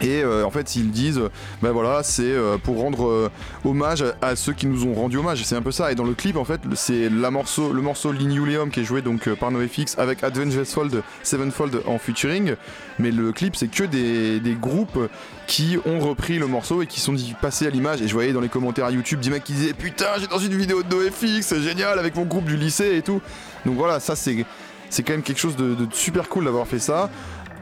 Et 0.02 0.24
euh, 0.24 0.46
en 0.46 0.52
fait, 0.52 0.76
ils 0.76 0.92
disent, 0.92 1.22
ben 1.62 1.72
voilà, 1.72 2.04
c'est 2.04 2.24
euh, 2.24 2.58
pour 2.58 2.80
rendre 2.80 3.08
euh, 3.08 3.30
hommage 3.66 4.02
à, 4.02 4.28
à 4.28 4.36
ceux 4.36 4.54
qui 4.54 4.66
nous 4.66 4.86
ont 4.86 4.94
rendu 4.94 5.18
hommage. 5.18 5.44
C'est 5.44 5.56
un 5.56 5.62
peu 5.62 5.72
ça. 5.72 5.92
Et 5.92 5.96
dans 5.96 6.06
le 6.06 6.14
clip, 6.14 6.38
en 6.38 6.46
fait, 6.46 6.62
c'est 6.76 7.10
la 7.10 7.32
morceau, 7.32 7.74
le 7.74 7.82
morceau 7.82 8.12
Linoleum 8.12 8.70
qui 8.72 8.80
est 8.80 8.84
joué 8.84 9.02
donc 9.02 9.28
euh, 9.28 9.36
par 9.36 9.52
NoFX 9.52 9.98
avec 9.98 10.24
Advent 10.24 10.64
Fold, 10.64 11.04
Sevenfold 11.24 11.82
en 11.86 11.98
featuring. 11.98 12.56
Mais 12.98 13.12
le 13.12 13.32
clip, 13.32 13.56
c'est 13.56 13.70
que 13.70 13.84
des, 13.84 14.40
groupes 14.60 15.10
qui 15.48 15.78
ont 15.86 16.00
repris 16.00 16.38
le 16.38 16.48
morceau 16.48 16.82
et 16.82 16.88
qui 16.88 17.00
sont 17.00 17.16
passés 17.42 17.68
à 17.68 17.70
l'image. 17.70 18.02
Et 18.02 18.08
je 18.08 18.14
voyais 18.14 18.34
dans 18.34 18.42
les 18.42 18.50
commentaires 18.50 18.90
YouTube 18.90 19.20
des 19.20 19.30
mecs 19.30 19.44
qui 19.44 19.54
disaient 19.54 19.74
Putain, 19.74 20.08
j'ai 20.20 20.28
dans 20.28 20.40
une 20.40 20.56
vidéo 20.56 20.84
de 20.84 20.96
NoFX, 20.96 21.42
c'est 21.42 21.62
génial, 21.62 22.00
avec 22.00 22.16
mon 22.16 22.24
groupe 22.24 22.46
du 22.46 22.58
lycée 22.58 22.96
et 22.96 23.02
tout. 23.02 23.22
Donc 23.66 23.76
voilà, 23.76 24.00
ça 24.00 24.16
c'est. 24.16 24.46
C'est 24.92 25.04
quand 25.04 25.14
même 25.14 25.22
quelque 25.22 25.40
chose 25.40 25.56
de 25.56 25.76
super 25.92 26.30
cool 26.30 26.46
d'avoir 26.46 26.66
fait 26.66 26.80
ça. 26.80 27.12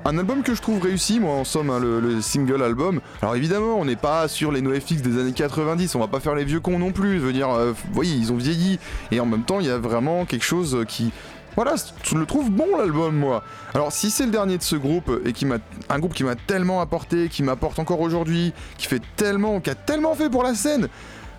Un 0.08 0.18
album 0.18 0.42
que 0.42 0.56
je 0.56 0.62
trouve 0.62 0.82
réussi, 0.82 1.20
moi 1.20 1.34
en 1.34 1.44
somme, 1.44 1.70
hein, 1.70 1.80
le, 1.80 2.00
le 2.00 2.22
single 2.22 2.64
album. 2.64 3.02
Alors 3.22 3.36
évidemment, 3.36 3.76
on 3.78 3.84
n'est 3.84 3.98
pas 3.98 4.30
sur 4.30 4.54
les 4.54 4.62
NoFX 4.62 5.02
des 5.02 5.20
années 5.20 5.34
90, 5.34 5.96
on 5.96 6.00
va 6.00 6.08
pas 6.08 6.22
faire 6.22 6.34
les 6.34 6.46
vieux 6.46 6.62
cons 6.62 6.80
non 6.80 6.94
plus. 6.94 7.20
Je 7.20 7.26
veux 7.26 7.34
dire, 7.34 7.50
euh, 7.50 7.74
ils 8.02 8.32
ont 8.32 8.38
vieilli. 8.38 8.80
Et 9.12 9.20
en 9.20 9.26
même 9.26 9.44
temps, 9.44 9.60
il 9.60 9.66
y 9.66 9.70
a 9.70 9.78
vraiment 9.78 10.24
quelque 10.24 10.46
chose 10.46 10.86
qui. 10.88 11.12
Voilà, 11.58 11.76
je 12.04 12.16
le 12.16 12.26
trouve 12.26 12.50
bon 12.52 12.78
l'album, 12.78 13.18
moi. 13.18 13.44
Alors 13.74 13.92
si 13.92 14.10
c'est 14.10 14.24
le 14.24 14.32
dernier 14.32 14.58
de 14.58 14.64
ce 14.64 14.78
groupe 14.78 15.12
et 15.26 15.34
qui 15.34 15.46
m'a 15.46 15.58
un 15.90 16.00
groupe 16.00 16.14
qui 16.14 16.24
m'a 16.24 16.36
tellement 16.36 16.80
apporté, 16.80 17.28
qui 17.28 17.44
m'apporte 17.44 17.78
encore 17.78 18.00
aujourd'hui, 18.00 18.54
qui 18.78 18.88
fait 18.88 19.02
tellement, 19.18 19.60
qui 19.60 19.72
a 19.72 19.76
tellement 19.76 20.16
fait 20.16 20.30
pour 20.30 20.44
la 20.44 20.56
scène. 20.56 20.88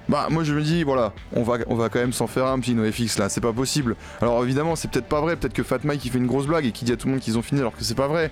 Bah 0.09 0.29
moi 0.31 0.43
je 0.43 0.55
me 0.55 0.63
dis 0.63 0.85
voilà, 0.85 1.13
on 1.35 1.43
va, 1.43 1.59
on 1.67 1.75
va 1.75 1.91
quand 1.91 1.99
même 1.99 2.15
s'en 2.15 2.27
faire 2.27 2.47
un 2.47 2.59
petit 2.61 2.75
NoFX 2.75 3.19
là, 3.19 3.29
c'est 3.29 3.43
pas 3.43 3.53
possible. 3.53 3.95
Alors 4.23 4.43
évidemment 4.43 4.75
c'est 4.75 4.91
peut-être 4.91 5.07
pas 5.07 5.21
vrai, 5.21 5.37
peut-être 5.37 5.53
que 5.53 5.63
Fat 5.63 5.81
Mike 5.85 6.05
il 6.05 6.11
fait 6.11 6.19
une 6.19 6.27
grosse 6.27 6.47
blague 6.47 6.65
et 6.65 6.73
qui 6.73 6.85
dit 6.85 6.93
à 6.93 6.97
tout 6.97 7.09
le 7.09 7.13
monde 7.13 7.21
qu'ils 7.21 7.37
ont 7.37 7.43
fini 7.43 7.61
alors 7.61 7.77
que 7.77 7.85
c'est 7.85 7.95
pas 7.95 8.09
vrai. 8.09 8.31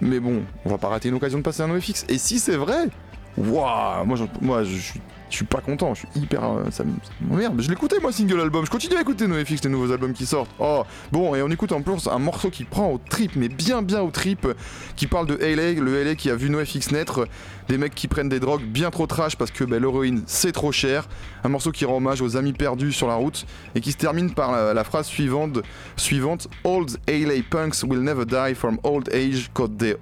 Mais 0.00 0.20
bon, 0.20 0.42
on 0.64 0.70
va 0.70 0.78
pas 0.78 0.88
rater 0.88 1.08
une 1.08 1.14
occasion 1.14 1.38
de 1.38 1.42
passer 1.42 1.62
un 1.62 1.68
NoFX. 1.68 2.06
Et 2.08 2.18
si 2.18 2.38
c'est 2.38 2.56
vrai, 2.56 2.88
waouh, 3.36 4.04
moi, 4.04 4.18
moi 4.40 4.64
je 4.64 4.76
suis 4.76 5.00
je 5.32 5.36
suis 5.38 5.44
pas 5.46 5.60
content, 5.60 5.94
je 5.94 6.00
suis 6.00 6.08
hyper. 6.22 6.44
euh, 6.44 6.70
ça 6.70 6.84
me- 6.84 6.90
ça 7.02 7.10
m'emmerde. 7.20 7.60
Je 7.60 7.68
l'écoutais 7.70 7.98
moi, 8.00 8.12
single 8.12 8.40
album. 8.40 8.64
Je 8.66 8.70
continue 8.70 8.96
à 8.96 9.00
écouter 9.00 9.26
NoFX, 9.26 9.64
les 9.64 9.70
nouveaux 9.70 9.90
albums 9.90 10.12
qui 10.12 10.26
sortent. 10.26 10.50
Oh, 10.58 10.82
bon, 11.10 11.34
et 11.34 11.42
on 11.42 11.48
écoute 11.50 11.72
en 11.72 11.80
plus 11.82 12.06
un 12.06 12.18
morceau 12.18 12.50
qui 12.50 12.64
prend 12.64 12.90
au 12.92 12.98
trip, 12.98 13.32
mais 13.34 13.48
bien, 13.48 13.82
bien 13.82 14.02
au 14.02 14.10
trip, 14.10 14.46
qui 14.94 15.06
parle 15.06 15.26
de 15.26 15.34
LA, 15.40 15.72
le 15.80 16.02
LA 16.04 16.14
qui 16.14 16.30
a 16.30 16.36
vu 16.36 16.50
NoFX 16.50 16.92
naître. 16.92 17.26
Des 17.68 17.78
mecs 17.78 17.94
qui 17.94 18.08
prennent 18.08 18.28
des 18.28 18.40
drogues 18.40 18.64
bien 18.64 18.90
trop 18.90 19.06
trash 19.06 19.36
parce 19.36 19.50
que 19.52 19.62
ben, 19.64 19.80
l'héroïne 19.80 20.22
c'est 20.26 20.52
trop 20.52 20.72
cher. 20.72 21.08
Un 21.44 21.48
morceau 21.48 21.70
qui 21.70 21.84
rend 21.84 21.96
hommage 21.96 22.20
aux 22.20 22.36
amis 22.36 22.52
perdus 22.52 22.92
sur 22.92 23.06
la 23.06 23.14
route 23.14 23.46
et 23.74 23.80
qui 23.80 23.92
se 23.92 23.96
termine 23.96 24.34
par 24.34 24.74
la, 24.74 24.84
phrase 24.84 25.06
suivante, 25.06 25.60
suivante 25.96 26.48
Old 26.64 26.98
LA 27.08 27.42
punks 27.48 27.84
will 27.84 28.00
never 28.02 28.26
die 28.26 28.54
from 28.54 28.78
old 28.82 29.08
age 29.14 29.50
cause 29.54 29.70
they, 29.78 29.94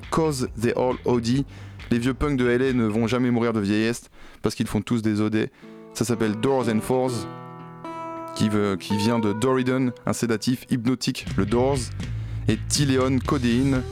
they 0.60 0.72
all 0.74 0.96
OD. 1.04 1.44
Les 1.90 1.98
vieux 1.98 2.14
punks 2.14 2.36
de 2.38 2.46
LA 2.46 2.72
ne 2.72 2.86
vont 2.86 3.06
jamais 3.06 3.30
mourir 3.30 3.52
de 3.52 3.60
vieillesse 3.60 4.04
parce 4.42 4.54
qu'ils 4.54 4.66
font 4.66 4.82
tous 4.82 5.02
des 5.02 5.20
OD. 5.20 5.48
Ça 5.94 6.04
s'appelle 6.04 6.36
Doors 6.36 6.68
and 6.68 6.80
Fours, 6.80 7.12
qui, 8.34 8.48
vient 8.96 9.18
de 9.18 9.32
Doridon, 9.32 9.92
un 10.06 10.12
sédatif 10.12 10.64
hypnotique, 10.70 11.26
le 11.36 11.46
Doors, 11.46 11.78
et 12.48 12.58
Tyléon, 12.68 13.18
codéine, 13.18 13.82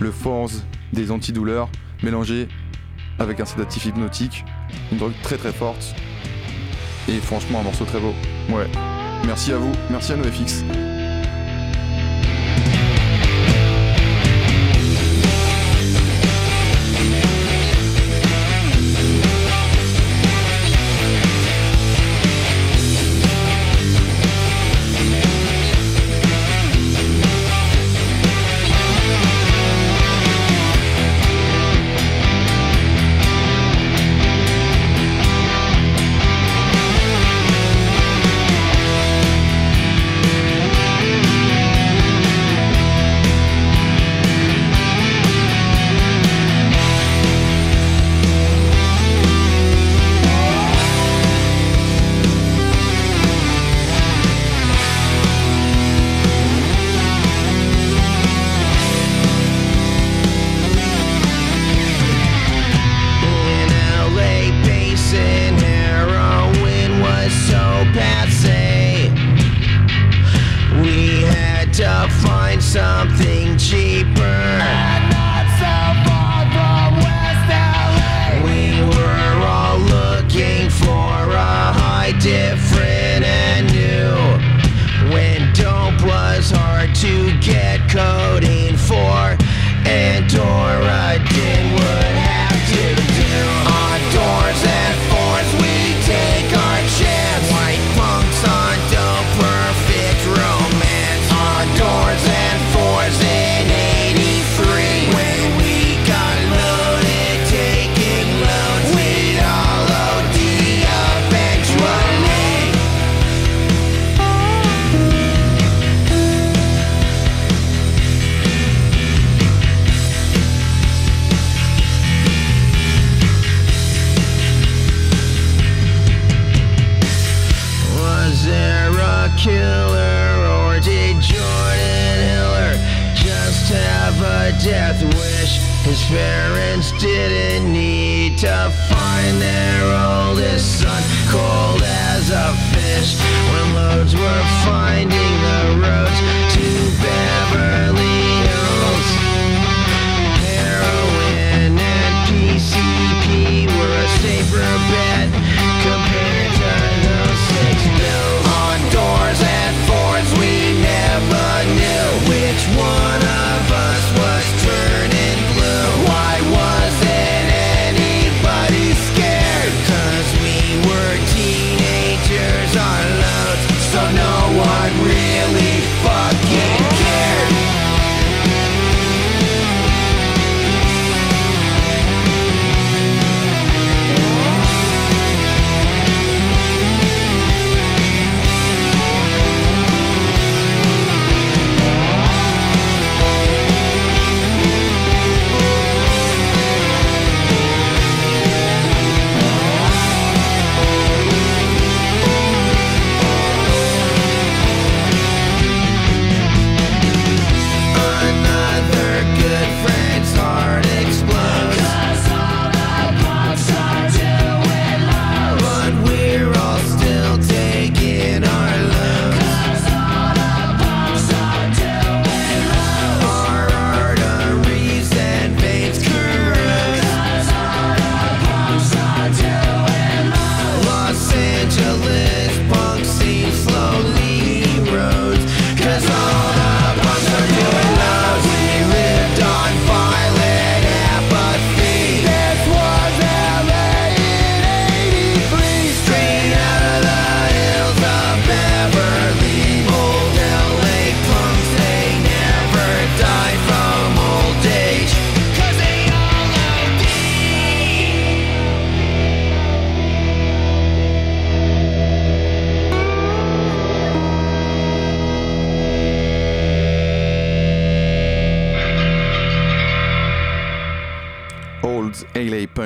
le 0.00 0.10
Fours, 0.10 0.50
des 0.92 1.10
antidouleurs, 1.10 1.70
mélangés 2.02 2.48
avec 3.18 3.40
un 3.40 3.44
sédatif 3.44 3.86
hypnotique, 3.86 4.44
une 4.92 4.98
drogue 4.98 5.14
très 5.22 5.36
très 5.36 5.52
forte, 5.52 5.94
et 7.08 7.18
franchement 7.18 7.60
un 7.60 7.64
morceau 7.64 7.84
très 7.84 8.00
beau. 8.00 8.12
Ouais. 8.50 8.68
Merci 9.26 9.52
à 9.52 9.58
vous, 9.58 9.72
merci 9.90 10.12
à 10.12 10.16
NoFX. 10.16 10.64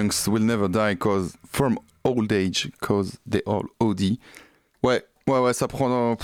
Punks 0.03 0.27
will 0.29 0.43
never 0.43 0.69
die 0.69 0.95
cause 0.97 1.35
from 1.51 1.79
old 2.05 2.33
age 2.33 2.71
cause 2.81 3.19
they 3.29 3.43
all 3.47 3.65
OD. 3.81 4.19
Ouais, 4.83 5.03
ouais, 5.29 5.39
ouais, 5.39 5.53
ça 5.53 5.69
prend. 5.69 6.17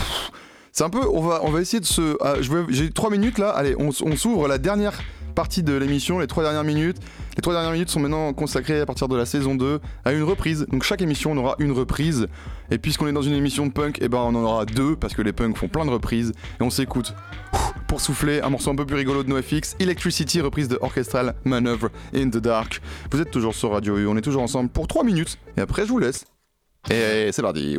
C'est 0.72 0.84
un 0.84 0.90
peu. 0.90 1.06
On 1.06 1.20
va, 1.22 1.40
on 1.44 1.50
va 1.50 1.60
essayer 1.60 1.80
de 1.80 1.84
se. 1.86 2.16
ah, 2.20 2.34
J'ai 2.68 2.90
trois 2.90 3.10
minutes 3.10 3.38
là. 3.38 3.50
Allez, 3.50 3.74
on, 3.78 3.88
on 3.88 4.16
s'ouvre 4.16 4.48
la 4.48 4.58
dernière 4.58 4.98
partie 5.38 5.62
de 5.62 5.72
l'émission, 5.72 6.18
les 6.18 6.26
trois 6.26 6.42
dernières 6.42 6.64
minutes. 6.64 6.96
Les 7.36 7.42
trois 7.42 7.54
dernières 7.54 7.70
minutes 7.70 7.90
sont 7.90 8.00
maintenant 8.00 8.32
consacrées 8.32 8.80
à 8.80 8.86
partir 8.86 9.06
de 9.06 9.16
la 9.16 9.24
saison 9.24 9.54
2 9.54 9.78
à 10.04 10.10
une 10.10 10.24
reprise. 10.24 10.66
Donc 10.72 10.82
chaque 10.82 11.00
émission, 11.00 11.30
on 11.30 11.36
aura 11.36 11.54
une 11.60 11.70
reprise. 11.70 12.26
Et 12.72 12.78
puisqu'on 12.78 13.06
est 13.06 13.12
dans 13.12 13.22
une 13.22 13.34
émission 13.34 13.64
de 13.64 13.70
punk, 13.70 14.02
et 14.02 14.08
ben 14.08 14.18
on 14.18 14.34
en 14.34 14.42
aura 14.42 14.66
deux 14.66 14.96
parce 14.96 15.14
que 15.14 15.22
les 15.22 15.32
punks 15.32 15.56
font 15.56 15.68
plein 15.68 15.84
de 15.86 15.92
reprises. 15.92 16.32
Et 16.58 16.64
on 16.64 16.70
s'écoute 16.70 17.14
pour 17.86 18.00
souffler 18.00 18.40
un 18.40 18.50
morceau 18.50 18.72
un 18.72 18.74
peu 18.74 18.84
plus 18.84 18.96
rigolo 18.96 19.22
de 19.22 19.28
NoFX, 19.28 19.76
Electricity, 19.78 20.40
reprise 20.40 20.66
de 20.66 20.76
Orchestral 20.80 21.36
Maneuver 21.44 21.86
in 22.12 22.30
the 22.30 22.38
Dark. 22.38 22.80
Vous 23.12 23.20
êtes 23.20 23.30
toujours 23.30 23.54
sur 23.54 23.70
Radio 23.70 23.96
U, 23.96 24.08
on 24.08 24.16
est 24.16 24.22
toujours 24.22 24.42
ensemble 24.42 24.70
pour 24.70 24.88
3 24.88 25.04
minutes. 25.04 25.38
Et 25.56 25.60
après, 25.60 25.84
je 25.84 25.90
vous 25.90 26.00
laisse. 26.00 26.24
Et 26.90 27.30
c'est 27.30 27.42
parti. 27.42 27.78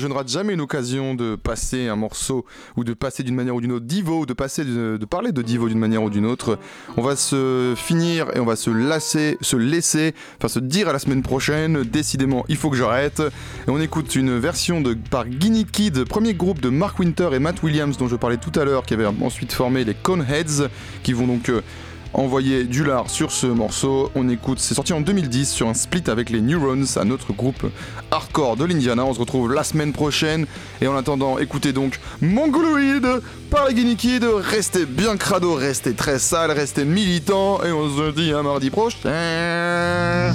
Je 0.00 0.06
ne 0.06 0.14
rate 0.14 0.28
jamais 0.28 0.54
une 0.54 0.60
occasion 0.60 1.14
de 1.14 1.36
passer 1.36 1.88
un 1.88 1.96
morceau 1.96 2.44
ou 2.76 2.84
de 2.84 2.94
passer 2.94 3.22
d'une 3.22 3.34
manière 3.34 3.54
ou 3.54 3.60
d'une 3.60 3.72
autre 3.72 3.86
Divo, 3.86 4.26
de 4.26 4.32
passer 4.32 4.64
de, 4.64 4.96
de 4.96 5.04
parler 5.04 5.30
de 5.30 5.42
Divo 5.42 5.68
d'une 5.68 5.78
manière 5.78 6.02
ou 6.02 6.10
d'une 6.10 6.26
autre, 6.26 6.58
on 6.96 7.02
va 7.02 7.14
se 7.16 7.74
finir 7.76 8.26
et 8.34 8.40
on 8.40 8.46
va 8.46 8.56
se 8.56 8.70
lasser, 8.70 9.36
se 9.40 9.56
laisser, 9.56 10.14
enfin 10.38 10.48
se 10.48 10.58
dire 10.58 10.88
à 10.88 10.92
la 10.92 10.98
semaine 10.98 11.22
prochaine. 11.22 11.82
Décidément, 11.82 12.44
il 12.48 12.56
faut 12.56 12.70
que 12.70 12.76
j'arrête. 12.76 13.20
Et 13.20 13.70
on 13.70 13.80
écoute 13.80 14.16
une 14.16 14.38
version 14.38 14.80
de 14.80 14.94
par 14.94 15.26
Guinea 15.26 15.64
Kid, 15.70 16.04
premier 16.04 16.34
groupe 16.34 16.60
de 16.60 16.70
Mark 16.70 16.98
Winter 16.98 17.28
et 17.32 17.38
Matt 17.38 17.62
Williams 17.62 17.96
dont 17.98 18.08
je 18.08 18.16
parlais 18.16 18.38
tout 18.38 18.58
à 18.58 18.64
l'heure, 18.64 18.84
qui 18.84 18.94
avait 18.94 19.06
ensuite 19.06 19.52
formé 19.52 19.84
les 19.84 19.94
Coneheads, 19.94 20.68
qui 21.02 21.12
vont 21.12 21.26
donc 21.26 21.50
euh, 21.50 21.60
envoyer 22.12 22.64
du 22.64 22.84
lard 22.84 23.10
sur 23.10 23.30
ce 23.30 23.46
morceau. 23.46 24.10
On 24.14 24.28
écoute, 24.28 24.58
c'est 24.58 24.74
sorti 24.74 24.92
en 24.92 25.00
2010 25.00 25.50
sur 25.50 25.68
un 25.68 25.74
split 25.74 26.04
avec 26.08 26.30
les 26.30 26.40
Neurons, 26.40 26.84
un 26.96 27.10
autre 27.10 27.32
groupe 27.32 27.66
hardcore 28.10 28.56
de 28.56 28.64
l'Indiana. 28.64 29.04
On 29.04 29.14
se 29.14 29.20
retrouve 29.20 29.52
la 29.52 29.64
semaine 29.64 29.92
prochaine. 29.92 30.46
Et 30.80 30.86
en 30.86 30.96
attendant, 30.96 31.38
écoutez 31.38 31.72
donc 31.72 32.00
Mongoloid 32.20 33.20
par 33.50 33.68
les 33.68 33.74
Guinea. 33.74 33.96
Restez 34.40 34.86
bien 34.86 35.16
crado, 35.16 35.54
restez 35.54 35.94
très 35.94 36.18
sale, 36.18 36.50
restez 36.50 36.84
militant. 36.84 37.62
Et 37.64 37.72
on 37.72 37.88
se 37.88 38.10
dit 38.12 38.32
à 38.32 38.42
mardi 38.42 38.70
prochain. 38.70 40.32